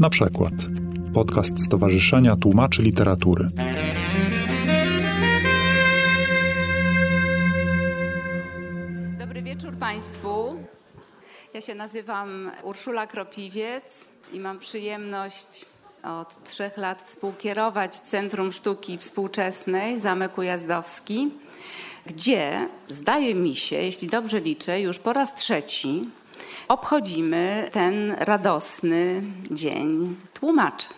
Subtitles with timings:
[0.00, 0.52] Na przykład
[1.14, 3.48] podcast Stowarzyszenia Tłumaczy Literatury.
[9.18, 10.56] Dobry wieczór Państwu.
[11.54, 15.66] Ja się nazywam Urszula Kropiwiec i mam przyjemność
[16.02, 21.30] od trzech lat współkierować Centrum Sztuki Współczesnej Zamek Ujazdowski,
[22.06, 26.04] gdzie zdaje mi się, jeśli dobrze liczę, już po raz trzeci
[26.68, 30.88] obchodzimy ten radosny dzień tłumaczy.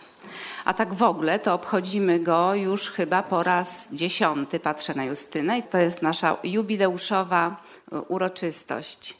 [0.65, 5.59] A tak w ogóle to obchodzimy go już chyba po raz dziesiąty, patrzę na Justynę,
[5.59, 7.63] i to jest nasza jubileuszowa
[8.07, 9.17] uroczystość.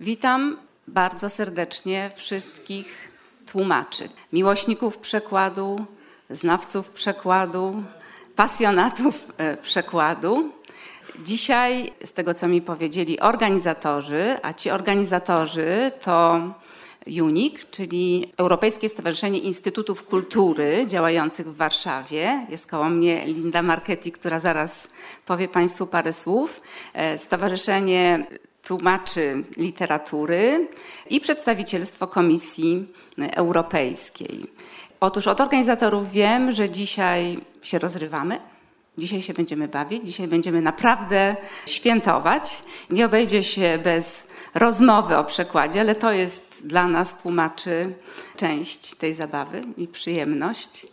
[0.00, 0.56] Witam
[0.88, 3.12] bardzo serdecznie wszystkich
[3.46, 5.84] tłumaczy, miłośników przekładu,
[6.30, 7.82] znawców przekładu,
[8.36, 10.52] pasjonatów e, przekładu.
[11.24, 16.40] Dzisiaj, z tego co mi powiedzieli organizatorzy, a ci organizatorzy to
[17.22, 22.46] UNIK, czyli Europejskie Stowarzyszenie Instytutów Kultury działających w Warszawie.
[22.48, 24.88] Jest koło mnie Linda Marchetti, która zaraz
[25.26, 26.60] powie Państwu parę słów.
[26.94, 28.26] E, Stowarzyszenie
[28.62, 30.68] Tłumaczy Literatury
[31.10, 32.86] i przedstawicielstwo Komisji
[33.32, 34.44] Europejskiej.
[35.00, 38.38] Otóż od organizatorów wiem, że dzisiaj się rozrywamy.
[38.98, 42.62] Dzisiaj się będziemy bawić, dzisiaj będziemy naprawdę świętować.
[42.90, 47.94] Nie obejdzie się bez rozmowy o przekładzie, ale to jest dla nas tłumaczy
[48.36, 50.86] część tej zabawy i przyjemność.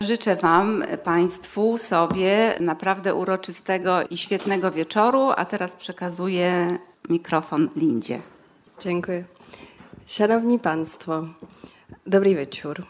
[0.00, 8.22] Życzę Wam, Państwu, sobie naprawdę uroczystego i świetnego wieczoru, a teraz przekazuję mikrofon Lindzie.
[8.80, 9.24] Dziękuję.
[10.06, 11.26] Szanowni Państwo,
[12.06, 12.86] dobry wieczór.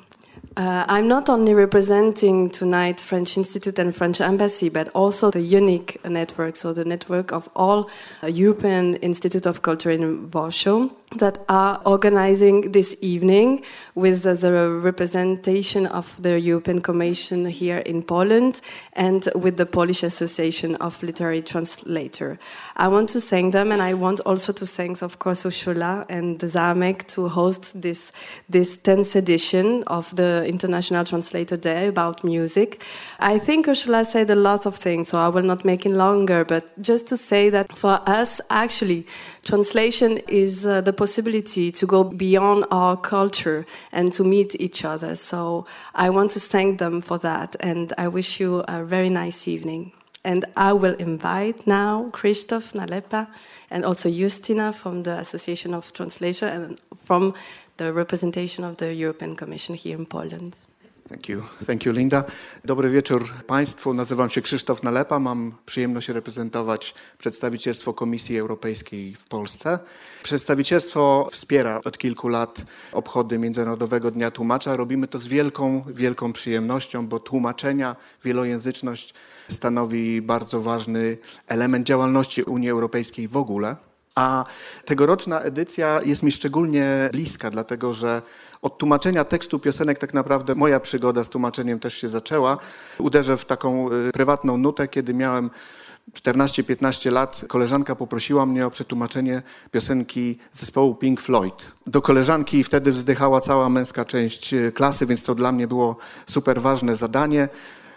[0.57, 5.99] Uh, I'm not only representing tonight French Institute and French Embassy, but also the unique
[6.05, 7.89] network, so the network of all
[8.23, 15.87] uh, European Institute of Culture in Warsaw that are organizing this evening with the representation
[15.87, 18.61] of the European Commission here in Poland
[18.95, 22.39] and with the Polish Association of Literary Translator.
[22.77, 26.39] I want to thank them and I want also to thank, of course, Ursula and
[26.39, 28.13] Zamek to host this,
[28.49, 32.83] this 10th edition of the International Translator Day about music.
[33.25, 36.45] I think Ursula said a lot of things, so I will not make it longer,
[36.45, 39.07] but just to say that for us, actually,
[39.45, 45.15] translation is uh, the possibility to go beyond our culture and to meet each other.
[45.15, 49.47] So I want to thank them for that, and I wish you a very nice
[49.47, 49.93] evening.
[50.25, 53.29] And I will invite now Christoph Nalepa
[53.71, 57.35] and also Justina from the Association of Translation and from
[57.77, 60.59] the representation of the European Commission here in Poland.
[61.13, 61.43] Thank you.
[61.67, 62.25] Thank you, Linda.
[62.65, 63.95] Dobry wieczór Państwu.
[63.95, 65.19] Nazywam się Krzysztof Nalepa.
[65.19, 69.79] Mam przyjemność reprezentować przedstawicielstwo Komisji Europejskiej w Polsce.
[70.23, 74.77] Przedstawicielstwo wspiera od kilku lat obchody Międzynarodowego Dnia Tłumacza.
[74.77, 79.15] Robimy to z wielką, wielką przyjemnością, bo tłumaczenia, wielojęzyczność
[79.51, 83.77] stanowi bardzo ważny element działalności Unii Europejskiej w ogóle.
[84.15, 84.45] A
[84.85, 88.23] tegoroczna edycja jest mi szczególnie bliska, dlatego że
[88.63, 92.57] od tłumaczenia tekstu piosenek tak naprawdę moja przygoda z tłumaczeniem też się zaczęła.
[92.99, 95.51] Uderzę w taką y, prywatną nutę, kiedy miałem
[96.13, 101.73] 14-15 lat koleżanka poprosiła mnie o przetłumaczenie piosenki zespołu Pink Floyd.
[101.87, 105.97] Do koleżanki wtedy wzdychała cała męska część y, klasy, więc to dla mnie było
[106.27, 107.49] super ważne zadanie.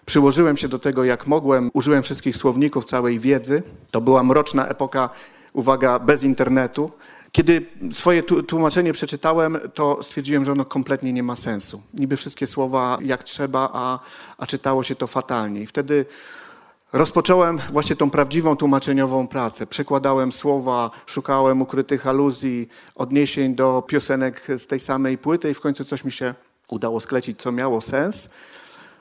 [0.06, 3.64] Przyłożyłem się do tego jak mogłem, użyłem wszystkich słowników, całej wiedzy.
[3.92, 5.10] To była mroczna epoka,
[5.54, 6.92] uwaga, bez internetu.
[7.36, 11.82] Kiedy swoje tłumaczenie przeczytałem, to stwierdziłem, że ono kompletnie nie ma sensu.
[11.94, 14.00] Niby wszystkie słowa jak trzeba, a,
[14.38, 15.62] a czytało się to fatalnie.
[15.62, 16.06] I wtedy
[16.94, 19.68] rozpocząłem właśnie tą prawdziwą tłumaczeniową pracę.
[19.68, 25.86] Przekładałem słowa, szukałem ukrytych aluzji, odniesień do piosenek z tej samej płyty i w końcu
[25.86, 26.34] coś mi się
[26.68, 28.30] udało sklecić, co miało sens.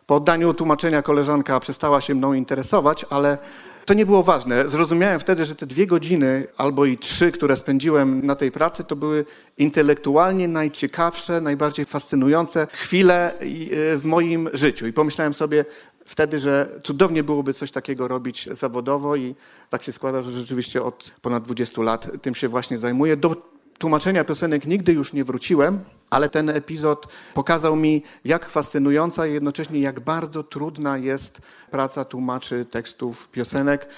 [0.06, 3.39] Po oddaniu tłumaczenia koleżanka przestała się mną interesować, ale
[3.84, 4.69] to nie było ważne.
[4.69, 8.97] Zrozumiałem wtedy, że te dwie godziny albo i trzy, które spędziłem na tej pracy, to
[8.97, 9.25] były
[9.58, 14.87] intelektualnie najciekawsze, najbardziej fascynujące chwile e, w moim życiu.
[14.87, 15.64] I pomyślałem sobie
[16.06, 19.35] wtedy, że cudownie byłoby coś takiego robić zawodowo i
[19.70, 23.17] tak się składa, że rzeczywiście od ponad 20 lat tym się właśnie zajmuję.
[23.17, 29.32] Do tłumaczenia piosenek nigdy już nie wróciłem, ale ten epizod pokazał mi, jak fascynująca i
[29.32, 33.88] jednocześnie jak bardzo trudna jest praca tłumaczy tekstów piosenek.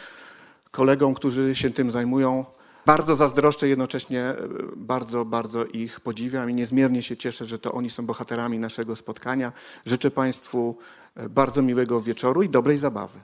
[0.70, 2.44] Kolegom, którzy się tym zajmują,
[2.86, 4.36] bardzo zazdroszczę, jednocześnie e,
[4.76, 9.52] bardzo, bardzo ich podziwiam i niezmiernie się cieszę, że to oni są bohaterami naszego spotkania.
[9.86, 10.76] Życzę Państwu
[11.14, 13.18] e, bardzo miłego wieczoru i dobrej zabawy.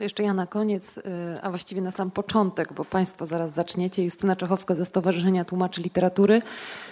[0.00, 1.02] To jeszcze ja na koniec, y,
[1.42, 4.04] a właściwie na sam początek, bo Państwo zaraz zaczniecie.
[4.04, 6.42] Justyna Czechowska ze Stowarzyszenia Tłumaczy Literatury.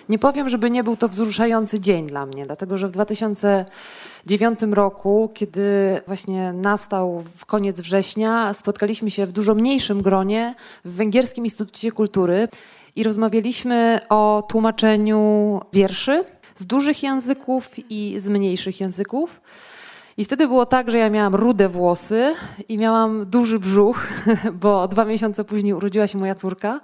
[0.09, 5.31] Nie powiem, żeby nie był to wzruszający dzień dla mnie, dlatego że w 2009 roku,
[5.35, 5.61] kiedy
[6.07, 12.49] właśnie nastał w koniec września, spotkaliśmy się w dużo mniejszym gronie w Węgierskim Instytucie Kultury
[12.97, 16.25] i rozmawialiśmy o tłumaczeniu wierszy
[16.55, 19.41] z dużych języków i z mniejszych języków.
[20.19, 22.35] I wtedy było tak, że ja miałam rude włosy
[22.69, 24.07] i miałam duży brzuch,
[24.63, 26.81] bo dwa miesiące później urodziła się moja córka.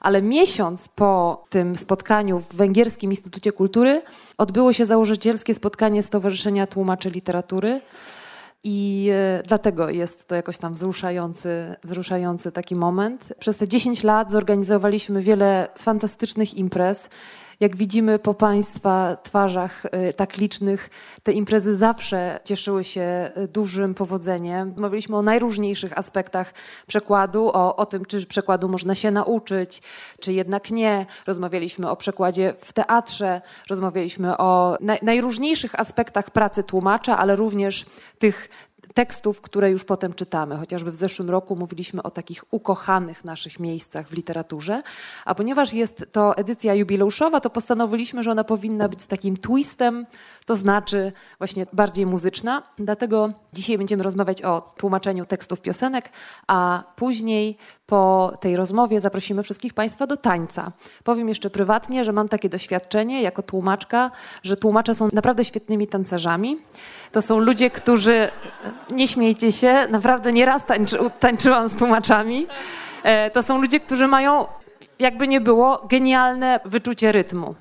[0.00, 4.02] Ale miesiąc po tym spotkaniu w Węgierskim Instytucie Kultury
[4.38, 7.80] odbyło się założycielskie spotkanie Stowarzyszenia Tłumaczy Literatury.
[8.64, 13.32] I e, dlatego jest to jakoś tam wzruszający, wzruszający taki moment.
[13.38, 17.08] Przez te 10 lat zorganizowaliśmy wiele fantastycznych imprez.
[17.62, 20.90] Jak widzimy po Państwa twarzach y, tak licznych,
[21.22, 24.74] te imprezy zawsze cieszyły się y, dużym powodzeniem.
[24.78, 26.54] Mówiliśmy o najróżniejszych aspektach
[26.86, 29.82] przekładu, o, o tym, czy przekładu można się nauczyć,
[30.20, 31.06] czy jednak nie.
[31.26, 37.86] Rozmawialiśmy o przekładzie w teatrze, rozmawialiśmy o naj, najróżniejszych aspektach pracy tłumacza, ale również
[38.18, 38.48] tych
[38.94, 40.56] tekstów, które już potem czytamy.
[40.56, 44.82] Chociażby w zeszłym roku mówiliśmy o takich ukochanych naszych miejscach w literaturze.
[45.24, 50.06] A ponieważ jest to edycja jubileuszowa, to postanowiliśmy, że ona powinna być z takim twistem,
[50.46, 52.62] to znaczy właśnie bardziej muzyczna.
[52.78, 56.10] Dlatego dzisiaj będziemy rozmawiać o tłumaczeniu tekstów piosenek,
[56.46, 57.56] a później
[57.86, 60.72] po tej rozmowie zaprosimy wszystkich Państwa do tańca.
[61.04, 64.10] Powiem jeszcze prywatnie, że mam takie doświadczenie jako tłumaczka,
[64.42, 66.58] że tłumacze są naprawdę świetnymi tancerzami.
[67.12, 68.28] To są ludzie, którzy,
[68.90, 72.46] nie śmiejcie się, naprawdę nieraz tańczy, tańczyłam z tłumaczami.
[73.02, 74.46] E, to są ludzie, którzy mają,
[74.98, 77.54] jakby nie było, genialne wyczucie rytmu.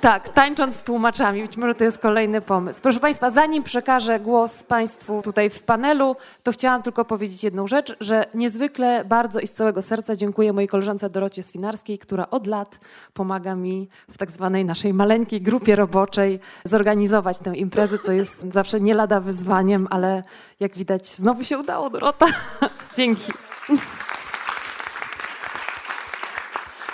[0.00, 1.42] Tak, tańcząc z tłumaczami.
[1.42, 2.82] Być może to jest kolejny pomysł.
[2.82, 7.96] Proszę Państwa, zanim przekażę głos Państwu tutaj w panelu, to chciałam tylko powiedzieć jedną rzecz,
[8.00, 12.80] że niezwykle bardzo i z całego serca dziękuję mojej koleżance Dorocie Swinarskiej, która od lat
[13.14, 18.80] pomaga mi w tak zwanej naszej maleńkiej grupie roboczej zorganizować tę imprezę, co jest zawsze
[18.80, 20.22] nie lada wyzwaniem, ale
[20.60, 22.26] jak widać znowu się udało, Dorota.
[22.96, 23.32] Dzięki.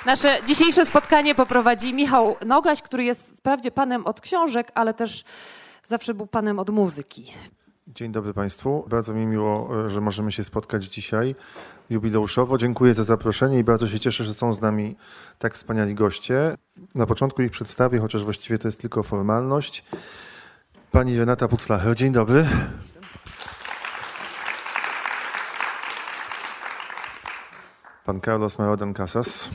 [0.06, 5.24] Nasze dzisiejsze spotkanie poprowadzi Michał Nogaś, który jest wprawdzie panem od książek, ale też
[5.86, 7.32] zawsze był panem od muzyki.
[7.86, 8.84] Dzień dobry Państwu.
[8.88, 11.34] Bardzo mi miło, że możemy się spotkać dzisiaj
[11.90, 12.58] jubileuszowo.
[12.58, 14.96] Dziękuję za zaproszenie i bardzo się cieszę, że są z nami
[15.38, 16.54] tak wspaniali goście.
[16.94, 19.84] Na początku ich przedstawię, chociaż właściwie to jest tylko formalność.
[20.90, 22.46] Pani Renata Puclacher, dzień dobry.
[28.04, 29.50] Pan Carlos Marodan Casas.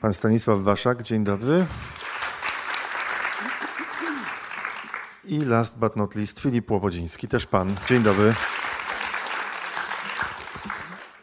[0.00, 1.66] Pan Stanisław Waszak, dzień dobry.
[5.24, 7.76] I last but not least Filip Łobodziński, też pan.
[7.88, 8.34] Dzień dobry.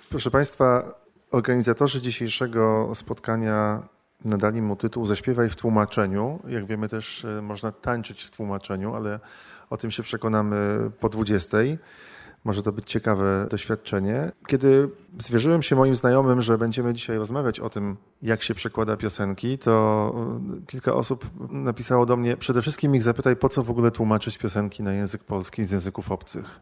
[0.10, 0.84] Proszę Państwa,
[1.32, 3.84] organizatorzy dzisiejszego spotkania
[4.26, 6.40] nadali mu tytuł Zaśpiewaj w tłumaczeniu.
[6.48, 9.20] Jak wiemy też e, można tańczyć w tłumaczeniu, ale
[9.70, 11.58] o tym się przekonamy po 20.
[12.44, 14.32] Może to być ciekawe doświadczenie.
[14.48, 14.90] Kiedy
[15.20, 20.14] zwierzyłem się moim znajomym, że będziemy dzisiaj rozmawiać o tym, jak się przekłada piosenki, to
[20.62, 24.38] e, kilka osób napisało do mnie, przede wszystkim ich zapytaj, po co w ogóle tłumaczyć
[24.38, 26.60] piosenki na język polski z języków obcych.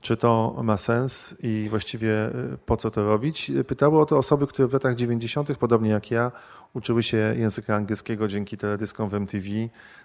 [0.00, 2.32] Czy to ma sens i właściwie e,
[2.66, 3.52] po co to robić?
[3.66, 6.32] Pytały o to osoby, które w latach 90., podobnie jak ja,
[6.74, 9.48] uczyły się języka angielskiego dzięki teledyskom w MTV,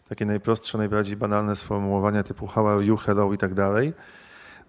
[0.10, 3.94] takie najprostsze, najbardziej banalne sformułowania typu how are you, hello i tak dalej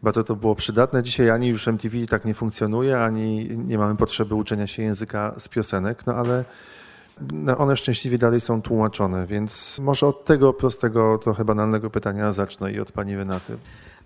[0.02, 1.02] bardzo to było przydatne.
[1.02, 5.48] Dzisiaj ani już MTV tak nie funkcjonuje, ani nie mamy potrzeby uczenia się języka z
[5.48, 6.44] piosenek, no ale
[7.32, 12.72] no one szczęśliwie dalej są tłumaczone, więc może od tego prostego, trochę banalnego pytania zacznę
[12.72, 13.58] i od pani Renaty.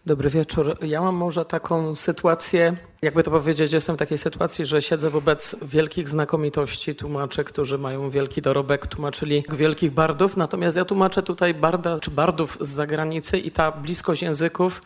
[0.06, 0.78] Dobry wieczór.
[0.82, 5.56] Ja mam może taką sytuację, jakby to powiedzieć, jestem w takiej sytuacji, że siedzę wobec
[5.62, 11.98] wielkich znakomitości tłumaczy, którzy mają wielki dorobek, tłumaczyli wielkich bardów, natomiast ja tłumaczę tutaj barda
[11.98, 14.82] czy bardów z zagranicy i ta bliskość języków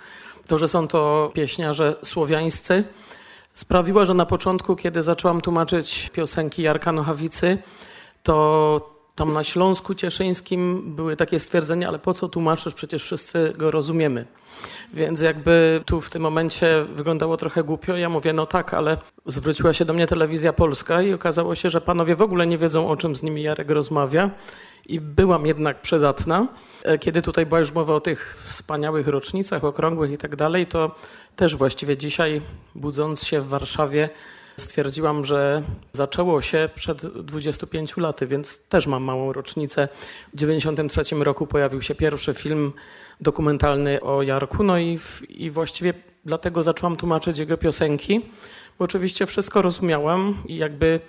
[0.46, 2.84] to, że są to pieśniarze słowiańscy,
[3.54, 7.58] sprawiła, że na początku, kiedy zaczęłam tłumaczyć piosenki Jarka Nochawicy,
[8.22, 13.70] to tam na Śląsku Cieszyńskim były takie stwierdzenia, ale po co tłumaczysz, przecież wszyscy go
[13.70, 14.26] rozumiemy.
[14.92, 17.96] Więc jakby tu w tym momencie wyglądało trochę głupio.
[17.96, 21.80] Ja mówię, no tak, ale zwróciła się do mnie telewizja polska i okazało się, że
[21.80, 24.30] panowie w ogóle nie wiedzą, o czym z nimi Jarek rozmawia
[24.86, 26.48] i byłam jednak przydatna.
[26.82, 30.94] E, kiedy tutaj była już mowa o tych wspaniałych rocznicach, okrągłych i tak dalej, to
[31.36, 32.40] też właściwie dzisiaj,
[32.74, 34.08] budząc się w Warszawie,
[34.56, 35.62] stwierdziłam, że
[35.92, 39.88] zaczęło się przed 25 laty, więc też mam małą rocznicę.
[40.28, 42.72] W 1993 roku pojawił się pierwszy film
[43.20, 44.98] dokumentalny o Jarku, no i,
[45.28, 48.20] i właściwie dlatego zaczęłam tłumaczyć jego piosenki,
[48.78, 51.00] bo oczywiście wszystko rozumiałam i jakby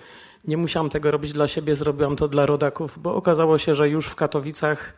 [0.46, 4.06] nie musiałam tego robić dla siebie, zrobiłam to dla rodaków, bo okazało się, że już
[4.06, 4.96] w Katowicach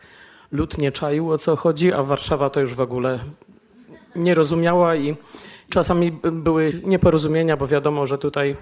[0.52, 3.19] lud nie czaił o co chodzi, a Warszawa to już w ogóle
[4.17, 5.17] nie rozumiała i
[5.71, 8.57] czasami były nieporozumienia, bo wiadomo, że tutaj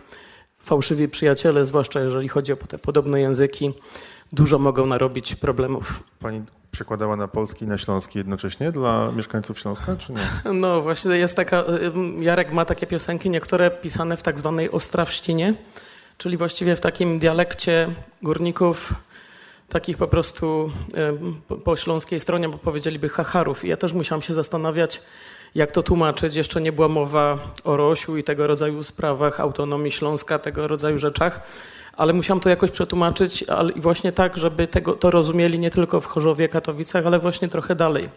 [0.59, 3.73] fałszywi przyjaciele, zwłaszcza jeżeli chodzi o te podobne języki,
[4.33, 6.03] dużo mogą narobić problemów.
[6.19, 10.19] Pani przekładała na polski i na śląski jednocześnie dla mieszkańców Śląska, czy nie?
[10.55, 11.65] No właśnie, jest taka,
[12.19, 15.55] Jarek ma takie piosenki, niektóre pisane w tak zwanej ostrawszcinie,
[16.19, 17.89] czyli właściwie w takim dialekcie
[18.23, 18.95] górników,
[19.69, 20.73] takich po prostu
[21.49, 23.65] po, po śląskiej stronie, bo powiedzieliby hacharów.
[23.65, 25.03] I ja też musiałam się zastanawiać,
[25.55, 26.35] jak to tłumaczyć.
[26.35, 31.47] Jeszcze nie była mowa o Rosiu i tego rodzaju sprawach, autonomii Śląska, tego rodzaju rzeczach,
[31.93, 36.07] ale musiałam to jakoś przetłumaczyć ale właśnie tak, żeby tego, to rozumieli nie tylko w
[36.07, 38.09] Chorzowie, Katowicach, ale właśnie trochę dalej.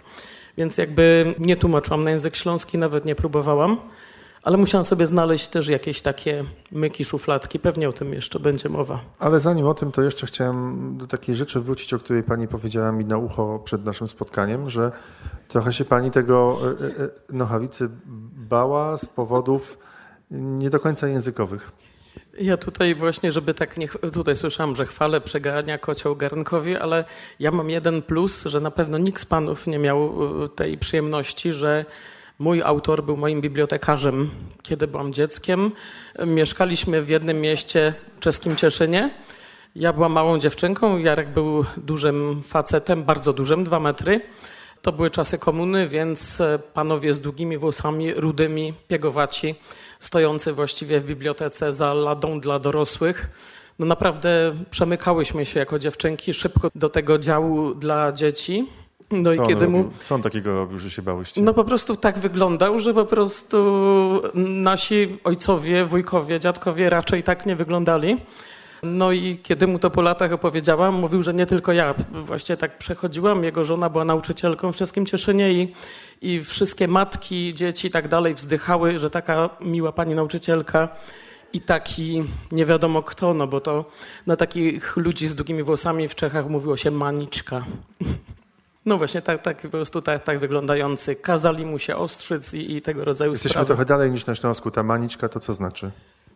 [0.57, 3.77] Więc jakby nie tłumaczyłam na język śląski, nawet nie próbowałam.
[4.43, 6.39] Ale musiałam sobie znaleźć też jakieś takie
[6.71, 7.59] myki, szufladki.
[7.59, 8.99] Pewnie o tym jeszcze będzie mowa.
[9.19, 12.91] Ale zanim o tym, to jeszcze chciałem do takiej rzeczy wrócić, o której pani powiedziała
[12.91, 14.91] mi na ucho przed naszym spotkaniem, że
[15.47, 17.89] trochę się pani tego e, e, nochawicy
[18.49, 19.77] bała z powodów
[20.31, 21.71] nie do końca językowych.
[22.39, 23.87] Ja tutaj właśnie, żeby tak nie...
[24.13, 27.03] Tutaj słyszałam, że chwalę przegania kocioł garnkowi, ale
[27.39, 31.53] ja mam jeden plus, że na pewno nikt z panów nie miał e, tej przyjemności,
[31.53, 31.85] że
[32.39, 34.29] Mój autor był moim bibliotekarzem,
[34.63, 35.71] kiedy byłam dzieckiem.
[36.25, 39.11] Mieszkaliśmy w jednym mieście czeskim Cieszynie.
[39.75, 44.21] Ja byłam małą dziewczynką, Jarek był dużym facetem, bardzo dużym, dwa metry.
[44.81, 46.41] To były czasy komuny, więc
[46.73, 49.55] panowie z długimi włosami, rudymi, piegowaci,
[49.99, 53.29] stojący właściwie w bibliotece za ladą dla dorosłych.
[53.79, 58.67] No naprawdę przemykałyśmy się jako dziewczynki szybko do tego działu dla dzieci.
[59.11, 59.91] No co i kiedy mu.
[60.03, 61.41] Co on takiego robił, że się bałyście?
[61.41, 63.57] No po prostu tak wyglądał, że po prostu
[64.35, 68.17] nasi ojcowie, wujkowie, dziadkowie raczej tak nie wyglądali.
[68.83, 71.95] No i kiedy mu to po latach opowiedziałam, mówił, że nie tylko ja.
[72.11, 73.43] Właśnie tak przechodziłam.
[73.43, 75.73] Jego żona była nauczycielką w Czeskim Cieszynie i,
[76.21, 80.89] i wszystkie matki, dzieci i tak dalej wzdychały, że taka miła pani nauczycielka
[81.53, 83.85] i taki nie wiadomo kto, no bo to
[84.27, 87.65] na takich ludzi z długimi włosami w Czechach mówiło się maniczka.
[88.85, 91.15] No właśnie, tak, tak po prostu tak, tak wyglądający.
[91.15, 93.67] Kazali mu się ostrzyc i, i tego rodzaju Jesteśmy sprawy.
[93.67, 94.71] trochę dalej niż na Śląsku.
[94.71, 95.91] Ta maniczka to co znaczy?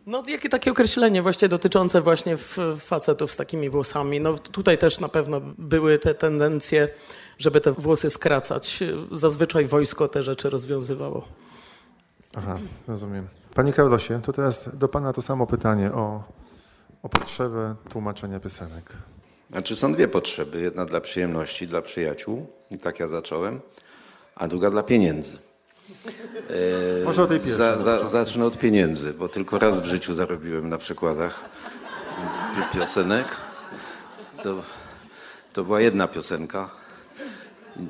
[0.06, 2.36] No jakie takie określenie właśnie dotyczące właśnie
[2.78, 4.20] facetów z takimi włosami.
[4.20, 6.88] No tutaj też na pewno były te tendencje,
[7.38, 8.84] żeby te włosy skracać.
[9.12, 11.28] Zazwyczaj wojsko te rzeczy rozwiązywało.
[12.36, 12.58] Aha,
[12.88, 13.28] rozumiem.
[13.54, 16.22] Panie Karlosie, to teraz do Pana to samo pytanie o,
[17.02, 18.92] o potrzebę tłumaczenia piosenek.
[19.54, 20.60] Znaczy są dwie potrzeby.
[20.60, 23.60] Jedna dla przyjemności, dla przyjaciół, i tak ja zacząłem,
[24.34, 25.38] a druga dla pieniędzy.
[27.00, 27.56] E, Może o tej pierwszej.
[27.56, 31.44] Za, za, zacznę od pieniędzy, bo tylko raz w życiu zarobiłem na przykładach
[32.72, 33.26] piosenek.
[34.42, 34.62] To,
[35.52, 36.70] to była jedna piosenka.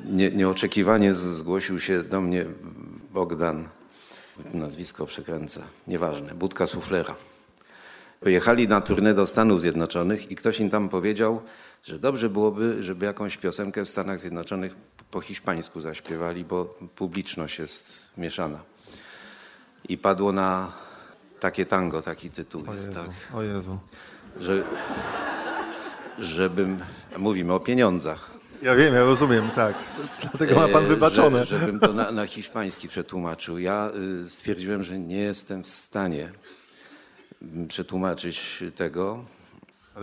[0.05, 2.45] Nie, nieoczekiwanie zgłosił się do mnie
[3.13, 3.69] Bogdan,
[4.53, 7.15] nazwisko przekręcę, nieważne, Budka Suflera.
[8.19, 11.41] Pojechali na turnę do Stanów Zjednoczonych i ktoś im tam powiedział,
[11.83, 14.75] że dobrze byłoby, żeby jakąś piosenkę w Stanach Zjednoczonych
[15.11, 18.59] po hiszpańsku zaśpiewali, bo publiczność jest mieszana.
[19.89, 20.71] I padło na
[21.39, 23.37] takie tango, taki tytuł o jest, Jezu, tak.
[23.37, 23.79] O Jezu.
[24.39, 24.63] Że,
[26.19, 26.79] żebym,
[27.17, 28.31] mówimy o pieniądzach.
[28.61, 29.75] Ja wiem, ja rozumiem, tak.
[30.21, 31.45] Dlatego ma pan e, wybaczone.
[31.45, 33.59] Że, żebym to na, na hiszpański przetłumaczył.
[33.59, 33.91] Ja
[34.25, 36.31] y, stwierdziłem, że nie jestem w stanie
[37.67, 39.25] przetłumaczyć tego,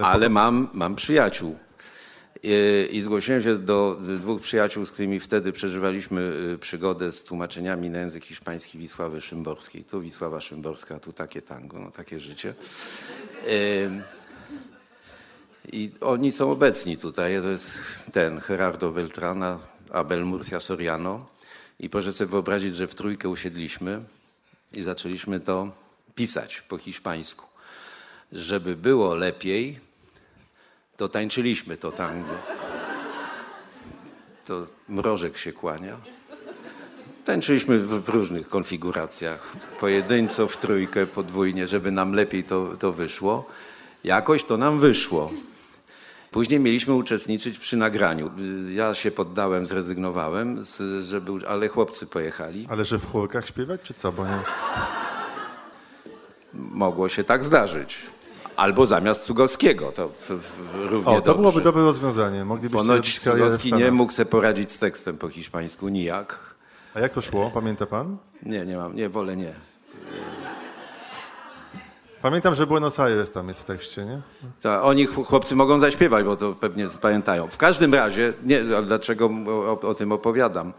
[0.00, 1.58] ale, mam, mam przyjaciół.
[2.90, 6.20] I, zgłosiłem się do dwóch przyjaciół, z którymi wtedy przeżywaliśmy
[6.54, 9.84] y, przygodę z tłumaczeniami na język hiszpański Wisławy Szymborskiej.
[9.84, 12.54] Tu Wisława Szymborska, tu takie tango, no takie życie.
[15.72, 17.42] I oni są obecni tutaj.
[17.42, 17.80] To jest
[18.12, 19.58] ten Gerardo Beltrana,
[19.90, 21.26] Abel Murcia Soriano.
[21.80, 24.02] I proszę sobie wyobrazić, że w trójkę usiedliśmy
[24.72, 25.81] i zaczęliśmy to
[26.14, 27.46] pisać po hiszpańsku.
[28.32, 29.80] Żeby było lepiej,
[30.96, 32.34] to tańczyliśmy to tango.
[34.44, 35.96] To mrożek się kłania.
[37.24, 39.52] Tańczyliśmy w, różnych konfiguracjach.
[39.80, 43.48] Pojedynczo, w trójkę, podwójnie, żeby nam lepiej to, to wyszło.
[44.04, 45.32] Jakoś to nam wyszło.
[46.30, 48.30] Później mieliśmy uczestniczyć przy nagraniu.
[48.74, 50.64] Ja się poddałem, zrezygnowałem,
[51.02, 52.66] żeby, ale chłopcy pojechali.
[52.70, 54.12] Ale że w chórkach śpiewać, czy co?
[54.12, 54.40] Bo nie
[56.54, 57.98] mogło się tak zdarzyć.
[58.56, 59.92] Albo zamiast Cugowskiego.
[59.92, 60.10] To
[60.90, 61.60] równie O, to byłoby dobrze.
[61.64, 62.44] dobre rozwiązanie.
[62.44, 66.38] Moglibyście Ponoć Cugowski nie mógł sobie poradzić z tekstem po hiszpańsku nijak.
[66.94, 67.50] A jak to szło?
[67.54, 68.16] Pamięta pan?
[68.42, 69.54] Nie, nie mam, nie, wolę nie.
[72.22, 74.20] Pamiętam, że Buenos Aires tam jest w tekście, nie?
[74.62, 77.46] To oni ch- chłopcy mogą zaśpiewać, bo to pewnie pamiętają.
[77.50, 80.72] W każdym razie, nie, dlaczego o, o tym opowiadam?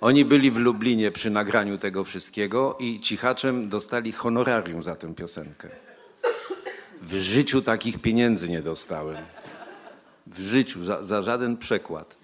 [0.00, 5.68] Oni byli w Lublinie przy nagraniu tego wszystkiego i cichaczem dostali honorarium za tę piosenkę.
[7.02, 9.16] W życiu takich pieniędzy nie dostałem.
[10.26, 12.16] W życiu, za, za żaden przekład.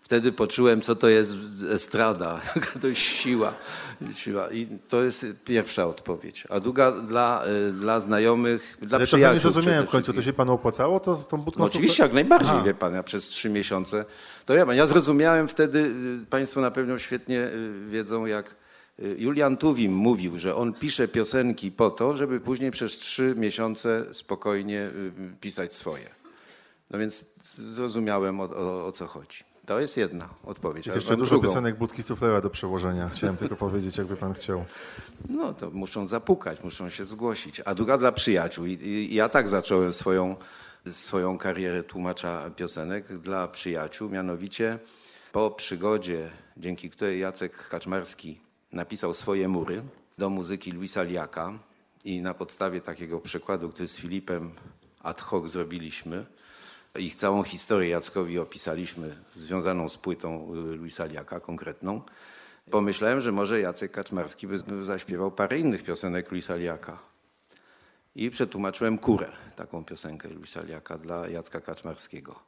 [0.00, 1.36] Wtedy poczułem, co to jest
[1.70, 3.54] estrada, jaka to siła.
[4.14, 4.50] Siła.
[4.50, 6.44] I to jest pierwsza odpowiedź.
[6.50, 9.52] A druga dla, y, dla znajomych, dla Ale trochę nie przyjaciół.
[9.52, 11.60] zrozumiałem w końcu, to się panu opłacało to, tą budką?
[11.60, 12.62] No oczywiście, jak najbardziej, Aha.
[12.64, 14.04] wie pan, ja przez trzy miesiące.
[14.46, 15.78] To ja, ja zrozumiałem wtedy,
[16.22, 18.54] y, państwo na pewno świetnie y, wiedzą, jak
[19.18, 24.90] Julian Tuwim mówił, że on pisze piosenki po to, żeby później przez trzy miesiące spokojnie
[25.40, 26.08] pisać swoje.
[26.90, 29.45] No więc zrozumiałem o, o, o co chodzi.
[29.66, 30.86] To jest jedna odpowiedź.
[30.86, 31.48] Jest jeszcze dużo drugą.
[31.48, 33.08] piosenek Budki Suflera do przełożenia.
[33.08, 34.64] Chciałem tylko powiedzieć, jakby pan chciał.
[35.28, 37.60] No to muszą zapukać, muszą się zgłosić.
[37.64, 38.66] A druga dla przyjaciół.
[38.66, 40.36] I, i ja tak zacząłem swoją,
[40.90, 44.10] swoją karierę tłumacza piosenek dla przyjaciół.
[44.10, 44.78] Mianowicie
[45.32, 48.40] po przygodzie, dzięki której Jacek Kaczmarski
[48.72, 49.82] napisał swoje mury
[50.18, 51.52] do muzyki Luisa Liaka
[52.04, 54.50] i na podstawie takiego przykładu, który z Filipem
[55.02, 56.26] ad hoc zrobiliśmy,
[56.98, 62.02] ich całą historię Jackowi opisaliśmy, związaną z płytą y, Luisa Liaka konkretną.
[62.70, 66.98] Pomyślałem, że może Jacek Kaczmarski by zaśpiewał parę innych piosenek Luisa Liaka.
[68.16, 72.40] I przetłumaczyłem Kurę, taką piosenkę Luisa Liaka dla Jacka Kaczmarskiego.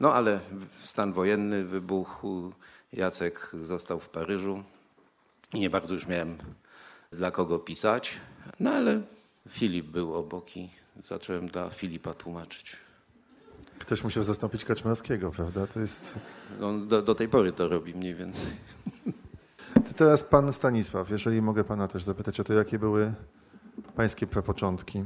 [0.00, 0.40] No ale
[0.82, 2.52] stan wojenny wybuchł,
[2.92, 4.62] Jacek został w Paryżu
[5.54, 6.36] nie bardzo już miałem
[7.12, 8.16] dla kogo pisać,
[8.60, 9.02] no ale
[9.48, 10.70] Filip był obok i
[11.08, 12.76] zacząłem dla Filipa tłumaczyć.
[13.80, 15.66] Ktoś musiał zastąpić Kaczmarskiego, prawda?
[15.66, 16.18] To jest...
[16.62, 18.50] On do, do tej pory to robi mniej więcej.
[19.74, 23.14] To teraz pan Stanisław, jeżeli mogę pana też zapytać o to, jakie były
[23.96, 25.04] pańskie prapoczątki.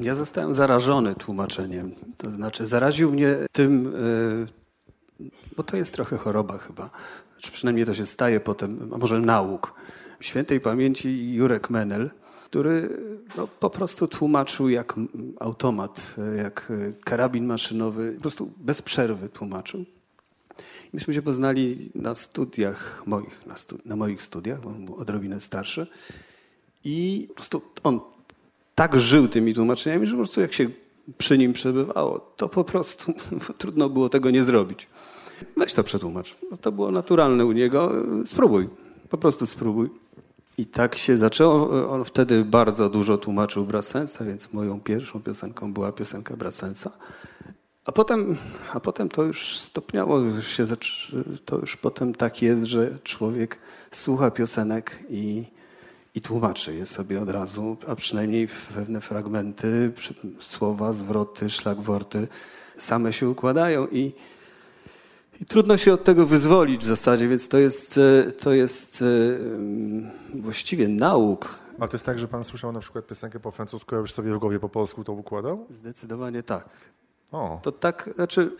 [0.00, 1.94] Ja zostałem zarażony tłumaczeniem.
[2.16, 3.86] To znaczy, zaraził mnie tym,
[5.20, 6.90] y, bo to jest trochę choroba chyba.
[7.32, 9.74] Znaczy, przynajmniej to się staje potem, a może nauk.
[10.20, 12.10] Świętej pamięci Jurek Menel,
[12.50, 12.88] który
[13.36, 14.94] no, po prostu tłumaczył jak
[15.40, 19.80] automat, jak y, karabin maszynowy, po prostu bez przerwy tłumaczył.
[20.84, 25.40] I myśmy się poznali na studiach moich, na, na moich studiach, bo on był odrobinę
[25.40, 25.86] starszy.
[26.84, 28.00] I po prostu on
[28.74, 30.70] tak żył tymi tłumaczeniami, że po prostu jak się
[31.18, 33.12] przy nim przebywało, to po prostu
[33.58, 34.88] trudno było tego nie zrobić.
[35.56, 36.36] Weź to przetłumacz.
[36.50, 37.92] No to było naturalne u niego.
[38.26, 38.68] Spróbuj.
[39.08, 39.88] Po prostu spróbuj.
[40.58, 41.90] I tak się zaczęło.
[41.90, 46.90] On wtedy bardzo dużo tłumaczył Brassensa, więc moją pierwszą piosenką była piosenka Brassensa.
[47.84, 48.36] A potem,
[48.74, 50.64] a potem to już stopniało, już się
[51.44, 53.58] to już potem tak jest, że człowiek
[53.90, 55.44] słucha piosenek i,
[56.14, 59.92] i tłumaczy je sobie od razu, a przynajmniej pewne fragmenty,
[60.40, 62.28] słowa, zwroty, szlagworty
[62.76, 64.12] same się układają i,
[65.40, 67.98] i trudno się od tego wyzwolić w zasadzie, więc to jest,
[68.28, 69.04] e, to jest e,
[69.36, 71.58] mm, właściwie nauk.
[71.78, 74.34] A to jest tak, że pan słyszał na przykład piosenkę po francusku, a już sobie
[74.34, 75.66] w głowie po polsku to układał?
[75.70, 76.68] Zdecydowanie tak.
[77.32, 78.50] O, To tak, znaczy,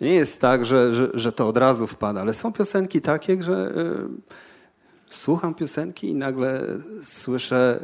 [0.00, 3.72] nie jest tak, że, że, że to od razu wpada, ale są piosenki takie, że
[5.10, 6.62] y, słucham piosenki i nagle
[7.02, 7.80] słyszę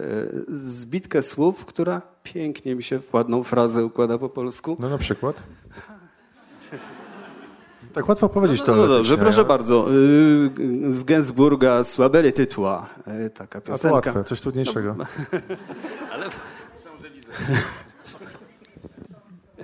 [0.48, 4.76] y, zbitkę słów, która pięknie mi się w ładną frazę układa po polsku.
[4.80, 5.42] no na przykład.
[7.94, 8.76] Tak łatwo powiedzieć No, to.
[8.76, 9.86] no dobrze, proszę bardzo.
[9.92, 12.86] Y, z Gainsbourga Słabele Tytła,
[13.26, 13.94] y, taka A to piosenka.
[13.94, 14.96] łatwe, coś trudniejszego.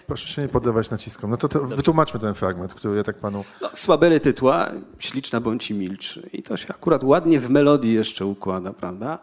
[0.06, 1.30] Proszę się nie poddawać naciskom.
[1.30, 3.44] No to, to wytłumaczmy ten fragment, który ja tak panu...
[3.62, 6.20] No, słabele tytła, śliczna bądź i milcz.
[6.32, 9.18] I to się akurat ładnie w melodii jeszcze układa, prawda?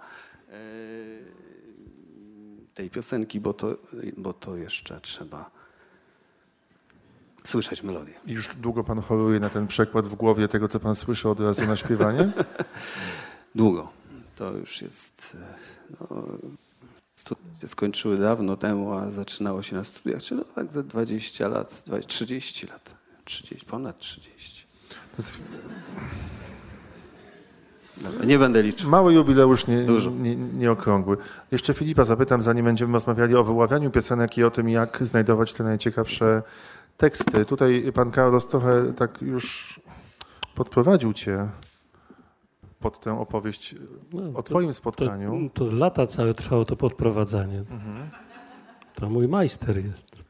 [0.52, 1.26] Eee,
[2.74, 3.76] Tej piosenki, bo to,
[4.18, 5.52] bo to jeszcze trzeba
[7.48, 8.14] słyszeć melodię.
[8.26, 11.40] I Już długo pan choruje na ten przekład w głowie tego, co pan słyszy od
[11.40, 12.32] razu na śpiewanie?
[13.56, 13.92] Długo.
[14.36, 15.38] To już jest...
[15.42, 16.24] e, No,
[17.16, 21.48] studia się skończyły dawno temu, a zaczynało się na studiach, czyli no, tak za 20
[21.48, 22.96] lat, 20, 30 lat.
[23.26, 24.66] 30, ponad 30.
[27.98, 28.90] Dobra, nie będę liczył.
[28.90, 31.18] Mały jubileusz, nie, nie, nieokrągły.
[31.52, 35.64] Jeszcze Filipa zapytam, zanim będziemy rozmawiali o wyławianiu piosenek i o tym, jak znajdować te
[35.64, 36.44] najciekawsze
[36.98, 37.46] teksty.
[37.46, 39.80] Tutaj pan Carlos trochę tak już
[40.56, 41.50] podprowadził cię
[42.80, 43.76] pod tę opowieść
[44.14, 45.50] No, o to- twoim spotkaniu.
[45.54, 47.64] To, to lata całe trwało to podprowadzanie.
[48.94, 50.26] To mój majster jest.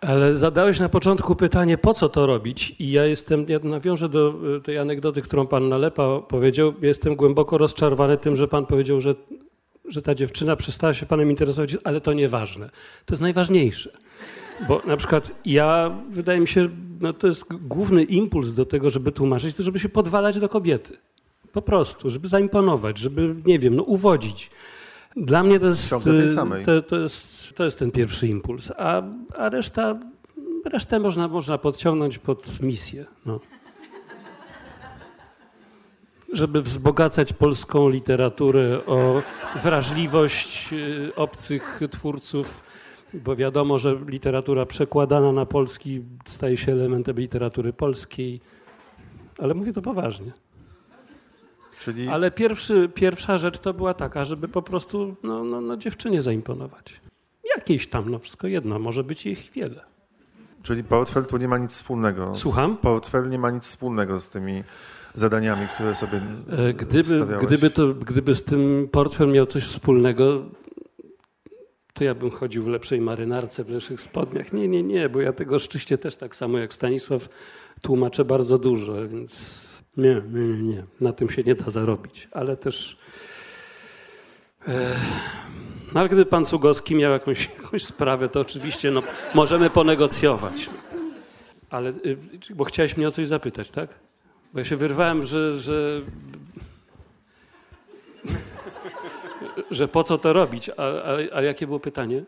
[0.00, 2.76] Ale zadałeś na początku pytanie, po co to robić?
[2.78, 6.74] I ja jestem, ja nawiążę do y, tej anegdoty, którą pan Nalepa powiedział.
[6.82, 9.14] Jestem głęboko rozczarowany tym, że pan powiedział, że,
[9.88, 12.70] że ta dziewczyna przestała się panem interesować, ale to nieważne.
[13.06, 13.90] To jest najważniejsze.
[14.68, 16.68] Bo na przykład ja, wydaje mi się,
[17.00, 20.96] no to jest główny impuls do tego, żeby tłumaczyć, to żeby się podwalać do kobiety.
[21.52, 24.50] Po prostu, żeby zaimponować, żeby, nie wiem, no uwodzić.
[25.16, 29.02] Dla mnie to jest, y, to, to jest, to jest ten pierwszy impuls, a,
[29.38, 29.98] a reszta,
[30.64, 33.04] resztę można, można podciągnąć pod misję.
[33.26, 33.40] No.
[36.32, 39.22] Żeby wzbogacać polską literaturę o
[39.62, 42.62] wrażliwość y, obcych twórców,
[43.14, 48.40] bo wiadomo, że literatura przekładana na polski staje się elementem literatury polskiej,
[49.38, 50.32] ale mówię to poważnie.
[51.80, 56.22] Czyli Ale pierwszy, pierwsza rzecz to była taka, żeby po prostu no, no, no, dziewczynie
[56.22, 57.00] zaimponować.
[57.56, 59.80] Jakiejś tam, no wszystko jedno, może być ich wiele.
[60.62, 62.36] Czyli portfel tu nie ma nic wspólnego.
[62.36, 62.76] Słucham?
[62.76, 64.62] Portfel nie ma nic wspólnego z tymi
[65.14, 66.20] zadaniami, które sobie
[66.68, 67.46] E, Gdyby, stawiałeś.
[67.46, 70.42] gdyby, to, gdyby z tym portfel miał coś wspólnego,
[72.00, 74.52] to ja bym chodził w lepszej marynarce, w lepszych spodniach.
[74.52, 77.28] Nie, nie, nie, bo ja tego szczęście też tak samo jak Stanisław
[77.82, 80.84] tłumaczę bardzo dużo, więc nie, nie, nie, nie.
[81.00, 82.28] Na tym się nie da zarobić.
[82.32, 82.98] Ale też...
[84.68, 84.96] E,
[85.94, 89.02] no ale gdyby pan Cugowski miał jakąś, jakąś sprawę, to oczywiście no,
[89.34, 90.70] możemy ponegocjować.
[91.70, 92.16] Ale, y,
[92.54, 93.94] bo chciałeś mnie o coś zapytać, tak?
[94.52, 96.02] Bo ja się wyrwałem, że, że,
[99.70, 102.24] że po co to robić, a, a, a jakie było pytanie?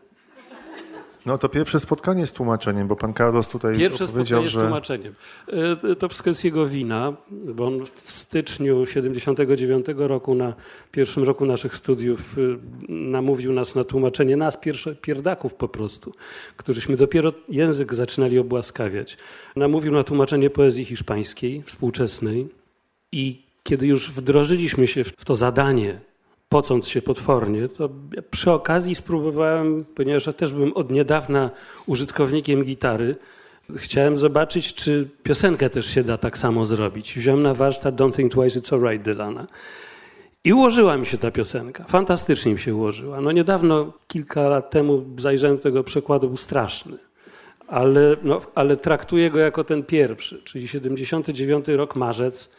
[1.25, 4.61] No to pierwsze spotkanie z tłumaczeniem, bo pan Carlos tutaj Pierwsze powiedział, spotkanie z że
[4.61, 5.15] tłumaczeniem.
[5.91, 10.53] E, To wszystko jest jego wina, bo on w styczniu 79 roku, na
[10.91, 12.57] pierwszym roku naszych studiów, y,
[12.89, 16.13] namówił nas na tłumaczenie, nas, pierwsze, pierdaków po prostu,
[16.57, 19.17] którzyśmy dopiero język zaczynali obłaskawiać.
[19.55, 22.47] Namówił na tłumaczenie poezji hiszpańskiej, współczesnej
[23.11, 25.99] i kiedy już wdrożyliśmy się w to zadanie,
[26.53, 27.89] pocąc się potwornie, to
[28.31, 31.51] przy okazji spróbowałem, ponieważ ja też byłem od niedawna
[31.85, 33.15] użytkownikiem gitary,
[33.75, 37.13] chciałem zobaczyć, czy piosenkę też się da tak samo zrobić.
[37.13, 39.47] Wziąłem na warsztat Don't Think Twice It's Alright Dylana.
[40.43, 41.83] I ułożyła mi się ta piosenka.
[41.83, 43.21] Fantastycznie mi się ułożyła.
[43.21, 46.97] No niedawno, kilka lat temu zajrzałem do tego przekładu, był straszny.
[47.67, 52.51] Ale, no, ale traktuję go jako ten pierwszy, czyli 79 rok, marzec.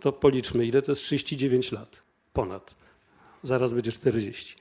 [0.00, 2.02] To policzmy, ile to jest 39 lat.
[2.32, 2.77] Ponad.
[3.42, 4.56] Zaraz będzie 40.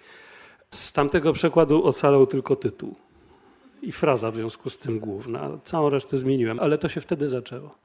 [0.71, 2.95] Z tamtego przekładu ocalał tylko tytuł
[3.81, 5.49] i fraza w związku z tym główna.
[5.63, 7.75] Całą resztę zmieniłem, ale to się wtedy zaczęło.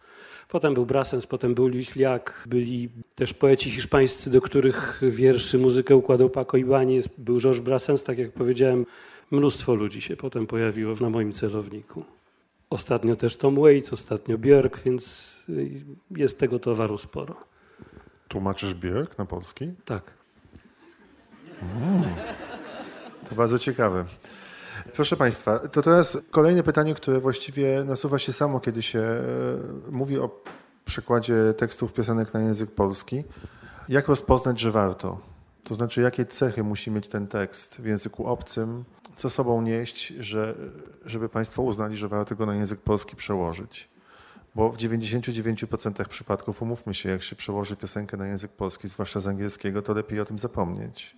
[0.48, 5.96] Potem był Brassens, potem był Luis Liak, byli też poeci hiszpańscy, do których wierszy, muzykę
[5.96, 8.87] układał Paco Ibáñez, był Georges Brassens, tak jak powiedziałem,
[9.31, 12.05] mnóstwo ludzi się potem pojawiło na moim celowniku.
[12.70, 15.70] Ostatnio też Tom Waits, ostatnio Björk, więc y,
[16.11, 17.37] jest tego towaru sporo.
[18.28, 19.72] tłumaczysz Björk na polski?
[19.85, 20.21] Tak.
[23.29, 24.05] To bardzo ciekawe.
[24.94, 29.22] Proszę Państwa, to teraz kolejne pytanie, które właściwie nasuwa się samo, kiedy się e,
[29.90, 30.42] mówi o
[30.85, 33.25] przekładzie tekstów piosenek na język polski.
[33.88, 35.20] Jak rozpoznać, że warto?
[35.64, 38.85] To znaczy, jakie cechy musi mieć ten tekst w języku obcym,
[39.16, 40.55] co sobą nieść, że,
[41.05, 43.91] żeby Państwo uznali, że warto go na język polski przełożyć?
[44.54, 49.26] Bo w 99% przypadków, umówmy się, jak się przełoży piosenkę na język polski, zwłaszcza z
[49.26, 51.16] angielskiego, to lepiej o tym zapomnieć.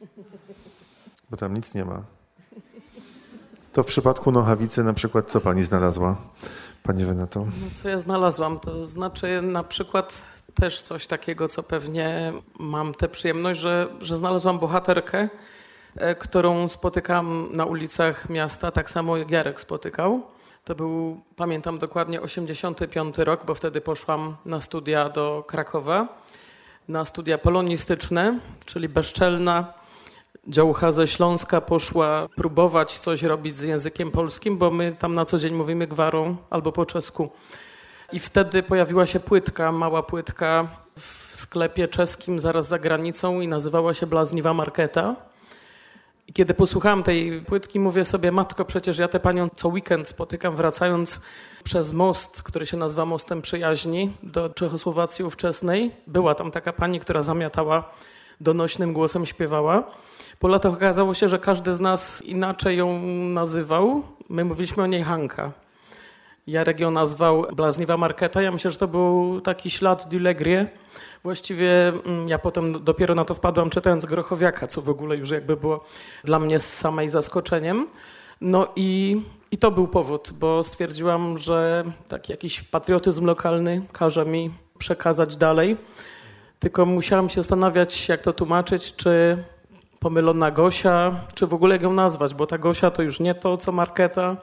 [1.31, 2.03] Bo tam nic nie ma.
[3.73, 6.17] To w przypadku nochawicy na przykład co pani znalazła,
[6.83, 7.41] pani Renato?
[7.41, 13.09] No, co ja znalazłam, to znaczy na przykład też coś takiego, co pewnie mam tę
[13.09, 15.29] przyjemność, że, że znalazłam bohaterkę,
[15.97, 20.23] e, którą spotykam na ulicach miasta, tak samo jak Jarek spotykał.
[20.65, 26.09] To był, pamiętam dokładnie, 85 rok, bo wtedy poszłam na studia do Krakowa,
[26.89, 29.73] na studia polonistyczne, czyli bezczelna
[30.49, 35.39] działucha ze Śląska poszła próbować coś robić z językiem polskim, bo my tam na co
[35.39, 37.33] dzień mówimy gwarą albo po czesku.
[38.13, 43.95] I wtedy pojawiła się płytka, mała płytka w sklepie czeskim zaraz za granicą i nazywała
[43.95, 45.17] się Blazniwa Marketa.
[46.29, 50.57] I kiedy posłuchałam tej płytki, mówię sobie, matko, przecież ja tę panią co weekend spotykam
[50.57, 51.23] wracając
[51.65, 55.91] przez most, który się nazywa Mostem Przyjaźni do Czechosłowacji ówczesnej.
[56.07, 57.91] Była tam taka pani, która zamiatała
[58.41, 59.85] donośnym głosem, śpiewała.
[60.39, 64.03] Po latach okazało się, że każdy z nas inaczej ją nazywał.
[64.29, 65.53] My mówiliśmy o niej Hanka.
[66.47, 68.43] Jarek ją nazwał Blazniwa Marketa.
[68.43, 70.67] Ja myślę, że to był taki ślad du Legrie.
[71.25, 75.57] Właściwie mm, ja potem dopiero na to wpadłam czytając Grochowiaka, co w ogóle już jakby
[75.57, 75.85] było
[76.25, 77.87] dla mnie samej zaskoczeniem.
[78.41, 84.51] No i, i to był powód, bo stwierdziłam, że taki jakiś patriotyzm lokalny każe mi
[84.79, 85.77] przekazać dalej.
[86.59, 89.45] Tylko musiałam się zastanawiać, jak to tłumaczyć, czy
[90.01, 93.73] pomylona Gosia, czy w ogóle ją nazwać, bo ta Gosia to już nie to, co
[93.73, 94.37] Marketa,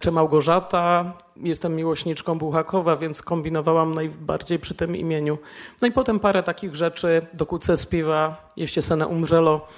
[0.00, 1.12] czy Małgorzata.
[1.36, 5.38] Jestem miłośniczką Buchakowa, więc kombinowałam najbardziej przy tym imieniu.
[5.82, 9.68] No i potem parę takich rzeczy, do kuce spiwa, Jeście se umrzelo,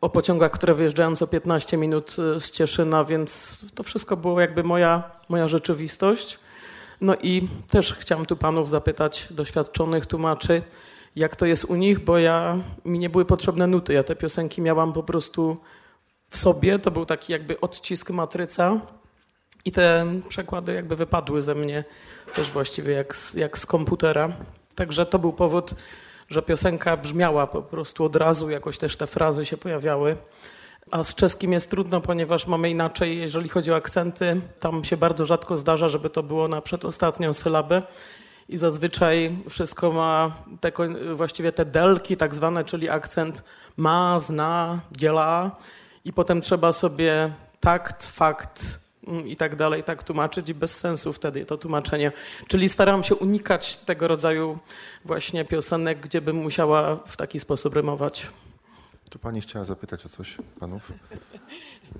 [0.00, 4.64] o pociągach, które wyjeżdżają co 15 minut y, z Cieszyna, więc to wszystko było jakby
[4.64, 6.38] moja, moja rzeczywistość.
[7.00, 10.62] No i też chciałam tu panów zapytać, doświadczonych tłumaczy,
[11.16, 13.92] jak to jest u nich, bo ja, mi nie były potrzebne nuty.
[13.92, 15.56] Ja te piosenki miałam po prostu
[16.28, 16.78] w sobie.
[16.78, 18.80] To był taki jakby odcisk matryca
[19.66, 21.84] i te przekłady jakby wypadły ze mnie
[22.34, 24.28] też właściwie jak z, jak z komputera.
[24.74, 25.74] Także to był powód,
[26.28, 30.16] że piosenka brzmiała po prostu od razu, jakoś też te frazy się pojawiały.
[30.90, 34.40] A z czeskim jest trudno, ponieważ mamy inaczej, jeżeli chodzi o akcenty.
[34.60, 37.82] Tam się bardzo rzadko zdarza, żeby to było na przedostatnią sylabę
[38.48, 40.72] i zazwyczaj wszystko ma te,
[41.14, 43.44] właściwie te delki tak zwane, czyli akcent
[43.76, 45.50] ma, zna, dziela
[46.04, 48.85] i potem trzeba sobie takt, fakt
[49.26, 52.12] i tak dalej tak tłumaczyć i bez sensu wtedy to tłumaczenie.
[52.48, 54.56] Czyli staram się unikać tego rodzaju
[55.04, 58.26] właśnie piosenek, gdzie bym musiała w taki sposób rymować.
[59.10, 60.92] Tu pani chciała zapytać o coś panów?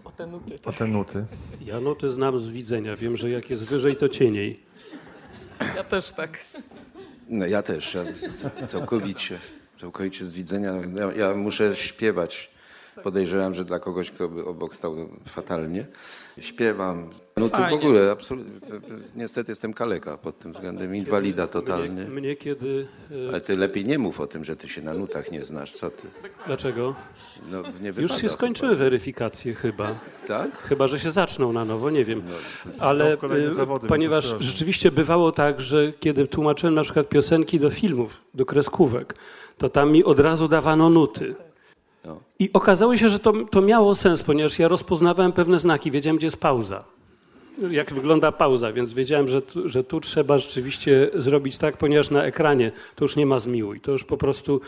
[0.05, 0.59] O te nuty.
[0.65, 1.25] O te nuty.
[1.61, 2.97] Ja nuty znam z widzenia.
[2.97, 4.61] Wiem, że jak jest wyżej, to cieniej.
[5.77, 6.39] Ja też tak.
[7.29, 8.05] No, ja też, ja
[8.67, 9.39] całkowicie,
[9.77, 10.73] całkowicie z widzenia.
[10.95, 12.51] Ja, ja, muszę śpiewać.
[13.03, 14.97] Podejrzewam, że dla kogoś, kto by obok stał
[15.29, 15.87] fatalnie.
[16.39, 17.11] Śpiewam.
[17.37, 18.81] No to w ogóle, absolutnie.
[19.17, 22.05] Niestety jestem kaleka pod tym względem, inwalida totalnie.
[22.05, 22.87] Mnie, mnie kiedy...
[23.27, 25.73] E, Ale ty lepiej nie mów o tym, że ty się na nutach nie znasz,
[25.73, 26.09] co ty?
[26.47, 26.95] Dlaczego?
[27.51, 29.99] No, nie Już się skończyły weryfikacje chyba.
[30.27, 30.59] Tak?
[30.59, 32.23] Chyba, że się zaczną na nowo, nie wiem.
[32.27, 33.17] No, Ale
[33.53, 39.15] zawody, ponieważ rzeczywiście bywało tak, że kiedy tłumaczyłem na przykład piosenki do filmów, do kreskówek,
[39.59, 41.35] to tam mi od razu dawano nuty.
[42.39, 46.27] I okazało się, że to, to miało sens, ponieważ ja rozpoznawałem pewne znaki, wiedziałem, gdzie
[46.27, 46.96] jest pauza
[47.71, 52.25] jak wygląda pauza, więc wiedziałem, że tu, że tu trzeba rzeczywiście zrobić tak, ponieważ na
[52.25, 53.81] ekranie to już nie ma zmiłuj.
[53.81, 54.61] To już po prostu,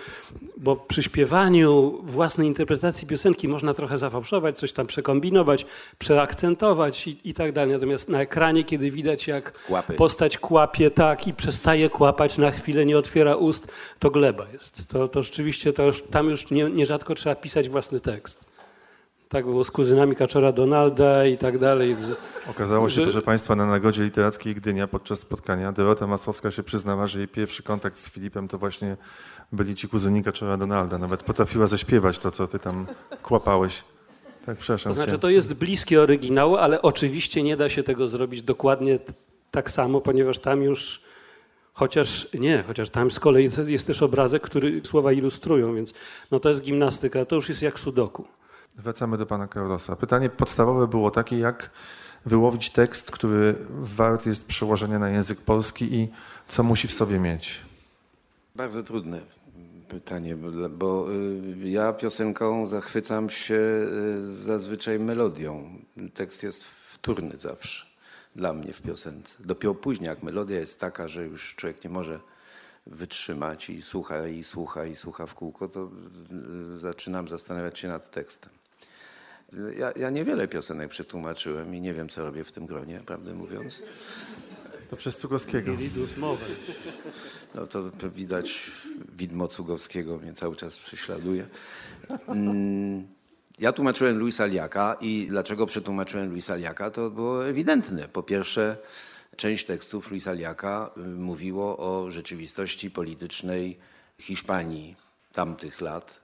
[0.56, 5.66] bo przy śpiewaniu własnej interpretacji piosenki można trochę zafałszować, coś tam przekombinować,
[5.98, 7.74] przeakcentować i, i tak dalej.
[7.74, 9.94] Natomiast na ekranie, kiedy widać, jak Kłapy.
[9.94, 14.88] postać kłapie tak i przestaje kłapać, na chwilę nie otwiera ust, to gleba jest.
[14.88, 18.47] To, to rzeczywiście to już, tam już nie, nierzadko trzeba pisać własny tekst.
[19.28, 21.96] Tak było z kuzynami Kaczora Donalda i tak dalej.
[22.50, 23.02] Okazało się, że...
[23.02, 27.62] proszę Państwa, na Nagodzie Literackiej Gdynia podczas spotkania Dorota Masłowska się przyznała, że jej pierwszy
[27.62, 28.96] kontakt z Filipem to właśnie
[29.52, 30.98] byli ci kuzyni Kaczora Donalda.
[30.98, 32.86] Nawet potrafiła zaśpiewać to, co ty tam
[33.22, 33.84] kłapałeś.
[34.46, 34.90] Tak, przepraszam.
[34.90, 38.98] To znaczy, to jest bliskie oryginału, ale oczywiście nie da się tego zrobić dokładnie
[39.50, 41.08] tak samo, ponieważ tam już
[41.78, 45.94] Chociaż nie, chociaż tam z kolei jest też obrazek, który słowa ilustrują, więc
[46.30, 48.24] no to jest gimnastyka, to już jest jak sudoku.
[48.78, 49.96] Wracamy do pana Carlosa.
[49.96, 51.70] Pytanie podstawowe było takie, jak
[52.26, 56.08] wyłowić tekst, który wart jest przełożenia na język polski i
[56.48, 57.60] co musi w sobie mieć?
[58.54, 59.20] Bardzo trudne
[59.88, 60.36] pytanie,
[60.70, 65.70] bo y, ja piosenką zachwycam się y, zazwyczaj melodią.
[66.14, 67.86] Tekst jest wtórny zawsze
[68.36, 69.42] dla mnie w piosence.
[69.44, 72.20] Dopiero później, jak melodia jest taka, że już człowiek nie może
[72.86, 75.90] wytrzymać i słucha, i słucha, i słucha w kółko, to
[76.76, 78.57] y, zaczynam zastanawiać się nad tekstem.
[79.52, 83.82] Ja, ja niewiele piosenek przetłumaczyłem i nie wiem, co robię w tym gronie, prawdę mówiąc.
[84.90, 85.72] To przez Cugowskiego.
[87.54, 88.70] No to widać,
[89.16, 91.46] widmo Cugowskiego mnie cały czas prześladuje.
[92.28, 93.06] Mm,
[93.58, 98.08] ja tłumaczyłem Luisa Liaka i dlaczego przetłumaczyłem Luisa Liaka, to było ewidentne.
[98.08, 98.76] Po pierwsze,
[99.36, 103.78] część tekstów Luisa Liaka y, mówiło o rzeczywistości politycznej
[104.18, 104.96] Hiszpanii
[105.32, 106.20] tamtych lat.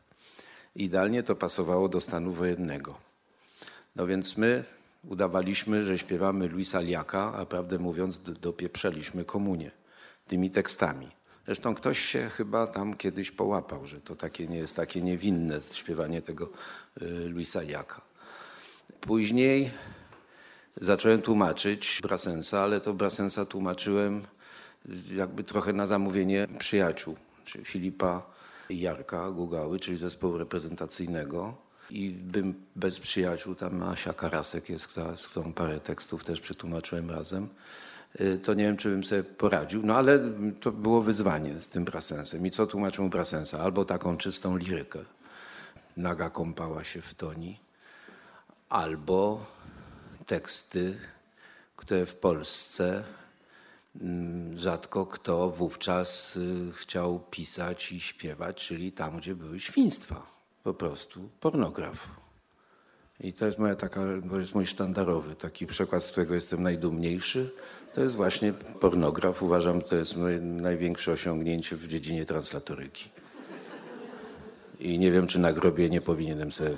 [0.76, 2.98] Idealnie to pasowało do stanu wojennego.
[3.96, 4.64] No więc my
[5.08, 9.70] udawaliśmy, że śpiewamy Luisa Liaka, a prawdę mówiąc dopieprzeliśmy komunię
[10.26, 11.08] tymi tekstami.
[11.46, 16.22] Zresztą ktoś się chyba tam kiedyś połapał, że to takie nie jest takie niewinne śpiewanie
[16.22, 16.48] tego
[17.02, 18.00] y, Luisa Jaka.
[19.00, 19.70] Później
[20.80, 24.26] zacząłem tłumaczyć Brasensa, ale to Brasensa tłumaczyłem
[25.12, 28.26] jakby trochę na zamówienie przyjaciół, czyli Filipa
[28.68, 35.16] i Jarka Gugały, czyli zespołu reprezentacyjnego i bym bez przyjaciół, tam Asia Karasek jest, która,
[35.16, 37.48] z którą parę tekstów też przetłumaczyłem razem.
[38.20, 39.86] y, to nie wiem, czy bym sobie poradził.
[39.86, 40.20] No ale
[40.60, 42.46] to było wyzwanie z tym Brassensem.
[42.46, 43.58] I co tłumaczą Brassensa?
[43.58, 44.98] Albo taką czystą lirykę,
[45.96, 47.58] naga kąpała się w toni,
[48.68, 49.46] albo
[50.26, 50.98] teksty,
[51.76, 53.04] które w Polsce
[54.00, 60.33] mm, rzadko kto wówczas y, chciał pisać i śpiewać, czyli tam, gdzie były świństwa.
[60.64, 62.08] Po prostu pornograf.
[63.20, 64.00] I to jest moja taka,
[64.30, 67.50] to jest mój sztandarowy taki przykład, z którego jestem najdumniejszy.
[67.94, 69.42] To jest właśnie pornograf.
[69.42, 73.08] Uważam, to jest moje największe osiągnięcie w dziedzinie translatoryki.
[74.80, 76.76] I nie wiem, czy na grobie nie powinienem sobie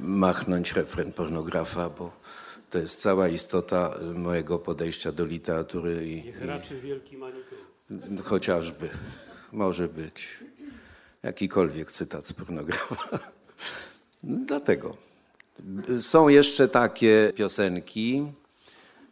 [0.00, 2.12] machnąć refren pornografa, bo
[2.70, 6.08] to jest cała istota mojego podejścia do literatury.
[6.08, 7.56] I, Niech raczy wielki manitou.
[7.90, 8.88] i chociażby
[9.52, 10.38] może być
[11.22, 13.18] jakikolwiek cytat z pornografa.
[14.22, 14.96] No, dlatego.
[16.00, 18.32] Są jeszcze takie piosenki,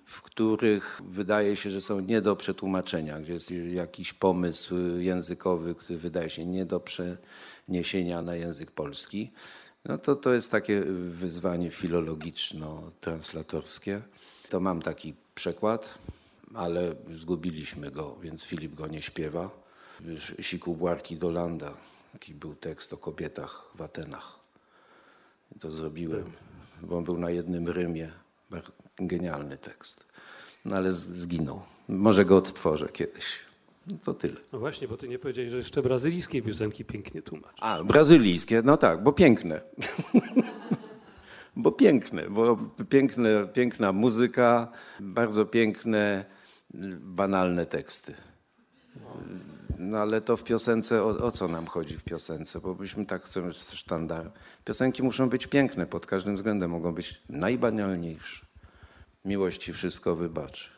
[0.04, 5.98] w których wydaje się, że są nie do przetłumaczenia, gdzie jest jakiś pomysł językowy, który
[5.98, 9.30] wydaje się nie do przeniesienia na język polski.
[9.84, 14.00] No to to jest takie wyzwanie filologiczno-translatorskie.
[14.48, 15.98] To mam taki przekład,
[16.54, 19.50] ale zgubiliśmy go, więc Filip go nie śpiewa.
[20.40, 21.76] Siku Błarki do Landa,
[22.18, 24.38] taki był tekst o kobietach w Atenach.
[25.56, 26.24] I to zrobiłem,
[26.82, 28.10] bo on był na jednym rymie.
[28.98, 30.12] Genialny tekst.
[30.64, 31.62] No ale zginął.
[31.88, 33.24] Może go odtworzę kiedyś.
[33.86, 34.36] No to tyle.
[34.52, 37.54] No właśnie, bo ty nie powiedziałeś, że jeszcze brazylijskie piosenki pięknie tłumaczy.
[37.60, 39.60] A, brazylijskie, no tak, bo piękne.
[41.56, 46.24] bo piękne, bo piękne, piękna muzyka, bardzo piękne,
[47.00, 48.14] banalne teksty.
[49.78, 52.60] No ale to w piosence, o, o co nam chodzi w piosence?
[52.60, 54.30] Bo byśmy tak chcemy sztandar.
[54.64, 58.46] Piosenki muszą być piękne pod każdym względem, mogą być najbanalniejsze.
[59.24, 60.70] Miłości wszystko wybaczy.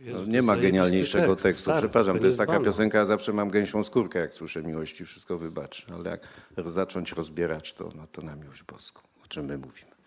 [0.00, 1.62] No, nie ma genialniejszego tekst, tekstu.
[1.62, 5.04] stary, Przepraszam, to to jest taka piosenka, ja zawsze mam gęsią skórkę, jak słyszę miłości,
[5.04, 5.82] wszystko wybaczy.
[5.94, 6.10] Ale
[6.56, 9.97] jak zacząć rozbierać to, no to na miłość boską, o czym my mówimy.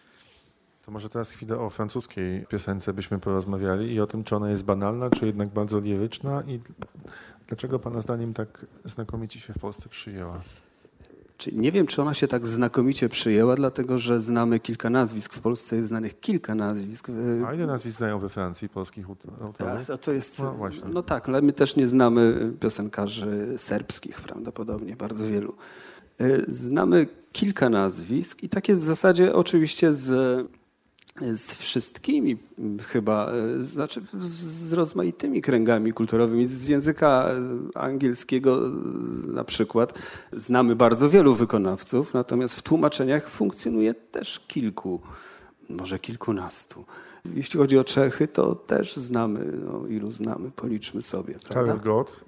[0.85, 4.63] To może teraz chwilę o francuskiej piosence byśmy porozmawiali i o tym, czy ona jest
[4.63, 6.59] banalna, czy jednak bardzo liryczna i
[7.47, 10.41] dlaczego Pana zdaniem tak znakomicie się w Polsce przyjęła?
[11.53, 15.33] Nie wiem, czy ona się tak znakomicie przyjęła, dlatego że znamy kilka nazwisk.
[15.33, 17.07] W Polsce jest znanych kilka nazwisk.
[17.47, 19.89] A ile nazwisk znają we Francji polskich aut- autorów?
[19.89, 20.89] A to jest, No właśnie.
[20.93, 25.53] no tak, ale my też nie znamy piosenkarzy serbskich prawdopodobnie, bardzo wielu.
[26.21, 30.11] Y, Znamy kilka nazwisk i tak jest w zasadzie oczywiście z,
[31.19, 32.37] z wszystkimi
[32.87, 36.45] chyba, y, znaczy z rozmaitymi kręgami kulturowymi.
[36.45, 37.29] Z języka
[37.75, 38.71] angielskiego y,
[39.27, 39.99] na przykład
[40.31, 45.01] znamy bardzo wielu wykonawców, natomiast w tłumaczeniach funkcjonuje też kilku,
[45.69, 46.85] może kilkunastu.
[47.35, 51.79] Jeśli chodzi o Czechy, to też znamy, no, ilu znamy, policzmy sobie, Karel?
[51.79, 52.23] Gott?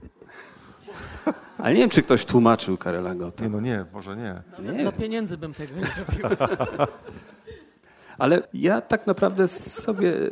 [1.58, 3.44] Ale nie wiem, czy ktoś tłumaczył Karela Gotta.
[3.44, 4.42] Nie, no nie, może nie.
[4.72, 4.82] Nie.
[4.82, 6.38] Dla pieniędzy bym tego nie robił.
[8.18, 10.30] Ale ja tak naprawdę sobie e,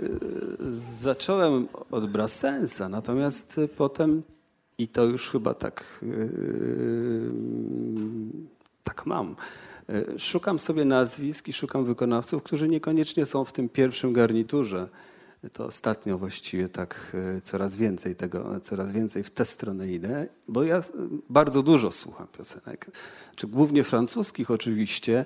[1.02, 4.24] zacząłem od Brassensa, natomiast potem,
[4.78, 6.08] i to już chyba tak, e,
[8.84, 9.36] tak mam,
[9.90, 14.88] e, szukam sobie nazwisk i szukam wykonawców, którzy niekoniecznie są w tym pierwszym garniturze.
[15.54, 20.84] To ostatnio właściwie tak coraz więcej tego, coraz więcej w tę stronę idę, bo ja
[21.30, 22.92] bardzo dużo słucham piosenek,
[23.36, 25.26] czy głównie francuskich oczywiście,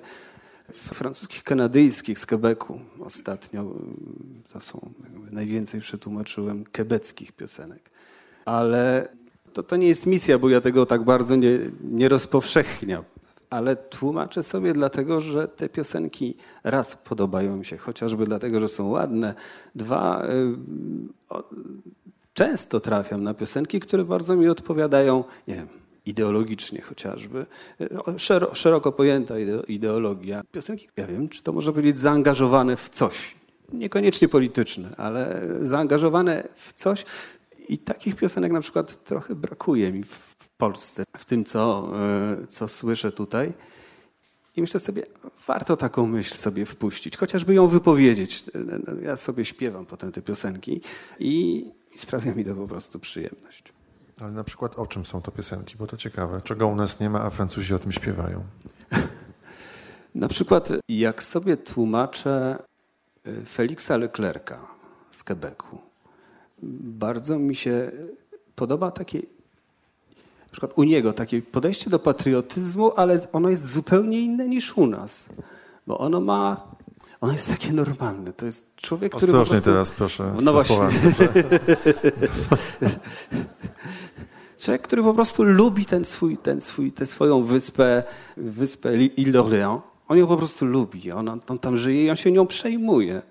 [0.74, 3.62] francuskich, kanadyjskich z Quebecu ostatnio.
[3.62, 4.90] y, To są,
[5.30, 7.90] najwięcej przetłumaczyłem quebeckich piosenek.
[8.44, 9.08] Ale
[9.52, 13.04] to, to nie jest misja, bo ja tego tak bardzo nie, nie rozpowszechniam.
[13.50, 18.88] Ale tłumaczę sobie dlatego, że te piosenki raz podobają mi się, chociażby dlatego, że są
[18.88, 19.34] ładne.
[19.74, 20.56] Dwa, y,
[21.28, 21.44] o,
[22.34, 25.68] często trafiam na piosenki, które bardzo mi odpowiadają, nie wiem,
[26.06, 27.46] ideologicznie chociażby.
[28.16, 30.42] Szero, szeroko pojęta ideo- ideologia.
[30.52, 33.34] Piosenki, ja wiem, czy to można powiedzieć, zaangażowane w coś.
[33.72, 37.04] Niekoniecznie polityczne, ale zaangażowane w coś.
[37.68, 41.90] I takich piosenek na przykład trochę brakuje mi w Polsce, w tym, co,
[42.42, 43.52] e, co słyszę tutaj.
[44.56, 45.02] I myślę sobie,
[45.46, 48.44] warto taką myśl sobie wpuścić, chociażby ją wypowiedzieć.
[49.02, 50.80] Ja sobie śpiewam potem te piosenki
[51.18, 51.64] i,
[51.94, 53.75] i sprawia mi to po prostu przyjemność.
[54.20, 55.76] Ale na przykład o czym są to piosenki?
[55.76, 56.40] Bo to ciekawe.
[56.44, 58.44] Czego u nas nie ma, a Francuzi o tym śpiewają?
[60.14, 62.58] Na przykład, jak sobie tłumaczę
[63.26, 64.58] y, Felixa Leclerca
[65.10, 65.78] z Quebecu,
[66.98, 67.90] bardzo mi się
[68.54, 74.48] podoba takie, na przykład u niego, takie podejście do patriotyzmu, ale ono jest zupełnie inne
[74.48, 75.28] niż u nas,
[75.86, 76.68] bo ono ma
[77.20, 78.32] ono jest takie normalne.
[78.32, 79.70] To jest człowiek, który Ostrożnie prostu...
[79.70, 80.34] teraz, proszę.
[80.42, 80.76] No właśnie.
[84.58, 88.02] Człowiek, który po prostu lubi ten swój, ten swój, tę swoją wyspę,
[88.36, 89.80] wyspę Ile d'Orléans.
[90.08, 91.12] On ją po prostu lubi.
[91.12, 93.22] On, on tam żyje i on się nią przejmuje.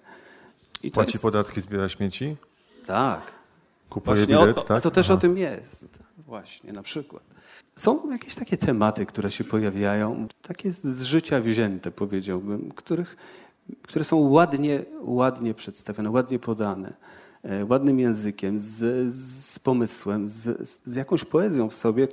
[0.84, 2.36] I Płaci jest, podatki, zbiera śmieci,
[2.86, 3.22] tak.
[3.90, 4.78] kupuje Właśnie bilet, o, tak?
[4.78, 5.14] A to też Aha.
[5.14, 6.00] o tym jest.
[6.18, 7.24] Właśnie, na przykład.
[7.76, 13.18] Są jakieś takie tematy, które się pojawiają, takie z życia wzięte, powiedziałbym, których,
[13.82, 16.94] które są ładnie, ładnie przedstawione, ładnie podane,
[17.44, 22.08] e, ładnym językiem, z, z pomysłem, z, z jakąś poezją w sobie.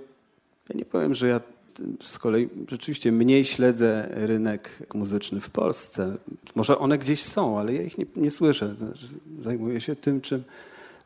[0.69, 1.41] Ja nie powiem, że ja
[2.01, 6.17] z kolei rzeczywiście mniej śledzę rynek muzyczny w Polsce.
[6.55, 8.75] Może one gdzieś są, ale ja ich nie, nie słyszę.
[8.75, 9.07] Znaczy,
[9.43, 10.43] Zajmuję się tym, czym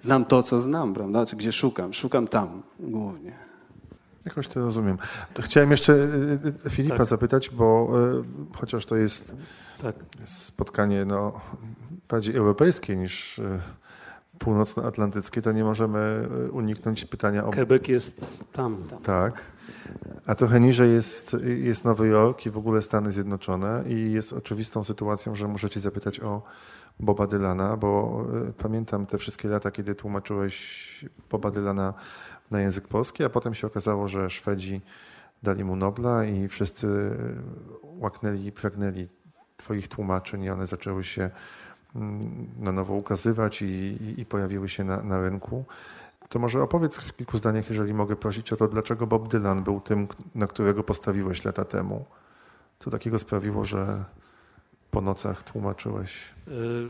[0.00, 1.26] znam to, co znam, prawda?
[1.26, 1.92] Czy gdzie szukam.
[1.92, 3.45] Szukam tam głównie.
[4.26, 4.98] Jakoś to rozumiem.
[5.34, 7.06] To chciałem jeszcze y, y, Filipa Tak.
[7.06, 7.92] zapytać, bo
[8.52, 9.34] y, chociaż to jest
[9.82, 9.96] Tak.
[10.24, 11.40] spotkanie no,
[12.08, 13.40] bardziej europejskie niż
[14.38, 17.50] północnoatlantyckie, to nie możemy uniknąć pytania o...
[17.50, 18.84] Quebec jest tam.
[19.02, 19.40] Tak.
[20.26, 24.84] A trochę niżej jest, jest Nowy Jork i w ogóle Stany Zjednoczone i jest oczywistą
[24.84, 26.42] sytuacją, że muszę cię zapytać o
[27.00, 28.24] Boba Dylana, bo
[28.58, 31.94] pamiętam te wszystkie lata, kiedy tłumaczyłeś Boba Dylana
[32.50, 34.80] na język polski, a potem się okazało, że Szwedzi
[35.42, 37.36] dali mu Nobla i wszyscy y,
[37.82, 39.08] łaknęli i pragnęli
[39.56, 41.30] twoich tłumaczeń i one zaczęły się
[41.96, 45.64] mm, na nowo ukazywać i, i, i pojawiły się na, na rynku.
[46.28, 49.80] To może opowiedz w kilku zdaniach, jeżeli mogę prosić o to, dlaczego Bob Dylan był
[49.80, 52.04] tym, na którego postawiłeś lata temu.
[52.78, 54.04] Co takiego sprawiło, że
[54.90, 56.34] po nocach tłumaczyłeś?
[56.48, 56.88] Y,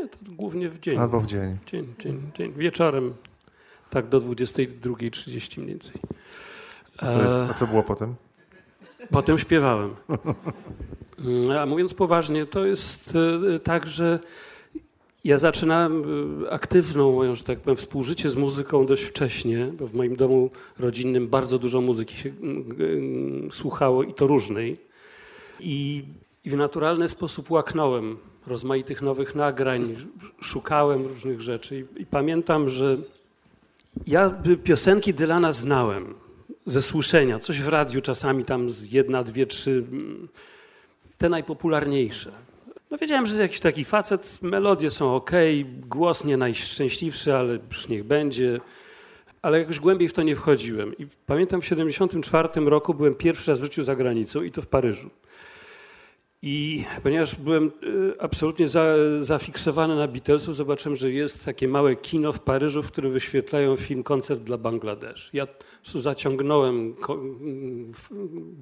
[0.00, 0.98] Nie, to głównie w dzień.
[0.98, 1.58] Albo w dzień.
[1.66, 2.52] Dzień, dzień, dzień.
[2.52, 3.14] Wieczorem,
[3.92, 5.94] tak do 22.30 mniej więcej.
[6.98, 8.14] A co, jest, E, a co było potem?
[9.10, 9.90] Potem śpiewałem.
[11.18, 13.18] Mm, A mówiąc poważnie, to jest
[13.54, 14.18] e, tak, że
[15.24, 16.02] ja zaczynałem
[16.44, 20.50] e, aktywną moją, że tak powiem, współżycie z muzyką dość wcześnie, bo w moim domu
[20.78, 22.32] rodzinnym bardzo dużo muzyki się
[23.50, 24.80] słuchało i to różnej.
[25.60, 26.04] I,
[26.44, 28.16] I w naturalny sposób łaknąłem
[28.46, 29.96] rozmaitych nowych nagrań,
[30.40, 31.86] szukałem różnych rzeczy.
[31.96, 32.98] I, i pamiętam, że
[34.06, 34.30] ja
[34.64, 36.14] piosenki Dylana znałem
[36.66, 40.28] ze słyszenia, coś w radiu czasami tam z jedna, dwie, trzy, mm,
[41.18, 42.32] te najpopularniejsze.
[42.90, 45.30] No wiedziałem, że jakiś taki facet, melodie są ok,
[45.88, 48.60] głos nie najszczęśliwszy, ale już niech będzie.
[49.42, 50.96] Ale jakoś głębiej w to nie wchodziłem.
[50.98, 54.66] I pamiętam w 1974 roku byłem pierwszy raz w życiu za granicą i to w
[54.66, 55.10] Paryżu.
[56.44, 58.84] I ponieważ byłem y, absolutnie za,
[59.20, 64.02] zafiksowany na Beatlesów, zobaczyłem, że jest takie małe kino w Paryżu, w którym wyświetlają film
[64.02, 65.30] Koncert dla Bangladesz.
[65.32, 65.46] Ja
[65.84, 66.94] zaciągnąłem
[67.94, 68.08] w-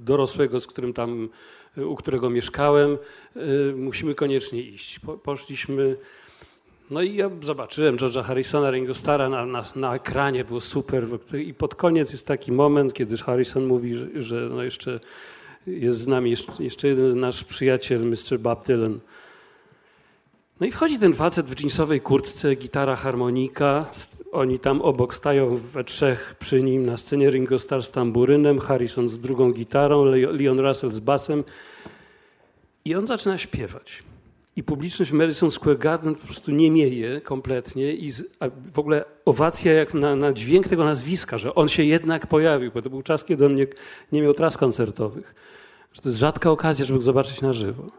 [0.05, 1.29] dorosłego, z którym tam,
[1.77, 2.99] u którego mieszkałem.
[3.37, 4.99] y, Musimy koniecznie iść.
[4.99, 5.97] Po, poszliśmy.
[6.91, 11.07] No i ja zobaczyłem George'a Harrisona, Ringo Starra na, na, na ekranie, było super.
[11.47, 15.01] I pod koniec jest taki moment, kiedy Harrison mówi, że, że no jeszcze
[15.67, 18.39] jest z nami jeszcze, jeden nasz przyjaciel, Mr.
[18.39, 19.01] Bob Dylan.
[20.61, 23.87] No i wchodzi ten facet w jeansowej kurtce, gitara, harmonika.
[24.33, 27.31] Oni tam obok stają we trzech przy nim na scenie.
[27.31, 31.45] Ringo Starr z tamburynem, Harrison z drugą gitarą, Le- Leon Russell z basem.
[32.85, 34.03] I on zaczyna śpiewać.
[34.57, 38.39] I publiczność w Madison Square Garden po prostu nie mieje kompletnie i z,
[38.75, 42.83] w ogóle owacja jak na, na dźwięk tego nazwiska, że on się jednak pojawił, bo
[42.83, 43.67] to był czas, kiedy on nie,
[44.13, 45.35] nie miał tras koncertowych.
[45.93, 47.91] Że to jest rzadka okazja, żeby go zobaczyć na żywo.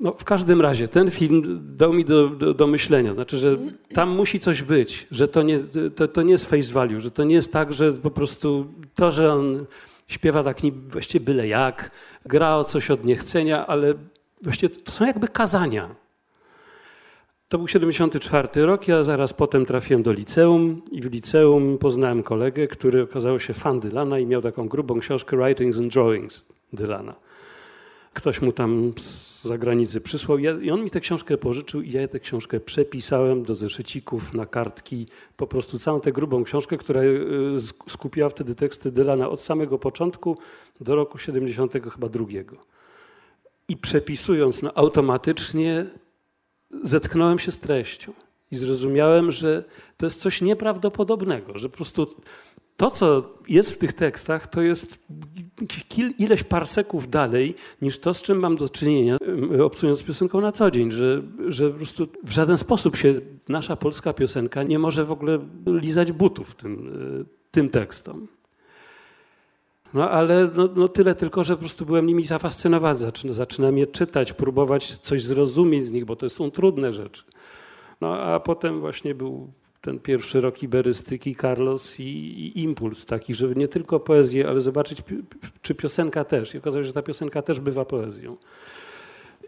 [0.00, 3.14] No, w każdym razie ten film dał mi do, do, do myślenia.
[3.14, 3.58] Znaczy, że
[3.94, 5.58] tam musi coś być, że to nie,
[5.94, 9.12] to, to nie jest face value, że to nie jest tak, że po prostu to,
[9.12, 9.66] że on
[10.08, 10.56] śpiewa tak
[10.88, 11.90] właściwie byle jak,
[12.26, 13.94] gra o coś od niechcenia, ale
[14.42, 15.94] właściwie to są jakby kazania.
[17.48, 22.68] To był 74 rok, ja zaraz potem trafiłem do liceum i w liceum poznałem kolegę,
[22.68, 27.14] który okazał się fan Dylana i miał taką grubą książkę Writings and Drawings Dylana.
[28.14, 32.20] Ktoś mu tam z zagranicy przysłał i on mi tę książkę pożyczył i ja tę
[32.20, 35.06] książkę przepisałem do zeszycików, na kartki,
[35.36, 37.16] po prostu całą tę grubą książkę, która y,
[37.56, 40.38] sk- skupiała wtedy teksty Dylana od samego początku
[40.80, 42.56] do roku 70 chyba drugiego.
[43.68, 45.86] I przepisując no, automatycznie
[46.82, 48.12] zetknąłem się z treścią
[48.50, 49.64] i zrozumiałem, że
[49.96, 52.06] to jest coś nieprawdopodobnego, że po prostu
[52.76, 55.06] to, co jest w tych tekstach, to jest
[56.18, 60.70] ileś parseków dalej niż to, z czym mam do czynienia, em, obcując piosenką na co
[60.70, 65.12] dzień, że, że po prostu w żaden sposób się nasza polska piosenka nie może w
[65.12, 66.88] ogóle lizać butów tym,
[67.20, 68.28] y, tym tekstom.
[69.94, 72.98] No ale no, no, tyle tylko, że po prostu byłem nimi zafascynowany.
[72.98, 77.22] Zaczyna, zaczynam je czytać, próbować coś zrozumieć z nich, bo to są trudne rzeczy.
[78.00, 83.56] No a potem właśnie był ten pierwszy rok iberystyki, Carlos i, i, impuls taki, żeby
[83.56, 85.02] nie tylko poezję, ale zobaczyć,
[85.62, 86.54] czy piosenka też.
[86.54, 88.36] I okazało się, że ta piosenka też bywa poezją.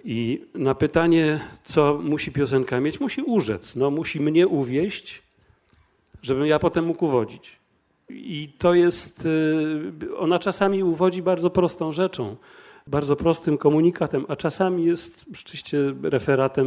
[0.05, 3.77] I na pytanie, co musi piosenka mieć, musi urzec.
[3.77, 5.23] No, musi mnie uwieść,
[6.23, 7.59] żebym ja potem mógł uwodzić.
[8.09, 9.27] I to jest,
[10.03, 12.37] y, ona czasami uwodzi bardzo prostą rzeczą,
[12.87, 16.67] bardzo prostym komunikatem, a czasami jest rzeczywiście referatem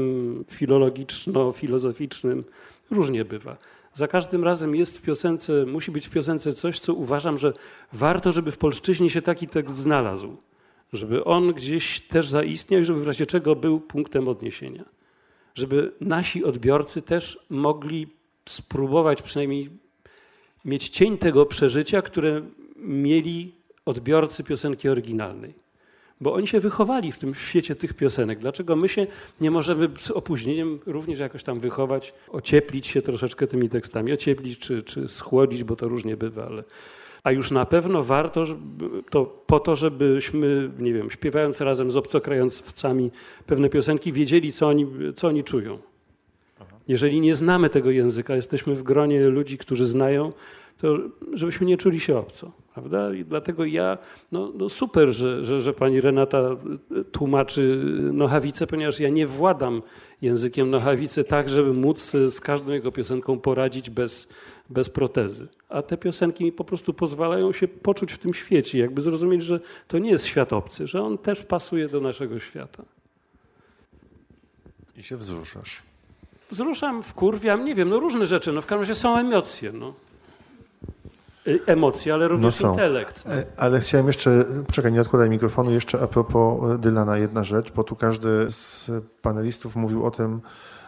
[0.52, 2.44] filologiczno-filozoficznym.
[2.92, 3.58] Różnie bywa.
[3.94, 7.54] Za każdym razem jest w piosence, musi być w piosence coś, co uważam, że
[7.94, 10.38] warto, żeby w polszczyźnie się taki tekst znalazł.
[10.94, 14.86] Żeby on gdzieś też zaistniał i żeby w razie czego był punktem odniesienia.
[15.56, 18.08] Żeby nasi odbiorcy też mogli
[18.46, 19.70] spróbować przynajmniej
[20.66, 22.42] mieć cień tego przeżycia, które
[22.78, 23.56] mieli
[23.86, 25.54] odbiorcy piosenki oryginalnej.
[26.22, 28.40] Bo oni się wychowali w tym świecie tych piosenek.
[28.40, 29.08] Dlaczego my się
[29.42, 34.84] nie możemy z opóźnieniem również jakoś tam wychować, ocieplić się troszeczkę tymi tekstami, ocieplić czy,
[34.84, 36.64] czy schłodzić, bo to różnie bywa, ale
[37.24, 38.46] a już na pewno warto
[39.10, 43.12] to po to, żebyśmy, nie wiem, śpiewając razem z obcokrajowcami
[43.46, 45.80] pewne piosenki, wiedzieli, co oni, co oni czują.
[46.90, 50.34] Jeżeli nie znamy tego języka, jesteśmy w gronie ludzi, którzy znają,
[50.78, 50.98] to
[51.34, 52.52] żebyśmy nie czuli się obco.
[52.74, 53.14] Prawda?
[53.14, 53.98] I dlatego ja,
[54.32, 56.56] no, no super, że, że, że, pani Renata
[57.12, 57.84] tłumaczy
[58.14, 59.82] Nochawicę, ponieważ ja nie władam
[60.22, 64.34] językiem Nochawicy tak, żeby móc z każdą jego piosenką poradzić bez,
[64.70, 65.48] bez protezy.
[65.70, 69.60] A te piosenki mi po prostu pozwalają się poczuć w tym świecie, jakby zrozumieć, że
[69.88, 72.84] to nie jest świat obcy, że on też pasuje do naszego świata.
[74.98, 75.89] I się wzruszasz
[76.50, 79.94] wzruszam, wkurwiam, nie wiem, no różne rzeczy, no w każdym razie są emocje, no.
[81.48, 83.26] Y, emocje, ale również no intelekt.
[83.26, 83.34] No.
[83.34, 87.72] E, ale chciałem jeszcze, czekaj, nie odkładaj mikrofonu, jeszcze a propos e, Dylana jedna rzecz,
[87.72, 88.92] bo tu każdy z
[89.22, 90.42] panelistów mówił o tym,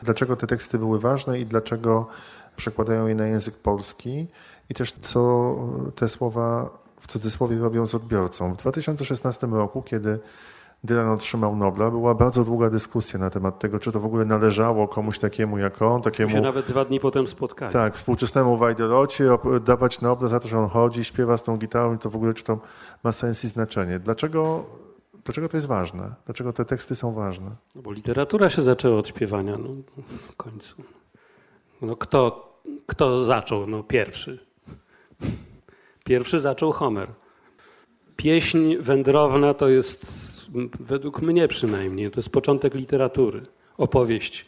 [0.03, 2.07] dlaczego te teksty były ważne i dlaczego
[2.55, 4.27] przekładają je na język polski
[4.69, 5.55] i też co
[5.95, 8.53] te słowa w cudzysłowie robią z odbiorcą.
[8.53, 10.19] W 2016 roku, kiedy
[10.83, 14.87] Dylan otrzymał Nobla, była bardzo długa dyskusja na temat tego, czy to w ogóle należało
[14.87, 16.31] komuś takiemu jak on, takiemu...
[16.31, 17.73] się nawet dwa dni potem spotkali.
[17.73, 19.29] Tak, współczesnemu Wajderocie
[19.65, 22.33] dawać Nobla za to, że on chodzi, śpiewa z tą gitarą i to w ogóle
[22.33, 22.59] czy to
[23.03, 23.99] ma sens i znaczenie.
[23.99, 24.65] Dlaczego,
[25.25, 26.13] dlaczego to jest ważne?
[26.25, 27.51] Dlaczego te teksty są ważne?
[27.75, 29.69] No bo literatura się zaczęła od śpiewania no,
[30.29, 30.83] w końcu.
[31.81, 32.51] No kto,
[32.85, 33.67] kto zaczął?
[33.67, 34.45] No pierwszy.
[36.03, 37.07] Pierwszy zaczął Homer.
[38.15, 40.30] Pieśń wędrowna to jest
[40.79, 43.45] według mnie przynajmniej, to jest początek literatury.
[43.77, 44.45] Opowieść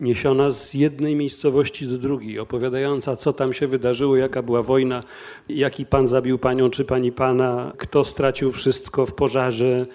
[0.00, 5.02] niesiona z jednej miejscowości do drugiej, opowiadająca, co tam się wydarzyło, jaka była wojna,
[5.48, 9.86] jaki pan zabił panią czy pani pana, kto stracił wszystko w pożarze,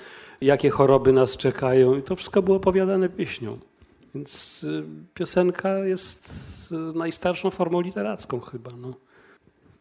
[0.41, 1.97] jakie choroby nas czekają.
[1.97, 3.57] I to wszystko było opowiadane pieśnią.
[4.15, 6.33] Więc y, piosenka jest
[6.71, 8.71] y, najstarszą formą literacką chyba.
[8.81, 8.93] No.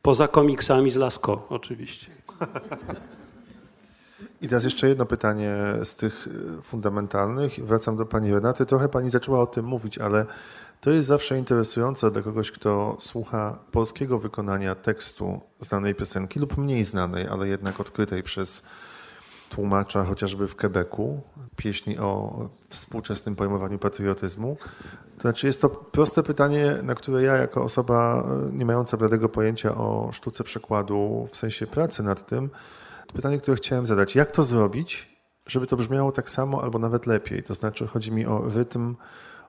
[0.03, 2.07] Poza komiksami z Lasko oczywiście.
[4.41, 6.29] I teraz jeszcze jedno pytanie z tych
[6.59, 7.67] e, fundamentalnych.
[7.67, 8.67] Wracam do pani Renaty.
[8.67, 10.27] Trochę pani zaczęła o tym mówić, ale
[10.81, 16.85] to jest zawsze interesujące dla kogoś, kto słucha polskiego wykonania tekstu znanej piosenki lub mniej
[16.85, 18.63] znanej, ale jednak odkrytej przez
[19.51, 21.21] tłumacza chociażby w Quebecu,
[21.57, 24.57] pieśni o współczesnym pojmowaniu patriotyzmu.
[25.17, 29.29] To znaczy jest to proste pytanie, na które ja jako osoba e, nie mająca bladego
[29.29, 32.51] pojęcia o sztuce przekładu w sensie pracy nad tym,
[33.13, 34.15] pytanie, które chciałem zadać.
[34.15, 37.43] Jak to zrobić, żeby to brzmiało tak samo albo nawet lepiej?
[37.43, 38.97] To znaczy chodzi mi o rytm,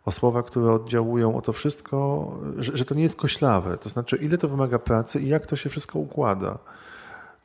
[0.06, 3.78] o słowa, które oddziałują, o to wszystko, że, że to nie jest koślawe.
[3.78, 6.58] To znaczy ile to wymaga pracy i jak to się wszystko układa.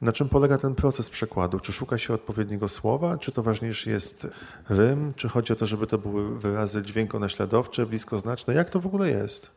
[0.01, 1.61] Na czym polega ten proces przekładu?
[1.61, 4.27] Czy szuka się odpowiedniego słowa, czy to ważniejszy jest
[4.69, 8.55] rym, czy chodzi o to, żeby to były wyrazy dźwiękonaśladowcze, bliskoznaczne?
[8.55, 9.51] Jak to w ogóle jest?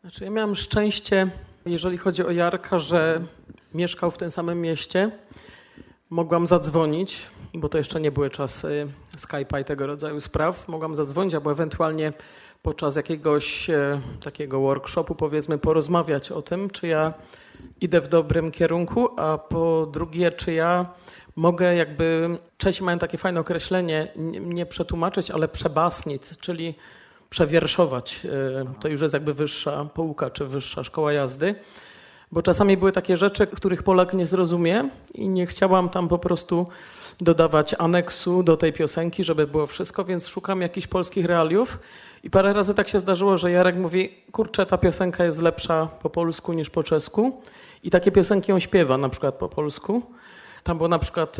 [0.00, 1.30] Znaczy, ja miałam szczęście,
[1.66, 3.20] jeżeli chodzi o Jarka, że
[3.74, 5.10] mieszkał w tym samym mieście
[6.10, 8.86] mogłam zadzwonić, bo to jeszcze nie były czasy
[9.16, 10.68] Skype'a i tego rodzaju spraw.
[10.68, 12.12] Mogłam zadzwonić albo ewentualnie
[12.62, 17.14] podczas jakiegoś e, takiego workshopu, powiedzmy, porozmawiać o tym, czy ja
[17.80, 20.86] idę w dobrym kierunku, a po drugie, czy ja
[21.36, 26.74] mogę jakby, Czesi mają takie fajne określenie, nie przetłumaczyć, ale przebasnić, czyli
[27.30, 28.20] przewierszować.
[28.24, 31.54] E, to już jest jakby wyższa półka, czy wyższa szkoła jazdy.
[32.32, 36.66] Bo czasami były takie rzeczy, których Polak nie zrozumie i nie chciałam tam po prostu
[37.20, 41.78] dodawać aneksu do tej piosenki, żeby było wszystko, więc szukam jakichś polskich realiów.
[42.24, 46.10] I parę razy tak się zdarzyło, że Jarek mówi, kurczę, ta piosenka jest lepsza po
[46.10, 47.42] polsku niż po czesku.
[47.84, 50.02] I takie piosenki on śpiewa, na przykład po polsku.
[50.68, 51.36] tam była na przykład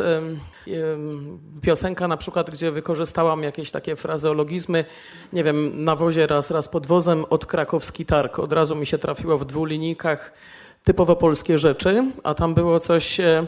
[1.63, 4.85] piosenka, na przykład, gdzie wykorzystałam jakieś takie frazeologizmy,
[5.33, 8.39] nie wiem, na wozie raz, raz pod wozem od krakowski targ.
[8.39, 10.33] Od razu mi się trafiło w dwóch linijkach
[10.89, 13.21] typowo polskie rzeczy, a tam było coś...
[13.21, 13.47] E,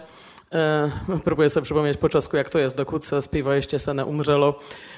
[0.53, 0.91] E,
[1.25, 4.55] próbuję sobie przypomnieć po czasku, jak to jest do kłótce, śpiewaliście senę umrzelo,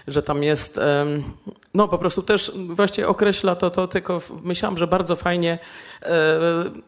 [0.08, 1.06] że tam jest, e,
[1.74, 5.58] no po prostu też właśnie określa to, to tylko myślałam, że bardzo fajnie,
[6.02, 6.38] e,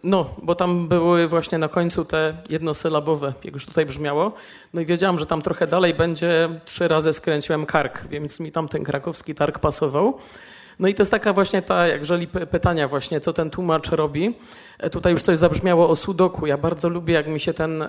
[0.04, 4.32] no bo tam były właśnie na końcu te jednosylabowe, jak już tutaj brzmiało,
[4.74, 8.68] no i wiedziałam, że tam trochę dalej będzie, trzy razy skręciłem kark, więc mi tam
[8.68, 10.18] ten krakowski targ pasował.
[10.78, 14.34] No i to jest taka właśnie ta, jeżeli pytania właśnie, co ten tłumacz robi.
[14.78, 16.46] E, tutaj już coś zabrzmiało o sudoku.
[16.46, 17.84] Ja bardzo lubię, jak mi się ten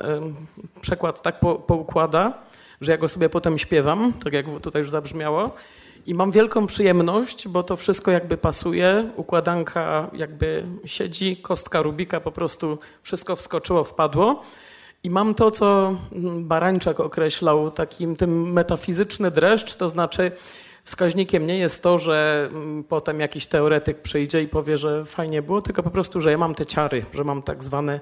[0.81, 2.33] przekład tak po, poukłada,
[2.81, 5.51] że ja go sobie potem śpiewam, tak jak tutaj już zabrzmiało.
[6.05, 12.31] I mam wielką przyjemność, bo to wszystko jakby pasuje, układanka jakby siedzi, kostka Rubika po
[12.31, 14.41] prostu wszystko wskoczyło, wpadło.
[15.03, 20.31] I mam to, co mm, Barańczak określał, takim tym metafizyczny dreszcz, to znaczy
[20.85, 25.61] wskaźnikiem nie jest to, że mm, potem jakiś teoretyk przyjdzie i powie, że fajnie było,
[25.61, 27.99] tylko po prostu, że ja mam te ciary, że mam tak zwane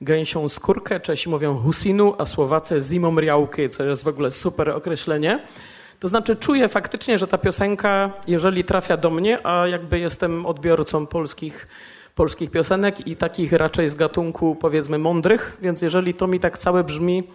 [0.00, 1.00] gęsią skórkę.
[1.00, 5.38] Czesi mówią husinu, a Słowacy zimomriałky, co jest w ogóle super określenie.
[6.00, 11.06] To znaczy czuję faktycznie, że ta piosenka, jeżeli trafia do mnie, a jakby jestem odbiorcą
[11.06, 11.68] polskich,
[12.14, 16.84] polskich piosenek i takich raczej z gatunku powiedzmy mądrych, więc jeżeli to mi tak całe
[16.84, 17.28] brzmi,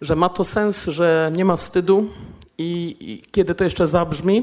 [0.00, 2.10] że ma to sens, że nie ma wstydu,
[2.58, 4.42] i, I, kiedy to jeszcze zabrzmi,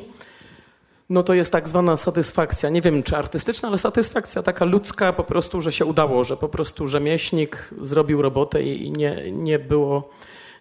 [1.10, 2.70] no to jest tak zwana satysfakcja.
[2.70, 6.50] Nie wiem, czy artystyczna, ale satysfakcja taka ludzka po prostu, że się udało, że po
[6.50, 10.10] prostu rzemieślnik zrobił robotę i, nie, nie było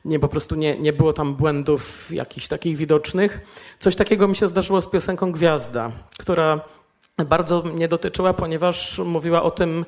[0.05, 3.41] nie, po prostu nie, nie było tam błędów jakichś takich widocznych.
[3.79, 6.61] Coś takiego mi się zdarzyło z piosenką Gwiazda, która
[7.27, 9.85] bardzo mnie dotyczyła, ponieważ mówiła o tym,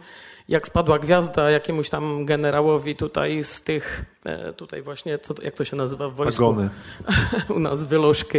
[0.48, 5.64] jak spadła gwiazda jakiemuś tam generałowi tutaj z tych, e, tutaj właśnie, co, jak to
[5.64, 6.42] się nazywa w wojsku?
[6.42, 6.68] Pagony.
[7.56, 8.38] U nas wylożki.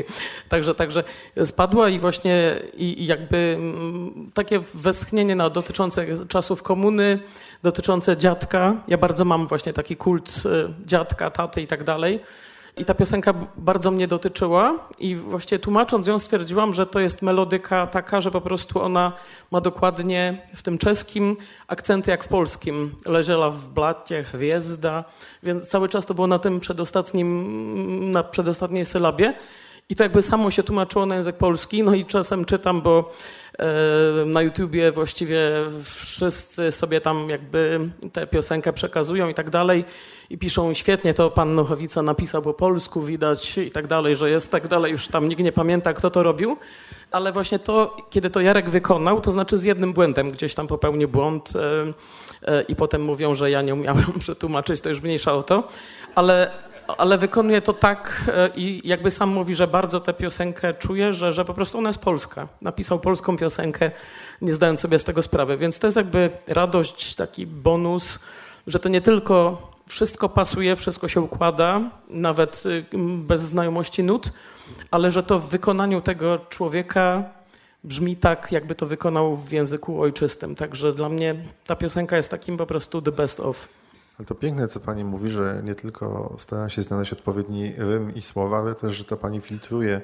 [0.49, 1.03] Także, także
[1.45, 7.19] spadła i właśnie i, jakby m, takie westchnienie na dotyczące czasów komuny,
[7.63, 8.73] dotyczące dziadka.
[8.87, 12.19] Ja bardzo mam właśnie taki kult e, dziadka, taty i tak dalej.
[12.77, 17.87] I ta piosenka bardzo mnie dotyczyła i właściwie tłumacząc ją stwierdziłam, że to jest melodyka
[17.87, 19.11] taka, że po prostu ona
[19.51, 22.95] ma dokładnie w tym czeskim akcenty jak w polskim.
[23.05, 25.03] Leżela w blacie, gwiazda,
[25.43, 29.33] więc cały czas to było na tym przedostatnim, na przedostatniej sylabie.
[29.89, 33.13] I to jakby samo się tłumaczyło na język polski, no i czasem czytam, bo
[33.59, 35.39] e, na YouTubie właściwie
[35.83, 39.85] wszyscy sobie tam jakby tę piosenkę przekazują i tak dalej.
[40.29, 44.51] I piszą świetnie, to pan Nochowica napisał po polsku, widać i tak dalej, że jest
[44.51, 46.57] tak dalej, już tam nikt nie pamięta, kto to robił,
[47.11, 51.09] ale właśnie to, kiedy to Jarek wykonał, to znaczy z jednym błędem, gdzieś tam popełnił
[51.09, 51.93] błąd e,
[52.51, 55.67] e, i potem mówią, że ja nie umiałem przetłumaczyć, to już mniejsza o to,
[56.15, 56.51] ale
[56.87, 61.33] ale wykonuje to tak e, i jakby sam mówi, że bardzo tę piosenkę czuje, że,
[61.33, 62.47] że po prostu ona jest polska.
[62.61, 63.91] Napisał polską piosenkę,
[64.41, 65.57] nie zdając sobie z tego sprawy.
[65.57, 68.19] Więc to jest jakby radość, taki bonus,
[68.67, 72.85] że to nie tylko wszystko pasuje, wszystko się układa, nawet y,
[73.17, 74.33] bez znajomości nut,
[74.91, 77.23] ale że to w wykonaniu tego człowieka
[77.83, 80.55] brzmi tak, jakby to wykonał w języku ojczystym.
[80.55, 83.67] Także dla mnie ta piosenka jest takim po prostu the best of.
[84.19, 88.21] Ale to piękne, co pani mówi, że nie tylko stara się znaleźć odpowiedni rym i
[88.21, 90.01] słowa, ale też, że to pani filtruje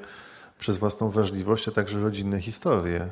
[0.60, 3.10] przez własną wrażliwość, a także rodzinne historie.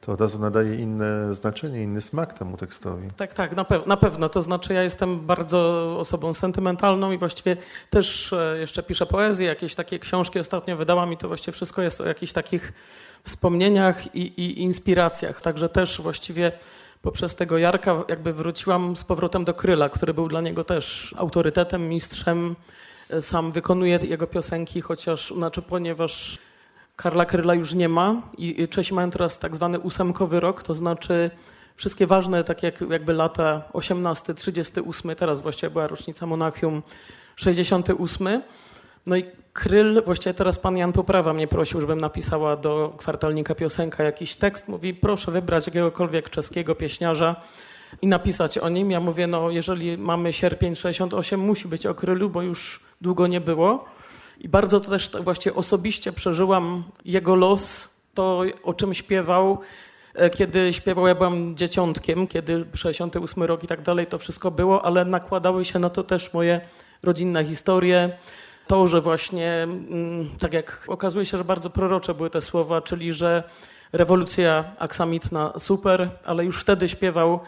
[0.00, 3.08] To od razu nadaje inne znaczenie, inny smak temu tekstowi.
[3.16, 4.28] Tak, tak, na, pe na pewno.
[4.28, 5.58] To znaczy, ja jestem bardzo
[5.98, 7.56] osobą sentymentalną i właściwie
[7.90, 12.00] też e, jeszcze piszę poezję, jakieś takie książki ostatnio wydałam i to właściwie wszystko jest
[12.00, 12.72] o jakichś takich
[13.22, 15.40] wspomnieniach i, i inspiracjach.
[15.40, 16.52] Także też właściwie
[17.02, 21.88] poprzez tego Jarka jakby wróciłam z powrotem do Kryla, który był dla niego też autorytetem,
[21.88, 22.56] mistrzem.
[23.20, 26.38] Sam wykonuje jego piosenki, chociaż, znaczy ponieważ
[26.96, 31.30] Karla Kryla już nie ma i Czesi mają teraz tak zwany ósemkowy rok, to znaczy
[31.76, 36.82] wszystkie ważne, takie jak, jakby lata 18, 38, teraz właściwie była rocznica Monachium
[37.36, 38.42] 68.
[39.06, 44.04] No i Kryl, właściwie teraz pan Jan Poprawa mnie prosił, żebym napisała do kwartalnika piosenka
[44.04, 44.68] jakiś tekst.
[44.68, 47.36] Mówi, proszę wybrać jakiegokolwiek czeskiego pieśniarza
[48.02, 48.90] i napisać o nim.
[48.90, 53.40] Ja mówię, no jeżeli mamy sierpień 68, musi być o Krylu, bo już długo nie
[53.40, 53.84] było.
[54.40, 59.60] I bardzo to też właśnie osobiście przeżyłam jego los, to o czym śpiewał,
[60.14, 64.84] e, kiedy śpiewał, ja byłam dzieciątkiem, kiedy 68 rok i tak dalej, to wszystko było,
[64.84, 66.60] ale nakładały się na to też moje
[67.02, 68.12] rodzinne historie,
[68.66, 73.12] to, że właśnie, mm, tak jak okazuje się, że bardzo prorocze były te słowa, czyli
[73.12, 73.42] że
[73.92, 77.40] rewolucja aksamitna super, ale już wtedy śpiewał,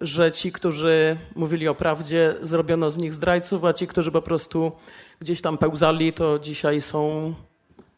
[0.00, 4.72] że ci, którzy mówili o prawdzie, zrobiono z nich zdrajców, a ci, którzy po prostu
[5.20, 7.34] gdzieś tam pełzali, to dzisiaj są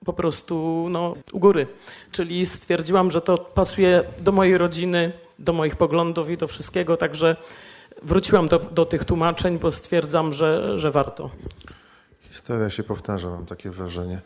[0.05, 1.67] po prostu no, u góry.
[2.13, 7.37] Czyli stwierdziłam, że to pasuje do mojej rodziny, do moich poglądów i do wszystkiego, także
[8.03, 11.31] wróciłam do, do tych tłumaczeń, bo stwierdzam, że, że warto.
[12.31, 14.21] Historia się powtarza, mam takie wrażenie.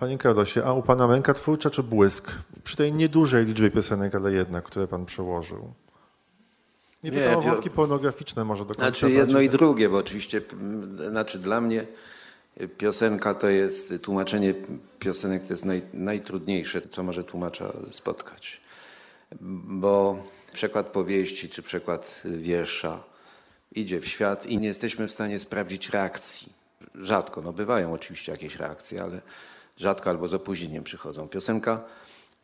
[0.00, 2.32] Panie Karlosie, a u Pana męka twórcza czy błysk?
[2.64, 5.72] Przy tej niedużej liczbie piosenek, ale jednak, które Pan przełożył.
[7.04, 8.82] Nie Nie, pytam o wątki pornograficzne może do końca.
[8.82, 11.86] Znaczy jedno i drugie, bo oczywiście, m, znaczy dla mnie
[12.78, 14.54] piosenka to jest, tłumaczenie
[14.98, 18.60] piosenek to jest naj, najtrudniejsze, co może tłumacza spotkać.
[19.64, 23.02] Bo przekład powieści czy przekład wiersza
[23.72, 26.55] idzie w świat i nie jesteśmy w stanie sprawdzić reakcji.
[27.00, 29.20] Rzadko, no bywają oczywiście jakieś reakcje, ale
[29.76, 31.28] rzadko albo z opóźnieniem przychodzą.
[31.28, 31.84] Piosenka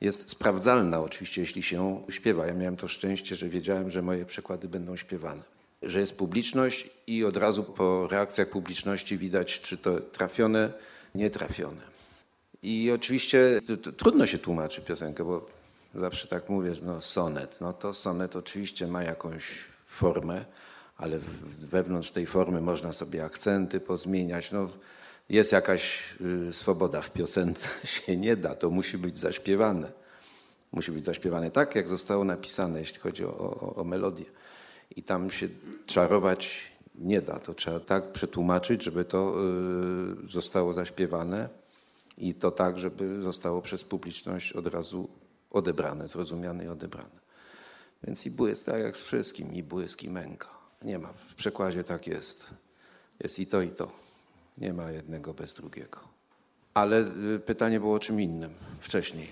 [0.00, 2.46] jest sprawdzalna oczywiście, jeśli się śpiewa.
[2.46, 5.42] Ja miałem to szczęście, że wiedziałem, że moje przekłady będą śpiewane.
[5.82, 10.72] Że jest publiczność i od razu po reakcjach publiczności widać, czy to trafione,
[11.14, 11.82] nietrafione.
[12.62, 13.60] I oczywiście
[13.96, 15.46] trudno się tłumaczy piosenkę, bo
[15.94, 17.58] zawsze tak mówię, no sonet.
[17.60, 19.44] No to sonet oczywiście ma jakąś
[19.86, 20.44] formę,
[20.96, 21.18] ale
[21.60, 24.52] wewnątrz tej formy można sobie akcenty pozmieniać.
[24.52, 24.68] No,
[25.28, 27.68] jest jakaś y, swoboda w piosence,
[28.06, 29.92] się nie da, to musi być zaśpiewane.
[30.72, 34.24] Musi być zaśpiewane tak, jak zostało napisane, jeśli chodzi o, o, o melodię.
[34.96, 35.48] I tam się
[35.86, 37.38] czarować nie da.
[37.38, 39.36] To trzeba tak przetłumaczyć, żeby to
[40.24, 41.48] y, zostało zaśpiewane
[42.18, 45.08] i to tak, żeby zostało przez publiczność od razu
[45.50, 47.22] odebrane, zrozumiane i odebrane.
[48.04, 50.61] Więc i błysk, tak jak z wszystkim, i błysk, i męka.
[50.84, 51.08] Nie ma.
[51.28, 52.46] W przekładzie tak jest.
[53.20, 53.92] Jest i to, i to.
[54.58, 56.00] Nie ma jednego bez drugiego.
[56.74, 57.00] Ale
[57.34, 59.28] y, pytanie było o czym innym wcześniej.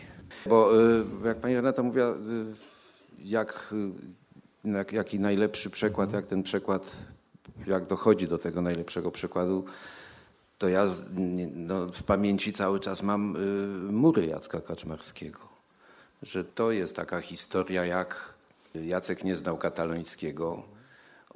[0.47, 2.15] Bo y, jak pani Renata mówiła, y,
[3.25, 3.75] jak,
[4.65, 6.97] jak, jaki najlepszy przekład, jak ten przekład,
[7.67, 9.65] jak dochodzi do tego najlepszego przekładu,
[10.59, 10.87] to ja
[11.55, 13.37] no, w pamięci cały czas mam
[13.93, 15.39] mury Jacka Kaczmarskiego.
[16.23, 18.35] Że to jest taka historia, jak
[18.75, 20.63] Jacek nie znał katalońskiego,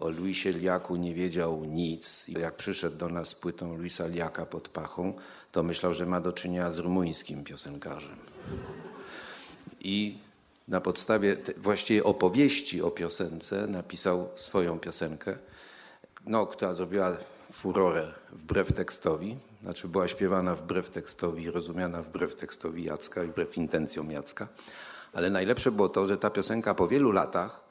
[0.05, 2.25] o Luisie Liaku nie wiedział nic.
[2.29, 5.13] Jak przyszedł do nas z płytą Luisa Liaka pod pachą,
[5.53, 8.17] to myślał, że ma do czynienia z rumuńskim piosenkarzem.
[9.81, 10.19] I
[10.69, 15.39] na podstawie właściwie opowieści o piosence napisał swoją piosenkę,
[16.27, 17.17] no, która zrobiła
[17.53, 24.11] furorę wbrew tekstowi, znaczy była śpiewana wbrew tekstowi, rozumiana wbrew tekstowi Jacka i wbrew intencjom
[24.11, 24.49] Jacka.
[25.13, 27.64] Ale najlepsze było to, że ta piosenka po wielu latach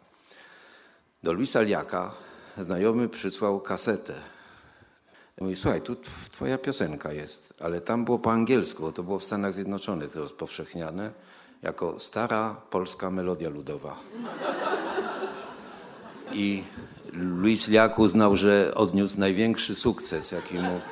[1.24, 2.12] do Luisa Liaka
[2.58, 4.14] znajomy przysłał kasetę.
[5.42, 9.20] Mówi, słuchaj, tu tw- twoja piosenka jest, ale tam było po angielsku, bo to było
[9.20, 11.12] w Stanach Zjednoczonych rozpowszechniane
[11.62, 13.96] jako stara polska melodia ludowa.
[16.32, 16.64] I
[17.14, 20.86] Luis Liak uznał, że odniósł największy sukces, jaki mógł.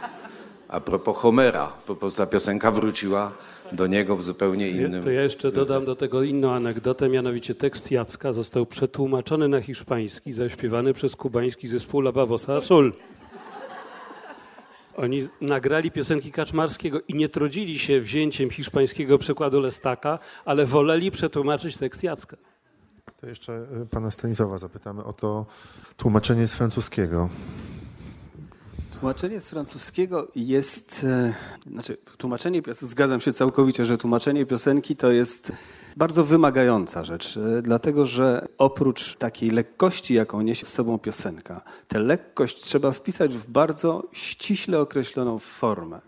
[0.68, 3.32] A propos Homera, po prostu ta piosenka wróciła
[3.72, 5.04] do niego w zupełnie innym...
[5.04, 10.32] To ja jeszcze dodam do tego inną anegdotę, mianowicie tekst Jacka został przetłumaczony na hiszpański,
[10.32, 12.92] zaśpiewany przez kubański zespół La Babosa Azul.
[14.98, 21.78] Oni nagrali piosenki Kaczmarskiego i nie trudzili się wzięciem hiszpańskiego przekładu Lestaka, ale woleli przetłumaczyć
[21.78, 22.38] tekst Jacka.
[23.22, 25.46] To jeszcze y, pana Stanisława zapytamy o to
[25.98, 27.30] tłumaczenie z francuskiego.
[29.02, 31.34] Tłumaczenie z francuskiego jest, e,
[31.72, 35.52] znaczy tłumaczenie piosenki, zgadzam się całkowicie, że tłumaczenie piosenki to jest
[35.98, 42.00] bardzo wymagająca rzecz, e, dlatego że oprócz takiej lekkości, jaką niesie z sobą piosenka, tę
[42.00, 46.02] lekkość trzeba wpisać w bardzo ściśle określoną formę.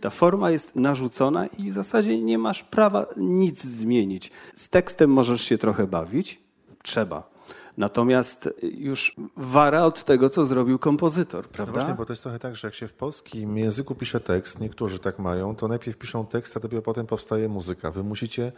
[0.00, 4.30] Ta forma jest narzucona i w zasadzie nie masz prawa nic zmienić.
[4.54, 6.40] Z tekstem możesz się trochę bawić,
[6.82, 7.31] trzeba.
[7.76, 11.72] Natomiast już wara od tego, co zrobił kompozytor, No prawda?
[11.72, 14.98] właśnie, bo to jest trochę tak, że jak się w polskim języku pisze tekst, niektórzy
[14.98, 17.90] tak mają, to najpierw piszą tekst, a dopiero potem powstaje muzyka.
[17.90, 18.52] Wy musicie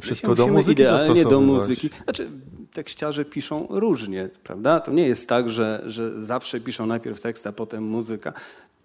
[0.00, 1.90] wszystko do muzyki idealnie do muzyki.
[2.04, 2.30] Znaczy,
[2.72, 4.80] tekściarze piszą różnie, prawda?
[4.80, 8.32] To nie jest tak, że, że zawsze piszą najpierw tekst, a potem muzyka.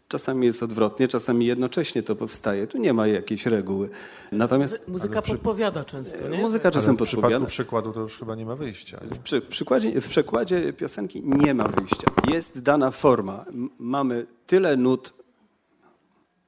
[0.10, 2.68] Czasami jest odwrotnie, czasami jednocześnie to powstaje.
[2.68, 3.89] Tu nie ma jakiejś reguły.
[4.32, 6.38] Natomiast Muzyka podpowiada często, nie?
[6.38, 7.45] muzyka czasem Ale w przypadku podpowiada.
[7.49, 8.99] przykładu to już chyba nie ma wyjścia.
[9.03, 9.16] Nie?
[9.16, 12.12] W, przy, przykładzie, w przekładzie piosenki nie ma wyjścia.
[12.28, 13.45] Jest dana forma.
[13.47, 15.14] M- Mamy tyle nut.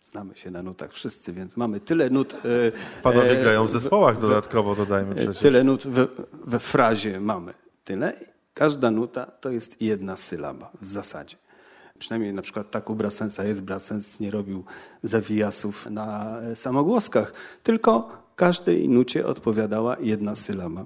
[0.06, 2.34] Znamy się na nutach wszyscy, więc mamy tyle nut.
[2.34, 2.38] e,
[3.02, 5.38] Panowie e, grają w w- zespołach w- dodatkowo, dodajmy E, przecież.
[5.38, 6.08] Tyle nut we,
[6.46, 7.54] we frazie mamy.
[7.84, 8.14] Tyle.
[8.54, 11.36] Każda nuta to jest jedna sylaba w zasadzie.
[12.02, 13.64] Przynajmniej na przykład tak u Brassensa jest.
[13.64, 14.64] Brassens nie robił
[15.04, 17.34] zawijasów na e, samogłoskach,
[17.64, 20.86] tylko każdej nucie odpowiadała jedna sylaba.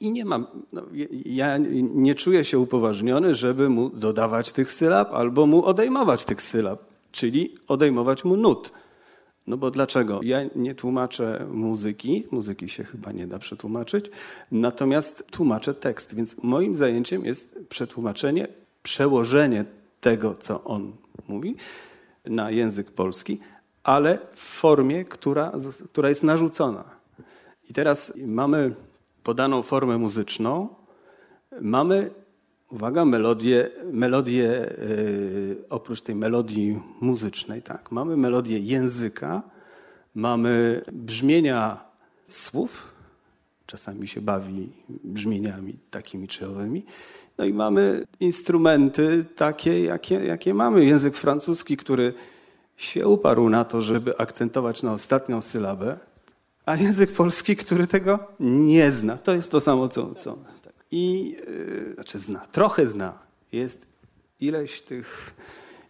[0.00, 0.82] I nie mam, no,
[1.24, 1.58] ja
[1.94, 6.78] nie czuję się upoważniony, żeby mu dodawać tych sylab albo mu odejmować tych sylab,
[7.12, 8.72] czyli odejmować mu nut.
[9.46, 10.20] No bo dlaczego?
[10.22, 14.10] Ja nie tłumaczę muzyki, muzyki się chyba nie da przetłumaczyć,
[14.52, 18.48] natomiast tłumaczę tekst, więc moim zajęciem jest przetłumaczenie,
[18.82, 19.64] przełożenie
[20.00, 20.92] tego, co on
[21.28, 21.56] mówi
[22.24, 23.40] na język polski,
[23.82, 25.52] ale w formie, która,
[25.92, 26.84] która jest narzucona.
[27.70, 28.74] I teraz mamy
[29.22, 30.68] podaną formę muzyczną,
[31.60, 32.10] mamy,
[32.70, 39.42] uwaga, melodię, melodię yy, oprócz tej melodii muzycznej, tak, mamy melodię języka,
[40.14, 41.84] mamy brzmienia
[42.28, 42.92] słów,
[43.66, 44.72] czasami się bawi
[45.04, 46.84] brzmieniami takimi czy owymi,
[47.38, 50.84] no i mamy instrumenty takie, jakie, jakie mamy.
[50.84, 52.14] Język francuski, który
[52.76, 55.98] się uparł na to, żeby akcentować na ostatnią sylabę,
[56.66, 59.16] a język polski, który tego nie zna.
[59.16, 60.14] To jest to samo, co.
[60.14, 60.38] co
[60.90, 63.18] I yy, znaczy zna, trochę zna.
[63.52, 63.86] Jest
[64.40, 65.34] ileś tych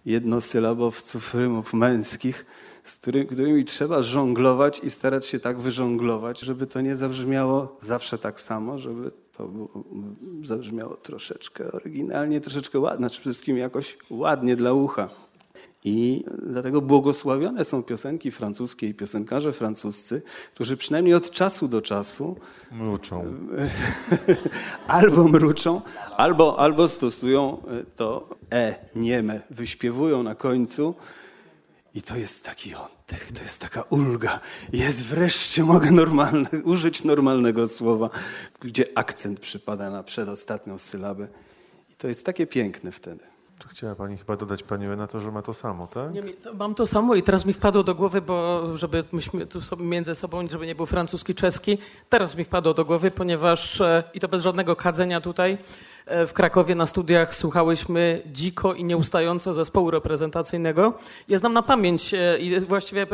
[0.07, 2.47] jednosylabowców, rymów męskich,
[2.85, 8.19] z którymi, którymi trzeba żonglować i starać się tak wyżonglować, żeby to nie zabrzmiało zawsze
[8.19, 9.51] tak samo, żeby to
[10.43, 15.09] zabrzmiało troszeczkę oryginalnie, troszeczkę ładnie, znaczy przede wszystkim jakoś ładnie dla ucha.
[15.85, 20.23] I dlatego błogosławione są piosenki francuskie i piosenkarze francuscy,
[20.55, 22.37] którzy przynajmniej od czasu do czasu
[22.73, 23.35] mruczą.
[24.89, 25.81] albo mruczą,
[26.17, 27.63] albo, albo stosują
[27.97, 30.95] to e nieme, wyśpiewują na końcu.
[31.95, 32.75] I to jest taki
[33.09, 34.41] oddech, to jest taka ulga.
[34.73, 38.11] Jest wreszcie mogę normalne, użyć normalnego słowa,
[38.61, 41.29] gdzie akcent przypada na przedostatnią sylabę.
[41.91, 43.25] I to jest takie piękne wtedy.
[43.69, 46.13] Chciała Pani chyba dodać, Pani to, że ma to samo, tak?
[46.13, 46.23] Nie,
[46.55, 50.15] mam to samo i teraz mi wpadło do głowy, bo żeby myśmy tu sobie między
[50.15, 51.79] sobą, żeby nie był francuski, czeski,
[52.09, 55.59] teraz mi wpadło do głowy, ponieważ, e, i to bez żadnego kadzenia tutaj,
[56.27, 60.93] w Krakowie na studiach słuchałyśmy dziko i nieustająco zespołu reprezentacyjnego.
[61.29, 63.07] Ja znam na pamięć e, i właściwie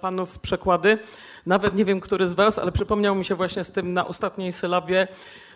[0.00, 0.98] panów przekłady.
[1.46, 4.52] Nawet nie wiem, który z was, ale przypomniał mi się właśnie z tym na ostatniej
[4.52, 5.08] sylabie,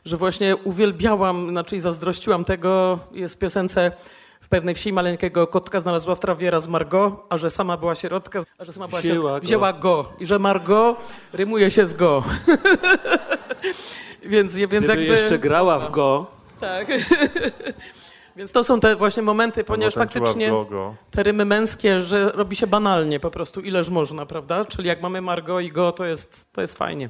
[0.04, 3.92] że właśnie uwielbiałam, znaczy zazdrościłam tego, jest w piosence
[4.40, 8.40] w pewnej wsi maleńkiego kotka znalazła w trawie raz Margo, a że sama była sierotka,
[8.58, 9.46] a że sama była wzięła, sierotka, go.
[9.46, 10.12] wzięła go.
[10.20, 10.96] I że Margo
[11.32, 12.22] rymuje się z go.
[14.22, 15.04] więc, więc Gdyby jakby...
[15.04, 16.41] jeszcze grała w go.
[16.62, 16.88] Tak.
[18.36, 20.52] Więc to są te właśnie momenty, ponieważ faktycznie
[21.10, 24.64] te rymy męskie, że robi się banalnie po prostu, ileż można, prawda?
[24.64, 27.08] Czyli jak mamy Margo i go, to jest, to jest fajnie.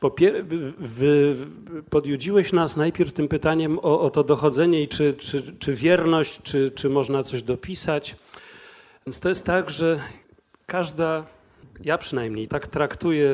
[0.00, 0.44] Popier-
[0.78, 1.36] wy
[1.90, 6.70] podjudziłeś nas najpierw tym pytaniem o, o to dochodzenie i czy, czy, czy wierność, czy,
[6.74, 8.16] czy można coś dopisać.
[9.06, 10.00] Więc to jest tak, że
[10.66, 11.24] każda,
[11.84, 13.30] ja przynajmniej tak traktuję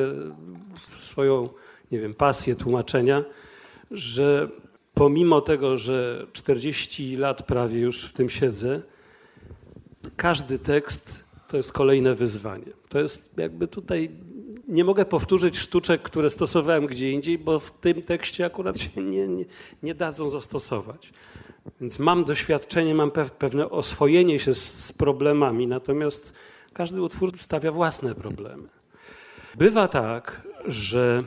[0.95, 1.49] swoją,
[1.91, 3.23] nie wiem, pasję tłumaczenia,
[3.91, 4.49] że
[4.93, 8.81] pomimo tego, że 40 lat prawie już w tym siedzę,
[10.15, 12.71] każdy tekst to jest kolejne wyzwanie.
[12.89, 14.09] To jest jakby tutaj
[14.67, 19.27] nie mogę powtórzyć sztuczek, które stosowałem gdzie indziej, bo w tym tekście akurat się nie,
[19.27, 19.45] nie,
[19.83, 21.13] nie dadzą zastosować.
[21.81, 26.33] Więc mam doświadczenie, mam pewne oswojenie się z, z problemami, natomiast
[26.73, 28.67] każdy utwór stawia własne problemy.
[29.55, 31.23] Bywa tak, że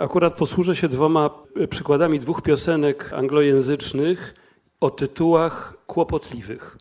[0.00, 1.30] akurat posłużę się dwoma
[1.70, 4.34] przykładami dwóch piosenek anglojęzycznych
[4.80, 6.78] o tytułach kłopotliwych.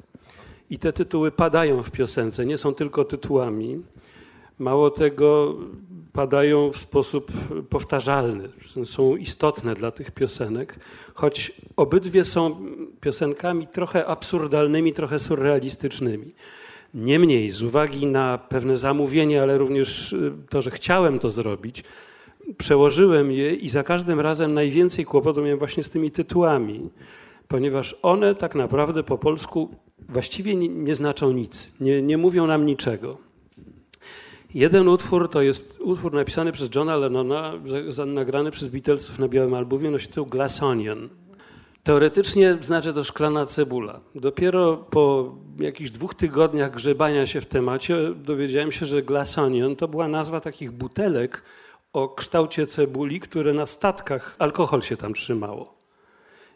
[0.69, 3.81] I te tytuły padają w piosence, nie są tylko tytułami.
[4.59, 5.57] Mało tego,
[6.13, 7.31] padają w sposób
[7.69, 8.49] powtarzalny,
[8.85, 10.75] są istotne dla tych piosenek,
[11.13, 12.55] choć obydwie są
[13.01, 16.33] piosenkami trochę absurdalnymi, trochę surrealistycznymi.
[16.93, 21.83] Niemniej, z uwagi na pewne zamówienie, ale również y, to, że chciałem to zrobić,
[22.57, 26.89] przełożyłem je i za każdym razem najwięcej kłopotu miałem właśnie z tymi tytułami,
[27.47, 29.69] ponieważ one tak naprawdę po polsku
[30.09, 33.17] właściwie nie, nie znaczą nic, nie, nie mówią nam niczego.
[34.53, 37.53] Jeden utwór to jest utwór napisany przez Johna Lennona,
[38.05, 41.09] nagrany przez Beatlesów na białym albumie, nosi tytuł Glass Onion.
[41.83, 43.99] Teoretycznie znaczy to szklana cebula.
[44.15, 49.87] Dopiero po jakichś dwóch tygodniach grzebania się w temacie dowiedziałem się, że Glass Onion to
[49.87, 51.43] była nazwa takich butelek
[51.93, 55.67] o kształcie cebuli, które na statkach alkohol się tam trzymało.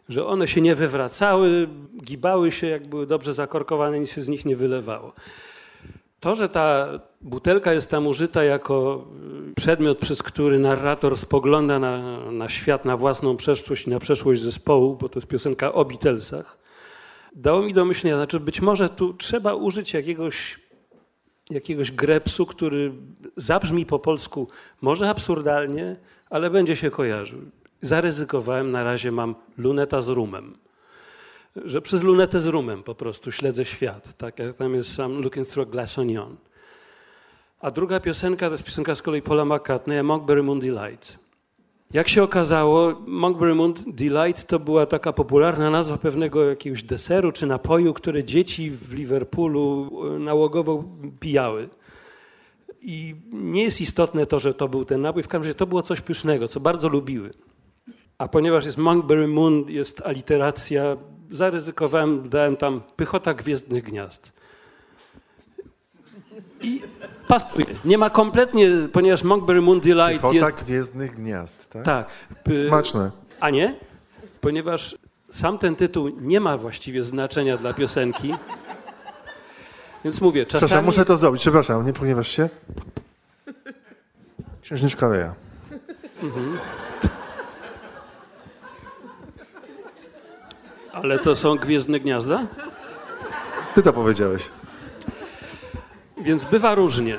[0.08, 1.68] Że one się nie wywracały,
[2.04, 5.12] gibały się, jak były dobrze zakorkowane, nic się z nich nie wylewało.
[6.20, 6.88] To, że ta
[7.20, 9.04] butelka jest tam użyta jako
[9.50, 14.40] y, przedmiot, przez który narrator spogląda na, na świat, na własną przeszłość i na przeszłość
[14.40, 16.58] zespołu, bo to jest piosenka o Beatlesach,
[17.34, 20.58] dało mi do myślenia, znaczy być może tu trzeba użyć jakiegoś,
[21.50, 22.92] jakiegoś grepsu, który
[23.36, 24.48] zabrzmi po polsku
[24.80, 25.96] może absurdalnie,
[26.30, 27.40] ale będzie się kojarzył.
[27.80, 30.56] Zaryzykowałem, na razie mam luneta z rumem.
[31.56, 34.16] Że przez lunetę z rumem po prostu śledzę świat.
[34.16, 36.36] Tak jak tam jest I'm looking through a glass onion.
[37.60, 41.23] A druga piosenka to jest piosenka z kolei Paula McCartneya, Monkberry Moon Delight.
[41.94, 47.46] Jak się okazało, Monkberry Moon Delight to była taka popularna nazwa pewnego jakiegoś deseru czy
[47.46, 50.84] napoju, które dzieci w Liverpoolu e, nałogowo
[51.20, 51.68] pijały.
[52.80, 55.82] I nie jest istotne to, że to był ten napój, w każdym razie to było
[55.82, 57.30] coś pysznego, co bardzo lubiły.
[58.18, 60.96] A ponieważ jest Monkberry Moon, jest aliteracja,
[61.30, 64.32] zaryzykowałem, dałem tam pychota gwiezdnych gniazd.
[66.62, 66.82] I
[67.28, 67.66] pasuje.
[67.84, 70.64] Nie ma kompletnie, ponieważ Monkberry Moon Delight Piechota jest...
[70.64, 71.84] Gwiezdnych Gniazd, tak?
[71.84, 72.08] Tak.
[72.66, 73.10] Smaczne.
[73.40, 73.74] A nie?
[74.40, 74.96] Ponieważ
[75.30, 78.34] sam ten tytuł nie ma właściwie znaczenia dla piosenki.
[80.04, 80.60] Więc mówię, czasami...
[80.60, 81.40] Przepraszam, muszę to zrobić.
[81.40, 82.48] Przepraszam, nie pogniewasz się?
[84.62, 85.34] Księżniczka Leja.
[90.92, 92.46] Ale to są Gwiezdne Gniazda?
[93.74, 94.48] Ty to powiedziałeś.
[96.24, 97.16] Więc bywa różnie.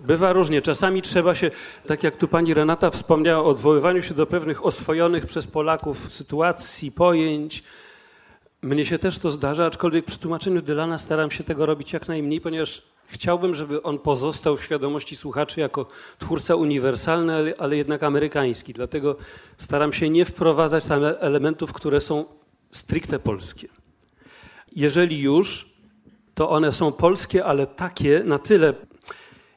[0.00, 0.62] Bywa różnie.
[0.62, 1.50] Czasami trzeba się,
[1.86, 6.92] tak jak tu pani Renata wspomniała, o odwoływaniu się do pewnych oswojonych przez Polaków sytuacji,
[6.92, 7.62] pojęć.
[8.62, 12.40] Mnie się też to zdarza, aczkolwiek przy tłumaczeniu Dylana staram się tego robić jak najmniej,
[12.40, 15.86] ponieważ chciałbym, żeby on pozostał w świadomości słuchaczy jako
[16.18, 18.72] twórca uniwersalny, ale, ale jednak amerykański.
[18.72, 19.16] Dlatego
[19.56, 22.24] staram się nie wprowadzać tam elementów, które są
[22.70, 23.68] stricte polskie.
[24.76, 25.75] Jeżeli już,
[26.36, 28.74] to one są polskie, ale takie na tyle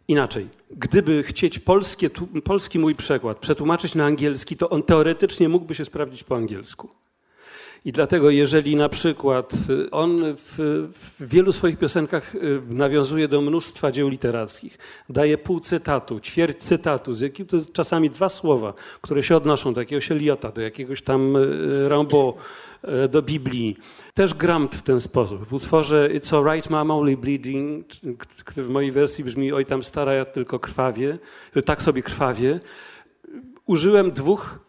[0.07, 0.47] inaczej.
[0.71, 5.85] Gdyby chcieć polskie, tu- polski mój przekład przetłumaczyć na angielski, to on teoretycznie mógłby się
[5.85, 6.89] sprawdzić po angielsku.
[7.85, 13.41] I dlatego, jeżeli na przykład y, on w, w wielu swoich piosenkach y, nawiązuje do
[13.41, 14.77] mnóstwa dzieł literackich,
[15.09, 19.81] daje pół cytatu, ćwierć cytatu, z jakim to czasami dwa słowa, które się odnoszą do
[19.81, 21.39] jakiegoś Eliota, do jakiegoś tam y,
[21.85, 21.89] y,
[23.09, 23.77] do Biblii.
[24.13, 25.45] Też gram w ten sposób.
[25.45, 27.85] W utworze It's alright, mama, only bleeding,
[28.45, 31.17] który w mojej wersji brzmi Oj tam stara, ja tylko krwawie,
[31.65, 32.59] tak sobie krwawie.
[33.65, 34.59] Użyłem dwóch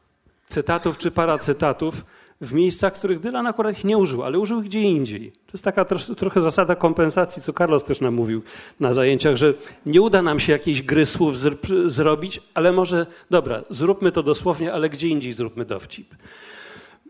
[0.48, 2.04] cytatów czy paracytatów
[2.40, 5.32] w miejscach, których Dylan akurat ich nie użył, ale użył ich gdzie indziej.
[5.32, 8.42] To jest taka trosz, trochę zasada kompensacji, co Carlos też nam mówił
[8.80, 9.54] na zajęciach, że
[9.86, 14.72] nie uda nam się jakiejś gry słów zr- zrobić, ale może, dobra, zróbmy to dosłownie,
[14.72, 16.14] ale gdzie indziej zróbmy dowcip.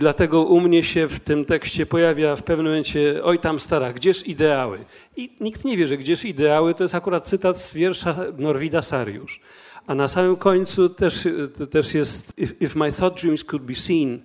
[0.01, 4.27] Dlatego u mnie się w tym tekście pojawia w pewnym momencie oj tam stara, gdzież
[4.27, 4.79] ideały?
[5.17, 9.41] I nikt nie wie, że gdzież ideały to jest akurat cytat z wiersza Norwida Sariusz.
[9.87, 11.29] A na samym końcu też,
[11.71, 14.19] też jest if, if my thought dreams could be seen,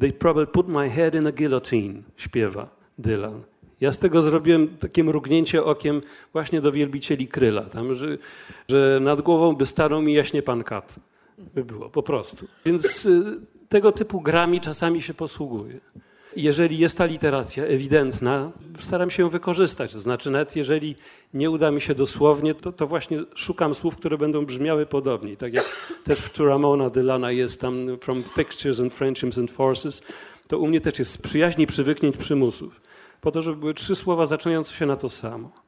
[0.00, 3.42] they probably put my head in a guillotine, śpiewa Dylan.
[3.80, 6.02] Ja z tego zrobiłem takie mrugnięcie okiem
[6.32, 8.18] właśnie do wielbicieli Kryla, tam, że,
[8.68, 10.96] że nad głową by stanął mi jaśnie pan kat.
[11.54, 12.46] By było, po prostu.
[12.64, 15.80] Więc y, tego typu grami czasami się posługuje.
[16.36, 19.92] Jeżeli jest ta literacja ewidentna, staram się ją wykorzystać.
[19.92, 20.96] To znaczy, nawet jeżeli
[21.34, 25.36] nie uda mi się dosłownie, to, to właśnie szukam słów, które będą brzmiały podobnie.
[25.36, 30.02] Tak jak też w Turamona Dylana jest tam from fixtures and friendships and forces,
[30.48, 32.80] to u mnie też jest z przyjaźni, przywyknięć, przymusów.
[33.20, 35.65] Po to, żeby były trzy słowa zaczynające się na to samo.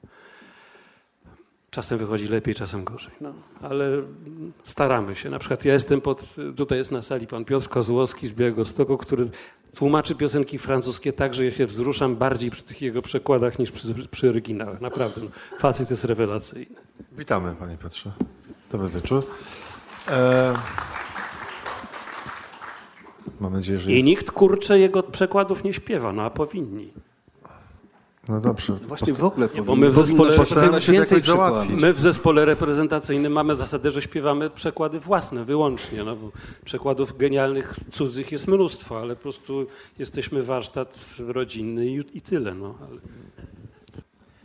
[1.71, 3.13] Czasem wychodzi lepiej, czasem gorzej.
[3.21, 4.03] No, ale
[4.65, 5.31] staramy się.
[5.31, 6.25] Na przykład ja jestem pod,
[6.57, 9.29] tutaj jest na sali pan Piotr Kozłowski z Białegostoku, który
[9.77, 13.95] tłumaczy piosenki francuskie tak, że ja się wzruszam bardziej przy tych jego przekładach niż przy,
[14.11, 14.81] przy oryginałach.
[14.81, 15.21] Naprawdę.
[15.25, 16.77] No, facet jest rewelacyjny.
[17.13, 18.11] Witamy, panie Piotrze.
[18.73, 19.25] Dobry wieczór.
[20.09, 20.55] E...
[23.41, 24.07] Mam nadzieję, że I jest...
[24.07, 26.93] nikt, kurczę, jego przekładów nie śpiewa, no a powinni.
[28.29, 28.73] No dobrze.
[28.73, 31.81] Właśnie w ogóle bo my w zespole- Postaramy się więcej załatwić.
[31.81, 36.05] My w zespole reprezentacyjnym mamy zasadę, że śpiewamy przekłady własne wyłącznie.
[36.05, 36.31] No, bo
[36.65, 39.67] przekładów genialnych cudzych jest mnóstwo, ale po prostu
[39.99, 42.55] jesteśmy warsztat rodzinny i, i tyle.
[42.55, 42.75] No.
[42.91, 43.01] Ale...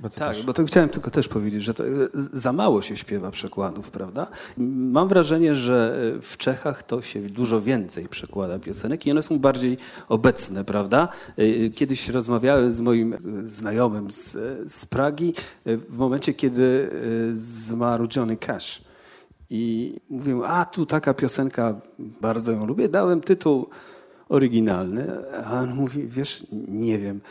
[0.10, 0.44] Tak, proszę.
[0.44, 4.28] bo to chciałem tylko też powiedzieć, że to e, za mało się śpiewa przekładów, prawda?
[4.58, 9.40] Mam wrażenie, że e, w Czechach to się dużo więcej przekłada piosenek i one są
[9.40, 9.78] bardziej
[10.10, 11.08] obecne, prawda?
[11.38, 14.32] E, Kiedyś rozmawiałem z moim znajomym z,
[14.74, 15.34] z Pragi
[15.66, 16.90] w momencie, kiedy
[17.34, 18.82] zmarł Johnny Cash.
[19.50, 23.70] I mówię, a tu taka piosenka, bardzo ją lubię, dałem tytuł
[24.30, 25.08] oryginalny,
[25.46, 27.22] a on mówi, wiesz, nie wiem,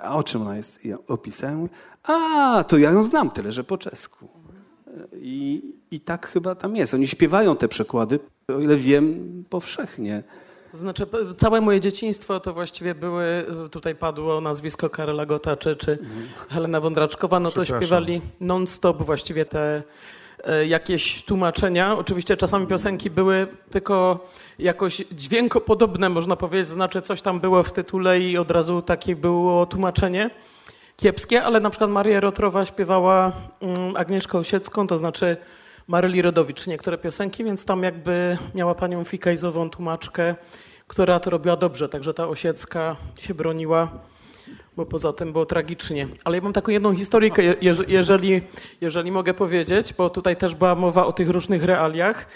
[0.00, 0.84] a o czym ona jest?
[0.84, 1.68] Ja opisałem,
[2.02, 4.28] a, to ja ją znam, tyle że po czesku.
[5.12, 6.94] I, I tak chyba tam jest.
[6.94, 8.18] Oni śpiewają te przekłady,
[8.56, 10.22] o ile wiem, powszechnie.
[10.72, 15.76] To znaczy, całe moje dzieciństwo to właściwie były, y, tutaj padło nazwisko Karola Gota czy,
[15.76, 15.98] czy
[16.50, 19.82] Helena Wądraczkowa, no to śpiewali non-stop właściwie te
[20.44, 21.98] e, jakieś tłumaczenia.
[21.98, 24.26] Oczywiście czasami piosenki były tylko
[24.58, 29.66] jakoś dźwiękopodobne, można powiedzieć, znaczy coś tam było w tytule i od razu takie było
[29.66, 30.30] tłumaczenie
[30.96, 35.36] kiepskie, ale na przykład Maria Rotrowa śpiewała mm, Agnieszkę Osiecką, to znaczy
[35.88, 40.34] Maryli Rodowicz niektóre piosenki, więc tam jakby miała panią Fikajzową tłumaczkę,
[40.86, 43.88] która to robiła dobrze, także ta Osiecka się broniła,
[44.76, 46.08] bo poza tym było tragicznie.
[46.24, 47.42] Ale ja mam taką jedną historyjkę,
[47.88, 48.42] jeżeli,
[48.80, 52.26] jeżeli mogę powiedzieć, bo tutaj też była mowa o tych różnych realiach.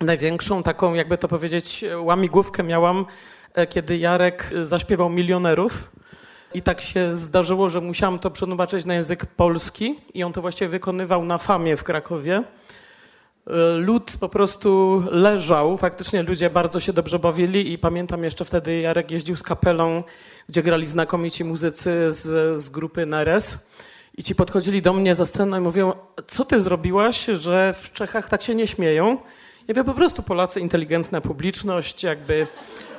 [0.00, 3.06] Największą taką, jakby to powiedzieć, łamigłówkę miałam,
[3.54, 5.99] e, kiedy Jarek zaśpiewał Milionerów.
[6.54, 10.68] I tak się zdarzyło, że musiałam to przetłumaczyć na język polski i on to właściwie
[10.68, 12.42] wykonywał na famie w Krakowie.
[13.46, 18.80] E, lud po prostu leżał, faktycznie ludzie bardzo się dobrze bawili i pamiętam jeszcze wtedy
[18.80, 20.02] Jarek jeździł z kapelą,
[20.48, 23.70] gdzie grali znakomici muzycy z, z grupy Neres
[24.16, 25.92] i ci podchodzili do mnie za sceną i mówią,
[26.26, 29.18] co ty zrobiłaś, że w Czechach tak się nie śmieją?
[29.68, 32.46] Ja wiem, po prostu Polacy, inteligentna publiczność, jakby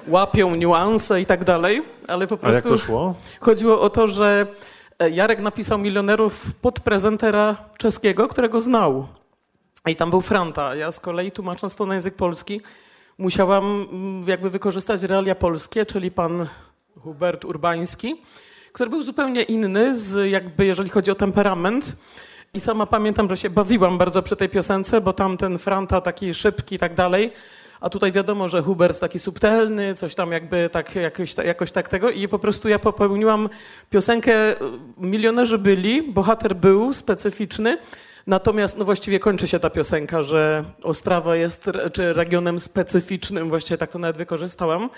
[0.08, 2.52] łapią niuanse i tak dalej, ale po prostu...
[2.52, 3.16] A jak to szło?
[3.40, 4.48] Chodziło o to, że
[5.00, 9.08] e, Jarek napisał Milionerów pod prezentera czeskiego, którego znał.
[9.88, 10.76] I tam był Franta.
[10.76, 12.62] Ja z kolei tłumacząc to na język polski
[13.18, 16.48] musiałam mm, jakby wykorzystać realia polskie, czyli pan
[17.04, 18.16] Hubert Urbański,
[18.74, 21.98] który był zupełnie inny, z jakby jeżeli chodzi o temperament.
[22.54, 26.34] I sama pamiętam, że się bawiłam bardzo przy tej piosence, bo tam ten Franta taki
[26.34, 27.32] szybki i tak dalej.
[27.82, 32.10] A tutaj wiadomo, że Hubert taki subtelny, coś tam jakby tak, jakoś, jakoś tak tego.
[32.10, 33.50] I po prostu ja popełniłam
[33.90, 34.34] piosenkę
[34.98, 37.78] Milionerzy byli, bohater był specyficzny.
[38.28, 43.90] Natomiast no właściwie kończy się ta piosenka, że Ostrawa jest czy regionem specyficznym, właściwie tak
[43.90, 44.90] to nawet wykorzystałam.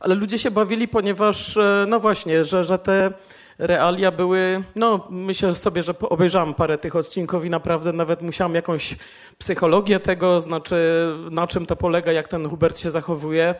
[0.00, 3.12] Ale ludzie się bawili, ponieważ e, no właśnie, że, że te
[3.58, 8.96] realia były, no myślę sobie, że obejrzałam parę tych odcinków i naprawdę nawet musiałam jakąś
[9.40, 13.54] psychologię tego, znaczy na czym to polega, jak ten Hubert się zachowuje,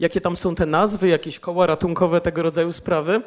[0.00, 3.20] jakie tam są te nazwy, jakieś koła ratunkowe, tego rodzaju sprawy.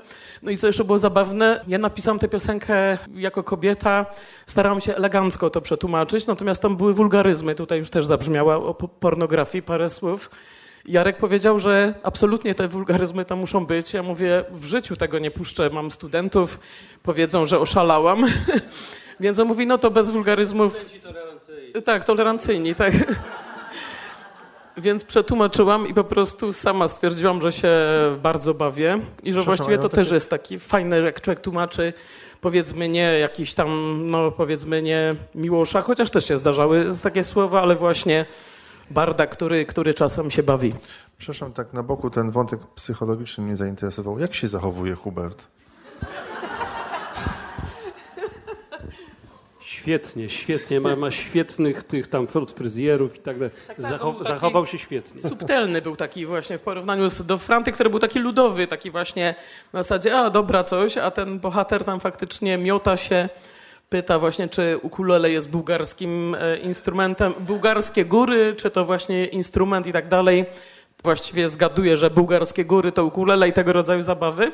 [0.44, 4.06] No i co jeszcze było zabawne, ja napisałam tę piosenkę jako kobieta,
[4.48, 9.62] starałam się elegancko to przetłumaczyć, natomiast tam były wulgaryzmy, tutaj już też zabrzmiała o pornografii
[9.62, 10.30] parę słów.
[10.86, 13.94] Jarek powiedział, że absolutnie te wulgaryzmy tam muszą być.
[13.94, 16.60] Ja mówię, w życiu tego nie puszczę, mam studentów,
[17.04, 18.26] powiedzą, że oszalałam.
[19.20, 20.86] Więc on mówi, no to bez wulgaryzmów.
[21.86, 22.94] Tak, tolerancyjni, tak.
[24.78, 27.72] Więc przetłumaczyłam i po prostu sama stwierdziłam, że się
[28.22, 31.94] bardzo bawię i że właściwie to też jest taki fajny, jak człowiek tłumaczy,
[32.42, 37.76] powiedzmy nie jakiś tam, no powiedzmy nie Miłosza, chociaż też się zdarzały takie słowa, ale
[37.76, 38.26] właśnie
[38.92, 40.74] barda, który, który czasem się bawi.
[41.18, 44.20] Przepraszam, tak na boku ten wątek psychologiczny mnie zainteresował.
[44.20, 45.48] Jak się zachowuje Hubert?
[49.80, 50.80] Świetnie, świetnie.
[50.80, 53.52] Ma, ma świetnych tych tam fryzjerów i tak dalej.
[53.68, 55.22] Tak, tak, Zachow, zachował się świetnie.
[55.22, 59.36] Subtelny był taki właśnie w porównaniu do Franty, który był taki ludowy, taki właśnie
[59.74, 63.30] na zasadzie, a dobra coś, a ten bohater tam faktycznie miota się
[63.90, 69.94] pyta właśnie, czy ukulele jest bułgarskim e, instrumentem, bułgarskie góry, czy to właśnie instrument i
[69.94, 70.46] tak dalej.
[71.04, 74.52] Właściwie zgaduję, że bułgarskie góry to ukulele i tego rodzaju zabawy.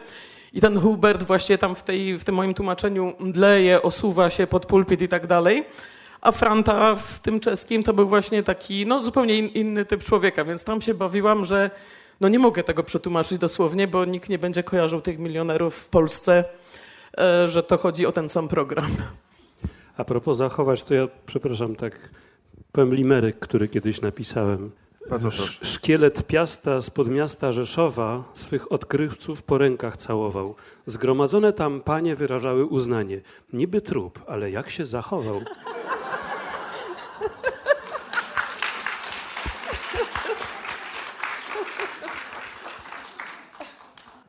[0.54, 4.66] I ten Hubert właśnie tam w, tej, w tym moim tłumaczeniu mdleje, osuwa się pod
[4.66, 5.64] pulpit i tak dalej.
[6.22, 10.46] A Franta w tym czeskim to był właśnie taki no, zupełnie in, inny typ człowieka,
[10.46, 11.72] więc tam się bawiłam, że
[12.22, 16.44] no, nie mogę tego przetłumaczyć dosłownie, bo nikt nie będzie kojarzył tych milionerów w Polsce,
[17.18, 18.88] e, że to chodzi o ten sam program.
[19.98, 22.10] A propos zachować, to ja, przepraszam, tak
[22.72, 24.72] powiem limeryk, który kiedyś napisałem.
[25.10, 25.66] Bardzo proszę.
[25.66, 30.56] Szkielet Piasta z podmiasta Rzeszowa swych odkrywców po rękach całował.
[30.86, 33.22] Zgromadzone tam panie wyrażały uznanie.
[33.54, 35.42] Niby trup, ale jak się zachował?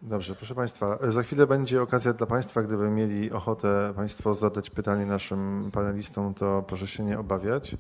[0.06, 5.06] Dobrze, proszę Państwa, za chwilę będzie okazja dla Państwa, gdyby mieli ochotę Państwo zadać pytanie
[5.06, 7.76] naszym panelistom, to proszę się nie obawiać.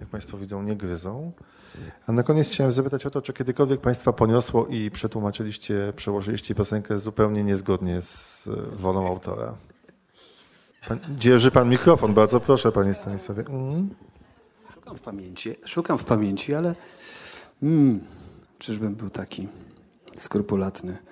[0.00, 1.32] Jak Państwo widzą, nie gryzą.
[2.06, 6.98] A na koniec chciałem zapytać o to, czy kiedykolwiek Państwa poniosło i przetłumaczyliście, przełożyliście piosenkę
[6.98, 9.54] zupełnie niezgodnie z wolą autora.
[10.88, 13.44] Pan, dzierży Pan mikrofon, bardzo proszę Panie Stanisławie.
[13.48, 13.94] Mm.
[14.74, 16.74] Szukam w pamięci, szukam w pamięci, ale
[17.62, 18.00] mm,
[18.58, 19.48] czyżbym był taki
[20.16, 21.09] skrupulatny.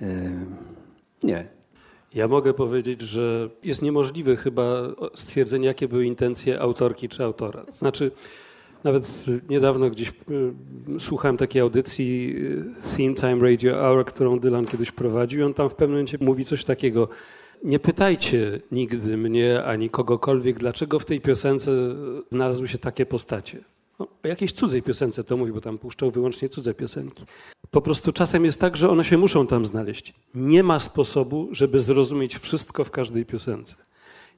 [0.00, 0.06] Yy,
[1.22, 1.60] nie.
[2.14, 4.82] Ja mogę powiedzieć, że jest niemożliwe chyba
[5.14, 7.64] stwierdzenie, jakie były intencje autorki czy autora.
[7.72, 8.10] Znaczy,
[8.84, 10.10] nawet niedawno gdzieś y,
[11.00, 15.46] słuchałem takiej audycji y, Theme Time Radio Hour, którą Dylan kiedyś prowadził.
[15.46, 17.08] On tam w pewnym momencie mówi coś takiego.
[17.64, 21.70] nie pytajcie nigdy mnie ani kogokolwiek, dlaczego w tej piosence
[22.30, 23.58] znalazły się takie postacie.
[24.00, 27.24] No, o jakiejś cudzej piosence to mówi, bo tam puszczał wyłącznie cudze piosenki.
[27.70, 30.14] Po prostu czasem jest tak, że one się muszą tam znaleźć.
[30.34, 33.76] Nie ma sposobu, żeby zrozumieć wszystko w każdej piosence.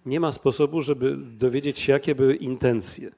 [0.06, 3.10] Nie ma sposobu, żeby dowiedzieć się, jakie były intencje.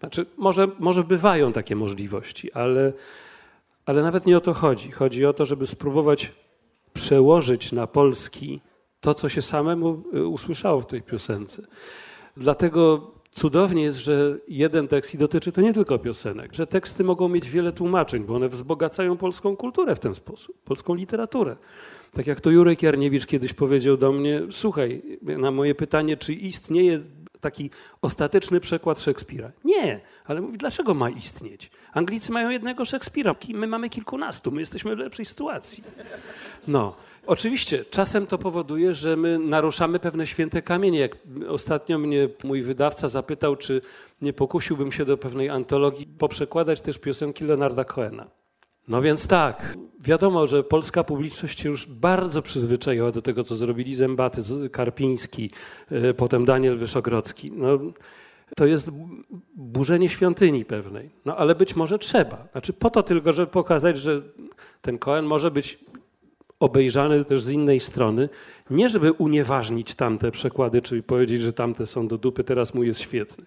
[0.00, 2.92] Znaczy, może, może bywają takie możliwości, ale,
[3.86, 4.90] ale nawet nie o to chodzi.
[4.90, 6.32] Chodzi o to, żeby spróbować
[6.92, 8.60] przełożyć na polski
[9.00, 11.62] to, co się samemu y, usłyszało w tej piosence.
[12.36, 17.28] Dlatego cudownie jest, że jeden tekst i dotyczy to nie tylko piosenek, że teksty mogą
[17.28, 21.56] mieć wiele tłumaczeń, bo one wzbogacają polską kulturę w ten sposób, polską literaturę.
[22.12, 27.00] Tak jak to Jurek Jarniewicz kiedyś powiedział do mnie, słuchaj, na moje pytanie, czy istnieje
[27.40, 27.70] taki
[28.02, 29.52] ostateczny przekład Szekspira.
[29.64, 31.70] Nie, ale mówi, dlaczego ma istnieć?
[31.92, 35.84] Anglicy mają jednego Szekspira, my mamy kilkunastu, my jesteśmy w lepszej sytuacji.
[36.68, 36.96] No.
[37.26, 40.98] Oczywiście, czasem to powoduje, że my naruszamy pewne święte kamienie.
[40.98, 41.16] Jak
[41.48, 43.80] ostatnio mnie mój wydawca zapytał, czy
[44.22, 48.30] nie pokusiłbym się do pewnej antologii poprzekładać też piosenki Leonarda Cohena.
[48.88, 53.94] No więc tak, wiadomo, że polska publiczność się już bardzo przyzwyczaiła do tego, co zrobili
[53.94, 54.40] Zębaty,
[54.72, 55.50] Karpiński,
[55.90, 57.52] e, potem Daniel Wyszogrodzki.
[57.52, 57.78] No,
[58.56, 58.90] to jest
[59.54, 61.10] burzenie świątyni pewnej.
[61.24, 62.48] No ale być może trzeba.
[62.52, 64.22] Znaczy po to tylko, żeby pokazać, że
[64.80, 65.78] ten Koen może być
[66.62, 68.28] obejrzany też z innej strony,
[68.70, 73.00] nie żeby unieważnić tamte przekłady, czyli powiedzieć, że tamte są do dupy, teraz mu jest
[73.00, 73.44] świetny.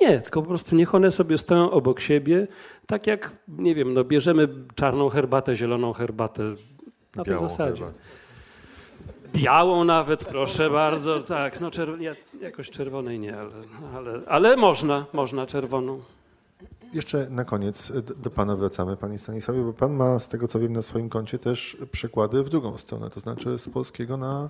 [0.00, 2.46] Nie, tylko po prostu niech one sobie stoją obok siebie,
[2.86, 6.42] tak jak, nie wiem, no bierzemy czarną herbatę, zieloną herbatę,
[7.16, 7.82] na tej zasadzie.
[7.82, 8.00] Herbatę.
[9.34, 11.92] Białą nawet, proszę bardzo, tak, no czerw
[12.40, 13.50] jakoś czerwonej nie, ale,
[13.94, 16.00] ale, ale można, można czerwoną.
[16.92, 17.92] Jeszcze na koniec
[18.22, 21.38] do Pana wracamy, Panie Stanisławie, bo Pan ma, z tego co wiem, na swoim koncie
[21.38, 24.48] też przykłady w drugą stronę, to znaczy z polskiego na...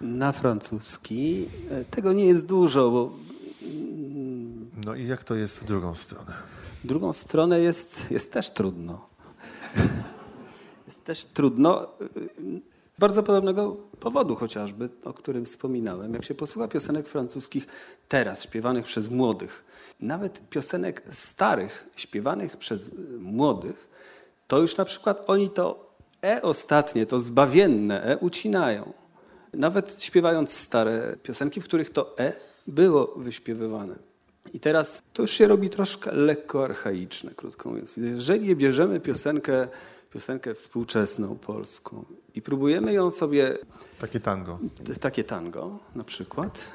[0.00, 1.48] Na francuski.
[1.90, 3.12] Tego nie jest dużo, bo...
[4.84, 6.32] No i jak to jest w drugą stronę?
[6.84, 9.06] W drugą stronę jest, jest też trudno.
[10.86, 11.88] jest też trudno.
[12.96, 16.14] Z bardzo podobnego powodu chociażby, o którym wspominałem.
[16.14, 17.66] Jak się posłucha piosenek francuskich
[18.08, 19.64] teraz, śpiewanych przez młodych,
[20.00, 23.88] nawet piosenek starych, śpiewanych przez młodych,
[24.46, 25.92] to już na przykład oni to
[26.24, 28.92] E ostatnie, to zbawienne E ucinają.
[29.52, 32.32] Nawet śpiewając stare piosenki, w których to E
[32.66, 33.94] było wyśpiewywane.
[34.52, 37.96] I teraz to już się robi troszkę lekko archaiczne, krótko mówiąc.
[37.96, 39.68] Jeżeli bierzemy piosenkę,
[40.12, 42.04] piosenkę współczesną, polską
[42.34, 43.58] i próbujemy ją sobie...
[44.00, 44.58] Takie tango.
[45.00, 46.66] Takie tango na przykład.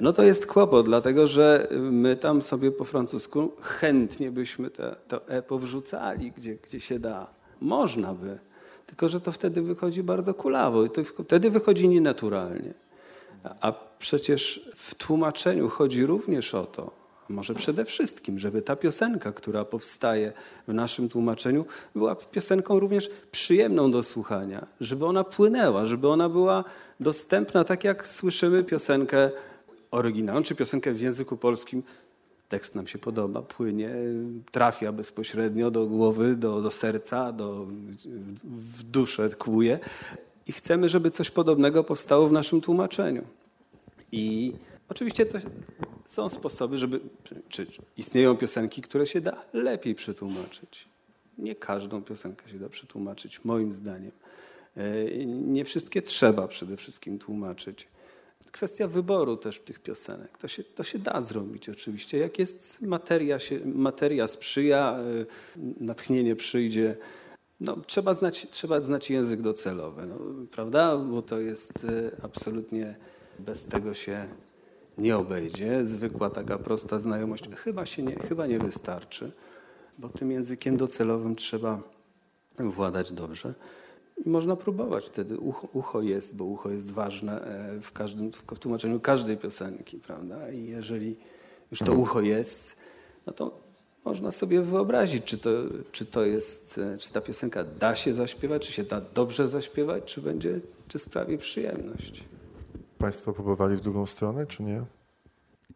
[0.00, 5.28] No to jest kłopot, dlatego że my tam sobie po francusku chętnie byśmy te, to
[5.28, 7.26] E powrzucali, gdzie, gdzie się da.
[7.60, 8.38] Można by,
[8.86, 12.74] tylko że to wtedy wychodzi bardzo kulawo i to wtedy wychodzi nienaturalnie.
[13.60, 19.64] A przecież w tłumaczeniu chodzi również o to, może przede wszystkim, żeby ta piosenka, która
[19.64, 20.32] powstaje
[20.68, 21.64] w naszym tłumaczeniu,
[21.94, 26.64] była piosenką również przyjemną do słuchania, żeby ona płynęła, żeby ona była
[27.00, 29.30] dostępna tak jak słyszymy piosenkę
[29.94, 31.82] oryginalną, czy piosenkę w języku polskim,
[32.48, 33.90] tekst nam się podoba, płynie,
[34.52, 37.66] trafia bezpośrednio do głowy, do, do serca, do,
[38.44, 39.78] w duszę tkłuje.
[40.46, 43.24] I chcemy, żeby coś podobnego powstało w naszym tłumaczeniu.
[44.12, 44.52] I
[44.88, 45.38] oczywiście to
[46.04, 47.00] są sposoby, żeby.
[47.48, 47.66] Czy
[47.96, 50.88] istnieją piosenki, które się da lepiej przetłumaczyć.
[51.38, 54.12] Nie każdą piosenkę się da przetłumaczyć, moim zdaniem.
[54.76, 57.86] E, nie wszystkie trzeba przede wszystkim tłumaczyć
[58.52, 60.38] kwestia wyboru też tych piosenek.
[60.38, 62.18] To się, to się da zrobić oczywiście.
[62.18, 65.26] Jak jest materia, się, materia sprzyja, y,
[65.80, 66.96] natchnienie przyjdzie,
[67.60, 70.16] no, trzeba, znać, trzeba znać język docelowy, no,
[70.50, 70.96] prawda?
[70.96, 72.96] Bo to jest y, absolutnie
[73.38, 74.26] bez tego się
[74.98, 75.84] nie obejdzie.
[75.84, 79.32] Zwykła taka prosta znajomość chyba, się nie, chyba nie wystarczy,
[79.98, 81.82] bo tym językiem docelowym trzeba
[82.58, 83.54] władać dobrze.
[84.26, 85.38] I można próbować wtedy.
[85.38, 90.50] Ucho, ucho, jest, bo ucho jest ważne e, w, każdym, w tłumaczeniu każdej piosenki, prawda?
[90.50, 91.16] I jeżeli
[91.70, 92.76] już to ucho jest,
[93.26, 93.60] no to
[94.04, 95.50] można sobie wyobrazić, czy to,
[95.92, 100.04] czy to jest, e, czy ta piosenka da się zaśpiewać, czy się da dobrze zaśpiewać,
[100.04, 102.24] czy będzie, czy sprawi przyjemność.
[102.98, 104.84] Państwo próbowali w drugą stronę, czy nie?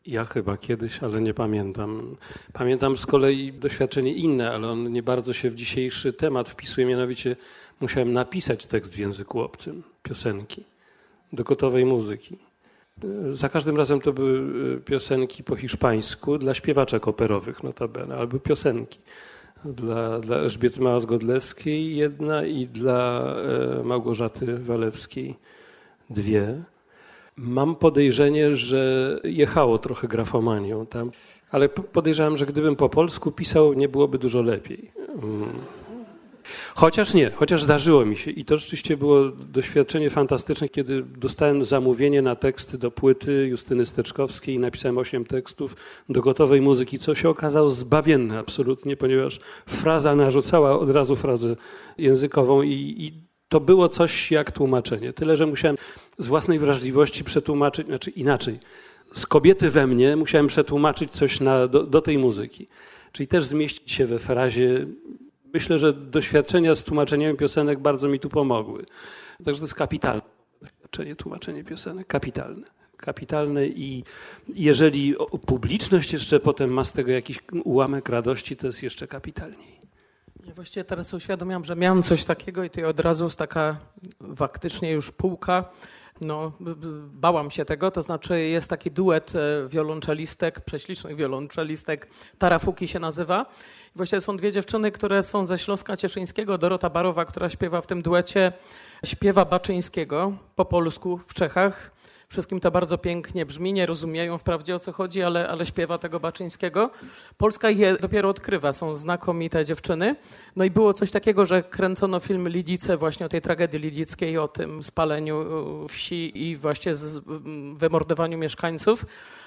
[0.07, 2.17] Ja chyba kiedyś, ale nie pamiętam.
[2.53, 7.37] Pamiętam z kolei doświadczenie inne, ale on nie bardzo się w dzisiejszy temat wpisuje, mianowicie
[7.81, 10.65] musiałem napisać tekst w języku obcym, piosenki,
[11.33, 12.39] do gotowej muzyki.
[13.33, 14.41] Za każdym razem to były
[14.77, 18.99] e, piosenki po hiszpańsku dla śpiewaczek operowych notabene, albo piosenki.
[19.65, 23.25] Dla, dla Elżbiety Małas-Godlewskiej jedna i dla
[23.81, 25.35] e, Małgorzaty Walewskiej
[26.11, 26.63] dwie.
[27.39, 31.11] Mam podejrzenie, że jechało trochę grafomanią tam,
[31.51, 34.91] ale podejrzewam, że gdybym po polsku pisał, nie byłoby dużo lepiej.
[35.23, 35.49] Mm.
[36.75, 42.23] Chociaż nie, chociaż zdarzyło mi się i to rzeczywiście było doświadczenie fantastyczne, kiedy dostałem zamówienie
[42.23, 45.77] na teksty do płyty Justyny Steczkowskiej i napisałem osiem tekstów
[46.09, 51.57] do gotowej muzyki, co się okazało zbawienne absolutnie, ponieważ fraza narzucała od razu frazę
[51.99, 55.13] językową i, i to było coś jak tłumaczenie.
[55.13, 55.77] Tyle, że musiałem
[56.19, 58.59] z własnej wrażliwości przetłumaczyć, znaczy inaczej.
[59.15, 62.67] Z kobiety we mnie musiałem przetłumaczyć coś na, do, do tej muzyki.
[63.13, 64.87] Czyli też zmieścić się we frazie
[65.55, 68.85] Myślę, że doświadczenia z tłumaczeniem piosenek bardzo mi tu pomogły.
[69.45, 70.23] Także to jest kapitalne
[70.63, 72.07] doświadczenie, tłumaczenie piosenek.
[72.07, 72.67] Kapitalne.
[72.97, 74.05] Kapitalne i
[74.55, 75.15] jeżeli
[75.47, 79.79] publiczność jeszcze potem ma z tego jakiś ułamek radości, to jest jeszcze kapitalniej.
[80.49, 83.77] Ja właściwie teraz uświadomiłam, że miałam coś takiego i to od razu jest taka
[84.37, 85.65] faktycznie już półka
[86.21, 86.53] no,
[87.13, 93.47] bałam się tego, to znaczy jest taki duet e, wiolonczelistek, prześlicznych wiolonczelistek, Tarafuki się nazywa.
[93.95, 96.59] I właściwie są dwie dziewczyny, które są ze Śląska Cieszyńskiego.
[96.59, 98.53] Dorota Barowa, która śpiewa w tym duecie,
[99.05, 101.98] śpiewa Baczyńskiego po polsku w Czechach.
[102.31, 106.21] Wszystkim to bardzo pięknie brzmi, nie rozumieją wprawdzie o co chodzi, ale, ale śpiewa tego
[106.21, 106.91] Baczyńskiego.
[107.37, 110.17] Polska je dopiero odkrywa, są znakomite dziewczyny.
[110.57, 114.49] No i było coś takiego, że kręcono film Lidice właśnie o tej tragedii lidzickiej, o
[114.49, 115.45] tym spaleniu
[115.89, 116.93] wsi i właśnie
[117.77, 119.05] wymordowaniu mieszkańców.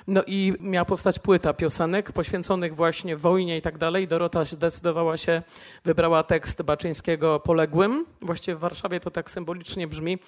[0.07, 4.07] No i miała powstać płyta piosenek poświęconych właśnie wojnie i tak dalej.
[4.07, 5.41] Dorota zdecydowała się,
[5.85, 8.05] wybrała tekst Baczyńskiego Poległym.
[8.21, 10.19] Właściwie w Warszawie to tak symbolicznie brzmi.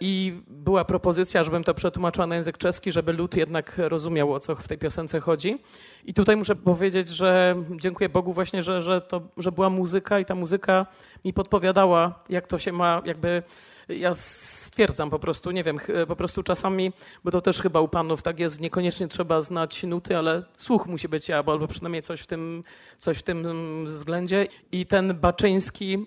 [0.00, 4.54] I była propozycja, żebym to przetłumaczyła na język czeski, żeby lud jednak rozumiał, o co
[4.54, 5.58] w tej piosence chodzi.
[6.04, 10.24] I tutaj muszę powiedzieć, że dziękuję Bogu właśnie, że, że, to, że była muzyka i
[10.24, 10.86] ta muzyka
[11.24, 13.42] mi podpowiadała, jak to się ma jakby
[13.88, 16.92] ja stwierdzam po prostu, nie wiem, po prostu czasami,
[17.24, 21.08] bo to też chyba u panów tak jest, niekoniecznie trzeba znać nuty, ale słuch musi
[21.08, 22.62] być albo, albo przynajmniej coś w tym,
[22.98, 23.46] coś w tym
[23.86, 24.46] względzie.
[24.72, 26.06] I ten Baczyński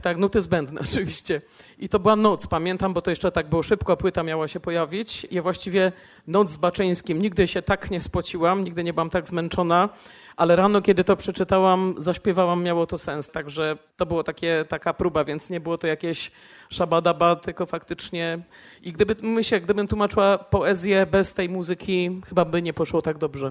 [0.00, 1.40] tak, nuty zbędne oczywiście.
[1.78, 5.26] I to była noc, pamiętam, bo to jeszcze tak było szybko, płyta miała się pojawić.
[5.30, 5.92] I właściwie
[6.26, 7.22] noc z Baczyńskim.
[7.22, 9.88] Nigdy się tak nie spociłam, nigdy nie byłam tak zmęczona,
[10.36, 13.30] ale rano, kiedy to przeczytałam, zaśpiewałam, miało to sens.
[13.30, 14.24] Także to było
[14.68, 16.30] taka próba, więc nie było to jakieś
[16.70, 18.38] szabadaba, tylko faktycznie...
[18.82, 23.50] I gdyby, myślę, gdybym tłumaczyła poezję bez tej muzyki, chyba by nie poszło tak dobrze.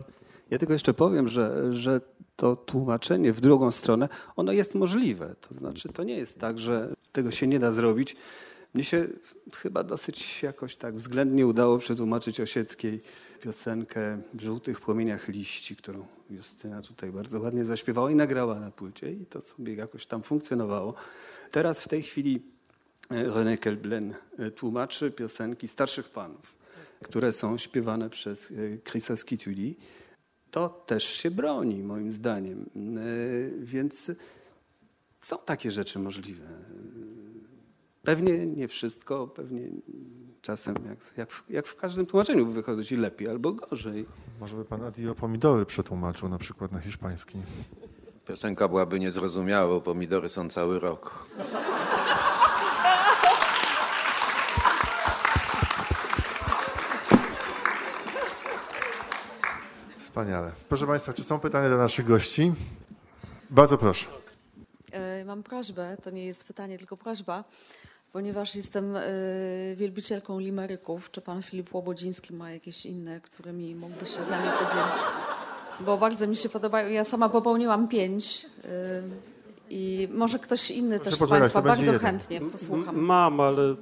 [0.52, 2.02] Ja tylko jeszcze powiem, że, że
[2.42, 5.36] to tłumaczenie w drugą stronę, ono jest możliwe.
[5.42, 8.16] To znaczy, to nie jest tak, że tego się nie da zrobić.
[8.74, 9.08] Mnie się
[9.54, 13.02] chyba dosyć jakoś tak względnie udało przetłumaczyć Osieckiej
[13.42, 19.12] piosenkę w żółtych płomieniach liści, którą Justyna tutaj bardzo ładnie zaśpiewała i nagrała na płycie
[19.12, 20.94] i to sobie jakoś tam funkcjonowało.
[21.52, 22.42] Teraz w tej chwili
[23.12, 26.56] e, René Kelblen e, tłumaczy piosenki starszych panów,
[27.04, 28.54] które są śpiewane przez e,
[28.90, 29.76] Chrisa Skituli
[30.52, 32.66] to też się broni, moim zdaniem.
[32.66, 33.00] E,
[33.60, 34.12] więc
[35.22, 36.46] są takie rzeczy możliwe.
[38.04, 39.62] Pewnie nie wszystko, pewnie
[40.42, 44.06] czasem jak, jak, w, jak w każdym tłumaczeniu wychodzi lepiej albo gorzej.
[44.40, 47.38] Może by pan Adio pomidory przetłumaczył na przykład na hiszpański.
[48.28, 51.26] Piosenka byłaby niezrozumiała, bo pomidory są cały rok.
[60.12, 60.52] Wspaniale.
[60.70, 62.54] Proszę Państwa, czy są pytania do naszych gości?
[63.50, 64.06] Bardzo proszę.
[64.92, 67.44] E, mam prośbę, to nie jest pytanie, tylko prośba,
[68.14, 69.02] ponieważ jestem e,
[69.76, 71.12] wielbicielką limeryków.
[71.12, 75.04] Czy pan Filip Łobodziński ma jakieś inne, którymi mógłby się z nami podzielić?
[75.80, 76.90] Bo bardzo mi się podobają.
[76.90, 78.68] Ja sama popełniłam pięć e,
[79.70, 82.00] i może ktoś inny Proszę też z Państwa bardzo jeden.
[82.00, 83.00] chętnie posłucham.
[83.00, 83.76] Mam, ale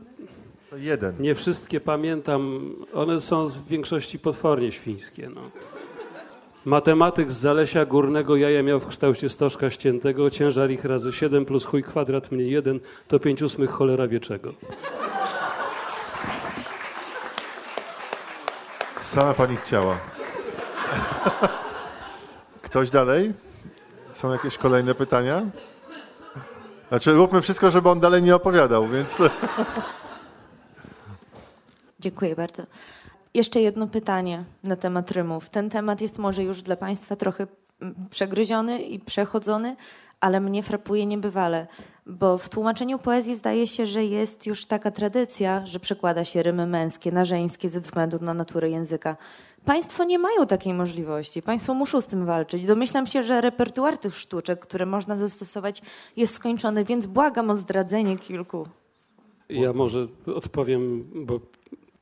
[0.77, 1.21] jeden.
[1.21, 2.75] Nie wszystkie pamiętam.
[2.93, 5.29] One są w większości potwornie świńskie.
[5.29, 5.41] No.
[6.65, 11.65] Matematyk z Zalesia Górnego jaja miał w kształcie stożka ściętego, ciężar ich razy 7 plus
[11.65, 14.53] chuj kwadrat mniej 1 to 5 ósmych cholera wieczego.
[18.99, 19.97] Sama pani chciała.
[22.61, 23.33] Ktoś dalej?
[24.11, 25.41] Są jakieś kolejne pytania?
[26.89, 29.21] Znaczy, róbmy wszystko, żeby on dalej nie opowiadał, więc.
[31.99, 32.63] Dziękuję bardzo.
[33.33, 35.49] Jeszcze jedno pytanie na temat rymów.
[35.49, 37.47] Ten temat jest może już dla Państwa trochę
[37.81, 39.75] mm, przegryziony i przechodzony,
[40.19, 41.67] ale mnie frapuje niebywale,
[42.05, 46.67] bo w tłumaczeniu poezji zdaje się, że jest już taka tradycja, że przekłada się rymy
[46.67, 49.17] męskie na żeńskie ze względu na naturę języka.
[49.65, 51.41] Państwo nie mają takiej możliwości.
[51.41, 52.65] Państwo muszą z tym walczyć.
[52.65, 55.81] Domyślam się, że repertuar tych sztuczek, które można zastosować,
[56.17, 58.67] jest skończony, więc błagam o zdradzenie kilku.
[59.49, 61.39] Ja może odpowiem, bo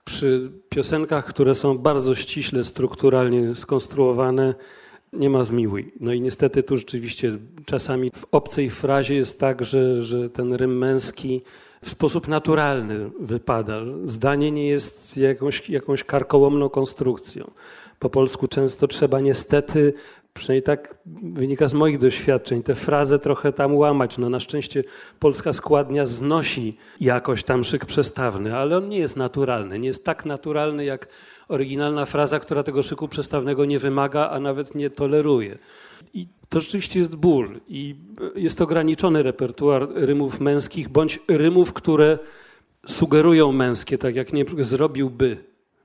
[0.08, 4.56] przy piosenkach, które są bardzo ściśle, strukturalnie skonstruowane,
[5.14, 5.94] nie ma zmiłuj.
[6.00, 10.78] No i niestety tu rzeczywiście czasami w obcej frazie jest tak, że, że ten rym
[10.78, 11.42] męski
[11.82, 13.82] w sposób naturalny wypada.
[14.04, 17.52] Zdanie nie jest jakąś, jakąś karkołomną konstrukcją.
[18.00, 19.94] Po polsku często trzeba niestety
[20.38, 22.64] Przynajmniej tak wynika z moich doświadczeń.
[22.64, 24.18] Tę frazę trochę tam łamać.
[24.18, 24.84] No na szczęście
[25.19, 29.80] polska składnia znosi jakoś tam szyk przestawny, ale on nie jest naturalny.
[29.80, 31.07] Nie jest tak naturalny jak
[31.47, 35.57] oryginalna fraza, która tego szyku przestawnego nie wymaga, a nawet nie toleruje.
[36.14, 37.47] I to rzeczywiście jest ból.
[37.68, 37.95] I
[38.35, 42.19] jest ograniczony repertuar rymów męskich, bądź rymów, które
[42.88, 45.38] sugerują męskie, tak jak nie zrobiłby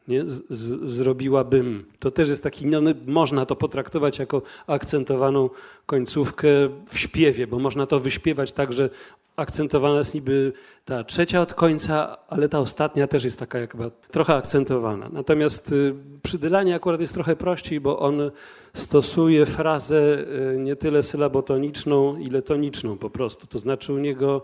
[0.09, 0.25] nie?
[0.25, 1.85] Z, zrobiłabym.
[1.99, 5.51] To też jest taki, no, można to potraktować jako akcentowaną
[5.87, 6.49] końcówkę
[6.89, 8.91] w śpiewie, bo można to wyśpiewać tak, że
[9.37, 10.53] akcentowana jest niby
[10.85, 15.09] ta trzecia od końca, ale ta ostatnia też jest taka jakby trochę akcentowana.
[15.13, 18.31] Natomiast y, przy Dylanie akurat jest trochę prościej, bo on
[18.75, 20.19] stosuje frazę
[20.55, 23.47] y, nie tyle sylabotoniczną, ile toniczną po prostu.
[23.47, 24.43] To znaczy u niego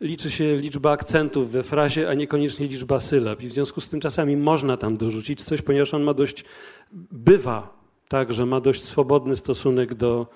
[0.00, 3.42] liczy się liczba akcentów we frazie, a niekoniecznie liczba sylab.
[3.42, 6.44] I w związku z tym czasami można tam dorzucić coś, ponieważ on ma dość,
[7.12, 10.26] bywa tak, że ma dość swobodny stosunek do,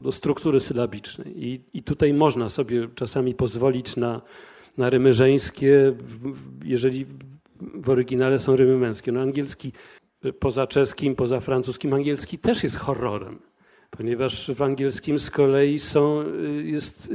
[0.00, 1.44] do struktury sylabicznej.
[1.44, 4.22] I, I tutaj można sobie czasami pozwolić na,
[4.78, 5.94] na rymy żeńskie,
[6.64, 7.06] jeżeli
[7.74, 9.12] w oryginale są rymy męskie.
[9.12, 9.72] No angielski
[10.38, 13.38] poza czeskim, poza francuskim, angielski też jest horrorem,
[13.90, 16.24] ponieważ w angielskim z kolei są,
[16.64, 17.12] jest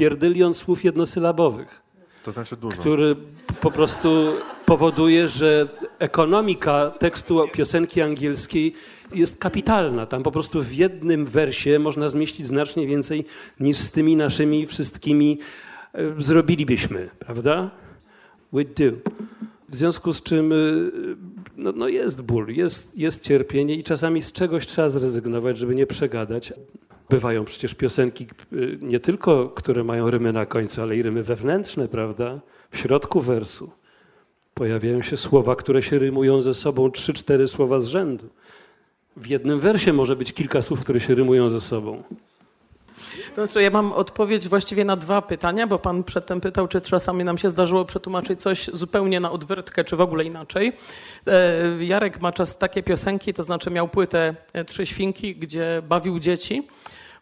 [0.00, 1.82] pierdylion słów jednosylabowych.
[2.22, 2.76] To znaczy dużo.
[2.76, 3.16] Który
[3.60, 4.32] po prostu
[4.66, 5.68] powoduje, że
[5.98, 8.74] ekonomika tekstu piosenki angielskiej
[9.14, 10.06] jest kapitalna.
[10.06, 13.24] Tam po prostu w jednym wersie można zmieścić znacznie więcej
[13.60, 15.38] niż z tymi naszymi wszystkimi
[15.92, 17.70] e, zrobilibyśmy, prawda?
[18.52, 18.96] We do.
[19.68, 20.56] W związku z czym e,
[21.56, 25.86] no, no jest ból, jest, jest cierpienie i czasami z czegoś trzeba zrezygnować, żeby nie
[25.86, 26.52] przegadać.
[27.10, 31.88] Bywają przecież piosenki y, nie tylko, które mają rymy na końcu, ale i rymy wewnętrzne,
[31.88, 32.40] prawda?
[32.70, 33.72] W środku wersu
[34.54, 38.28] pojawiają się słowa, które się rymują ze sobą, trzy, cztery słowa z rzędu.
[39.16, 42.02] W jednym wersie może być kilka słów, które się rymują ze sobą.
[43.34, 47.38] Znaczy, ja mam odpowiedź właściwie na dwa pytania, bo pan przedtem pytał, czy czasami nam
[47.38, 50.72] się zdarzyło przetłumaczyć coś zupełnie na odwrotkę, czy w ogóle inaczej.
[51.26, 56.18] E, Jarek ma czas takie piosenki, to znaczy miał płytę e, Trzy Świnki, gdzie bawił
[56.18, 56.68] dzieci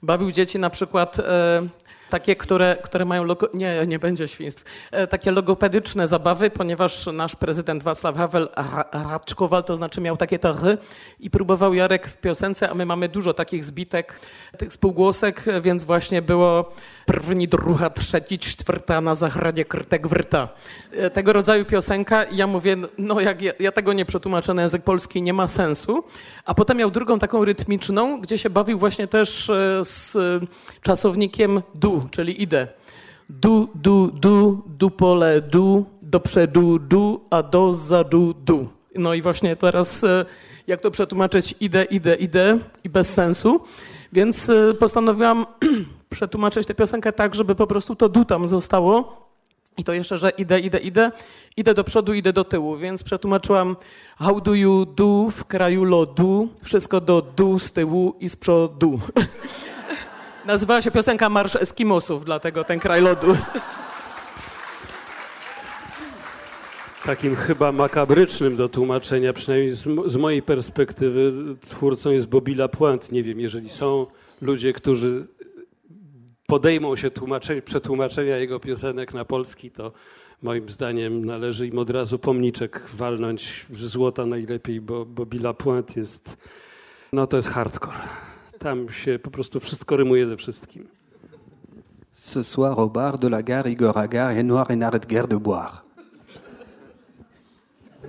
[0.03, 1.63] bawił dzieci na przykład e,
[2.11, 3.49] takie, które, które mają logo...
[3.55, 8.49] nie, nie będzie świństw, e, takie logopedyczne zabawy, ponieważ nasz prezydent Wacław Havel
[8.93, 10.79] raczkował, to znaczy miał takie tachy
[11.21, 14.21] i próbował Jarek w piosence, a my mamy dużo takich zbitek,
[14.59, 16.73] tych spółgłosek, więc właśnie było
[17.07, 20.49] první, druga, trzeci, czwarta na zachranie krtek wrta.
[20.93, 24.85] E, tego rodzaju piosenka ja mówię, no jak ja, ja, tego nie przetłumaczę na język
[24.85, 26.05] polski, nie ma sensu.
[26.45, 30.17] A potem miał drugą taką rytmiczną, gdzie się bawił właśnie też e, z
[30.83, 31.63] czasownikiem
[31.99, 32.69] du, czyli idę.
[33.29, 38.69] Du, du, du, du pole, du, do przodu, du, a do zadu, du.
[38.95, 40.25] No i właśnie teraz e,
[40.67, 43.61] jak to przetłumaczyć idę, idę, idę i bez sensu.
[44.13, 45.47] Więc postanowiłam
[46.11, 49.29] przetłumaczyć tę piosenkę tak, żeby po prostu to du tam zostało.
[49.79, 51.11] I to jeszcze, że idę, idę, idę,
[51.57, 53.77] idę do przodu, idę do tyłu, więc przetłumaczyłam
[54.19, 58.99] how do you do w kraju lodu, wszystko do du z tyłu i z przodu.
[60.49, 63.37] Nazywała się piosenka Marsz Eskimosów, dlatego ten kraj lodu.
[67.05, 73.07] Takim chyba makabrycznym do tłumaczenia, przynajmniej z, z mojej perspektywy, twórcą jest Bobby Lapointe.
[73.13, 74.07] Nie wiem, jeżeli są
[74.43, 75.27] ludzie, którzy
[76.47, 77.11] podejmą się
[77.65, 79.93] przetłumaczenia jego piosenek na polski, to
[80.43, 85.97] moim zdaniem należy im od razu pomniczek walnąć ze złota najlepiej, bo, bo Billa Point
[85.97, 86.37] jest,
[87.13, 87.99] no to jest hardcore.
[88.59, 90.89] Tam się po prostu wszystko rymuje ze wszystkim.
[92.13, 95.37] Ce soir au bar de la gare Igor Agar est noir et n'arrête guère de
[95.37, 95.85] boire.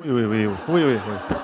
[0.05, 1.35] Oui, oui, oui, oui, oui, oui.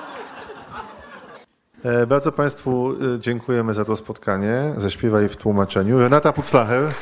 [1.84, 4.74] E, bardzo Państwu e, dziękujemy za to spotkanie.
[4.76, 5.98] Zaśpiewaj w tłumaczeniu.
[5.98, 6.92] Renata Puclacher.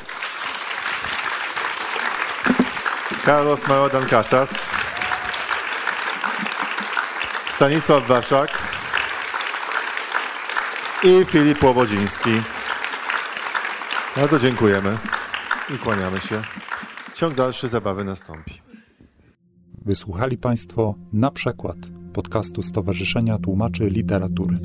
[3.24, 4.50] Carlos Marodan Casas.
[7.54, 8.73] Stanisław Waszak.
[11.04, 12.30] I Filip Łobodziński.
[14.16, 14.98] Bardzo dziękujemy
[15.74, 16.42] i kłaniamy się.
[17.14, 18.54] Ciąg dalszy zabawy nastąpi.
[19.84, 21.76] Wysłuchali Państwo na przykład
[22.12, 24.58] podcastu Stowarzyszenia Tłumaczy Literatury.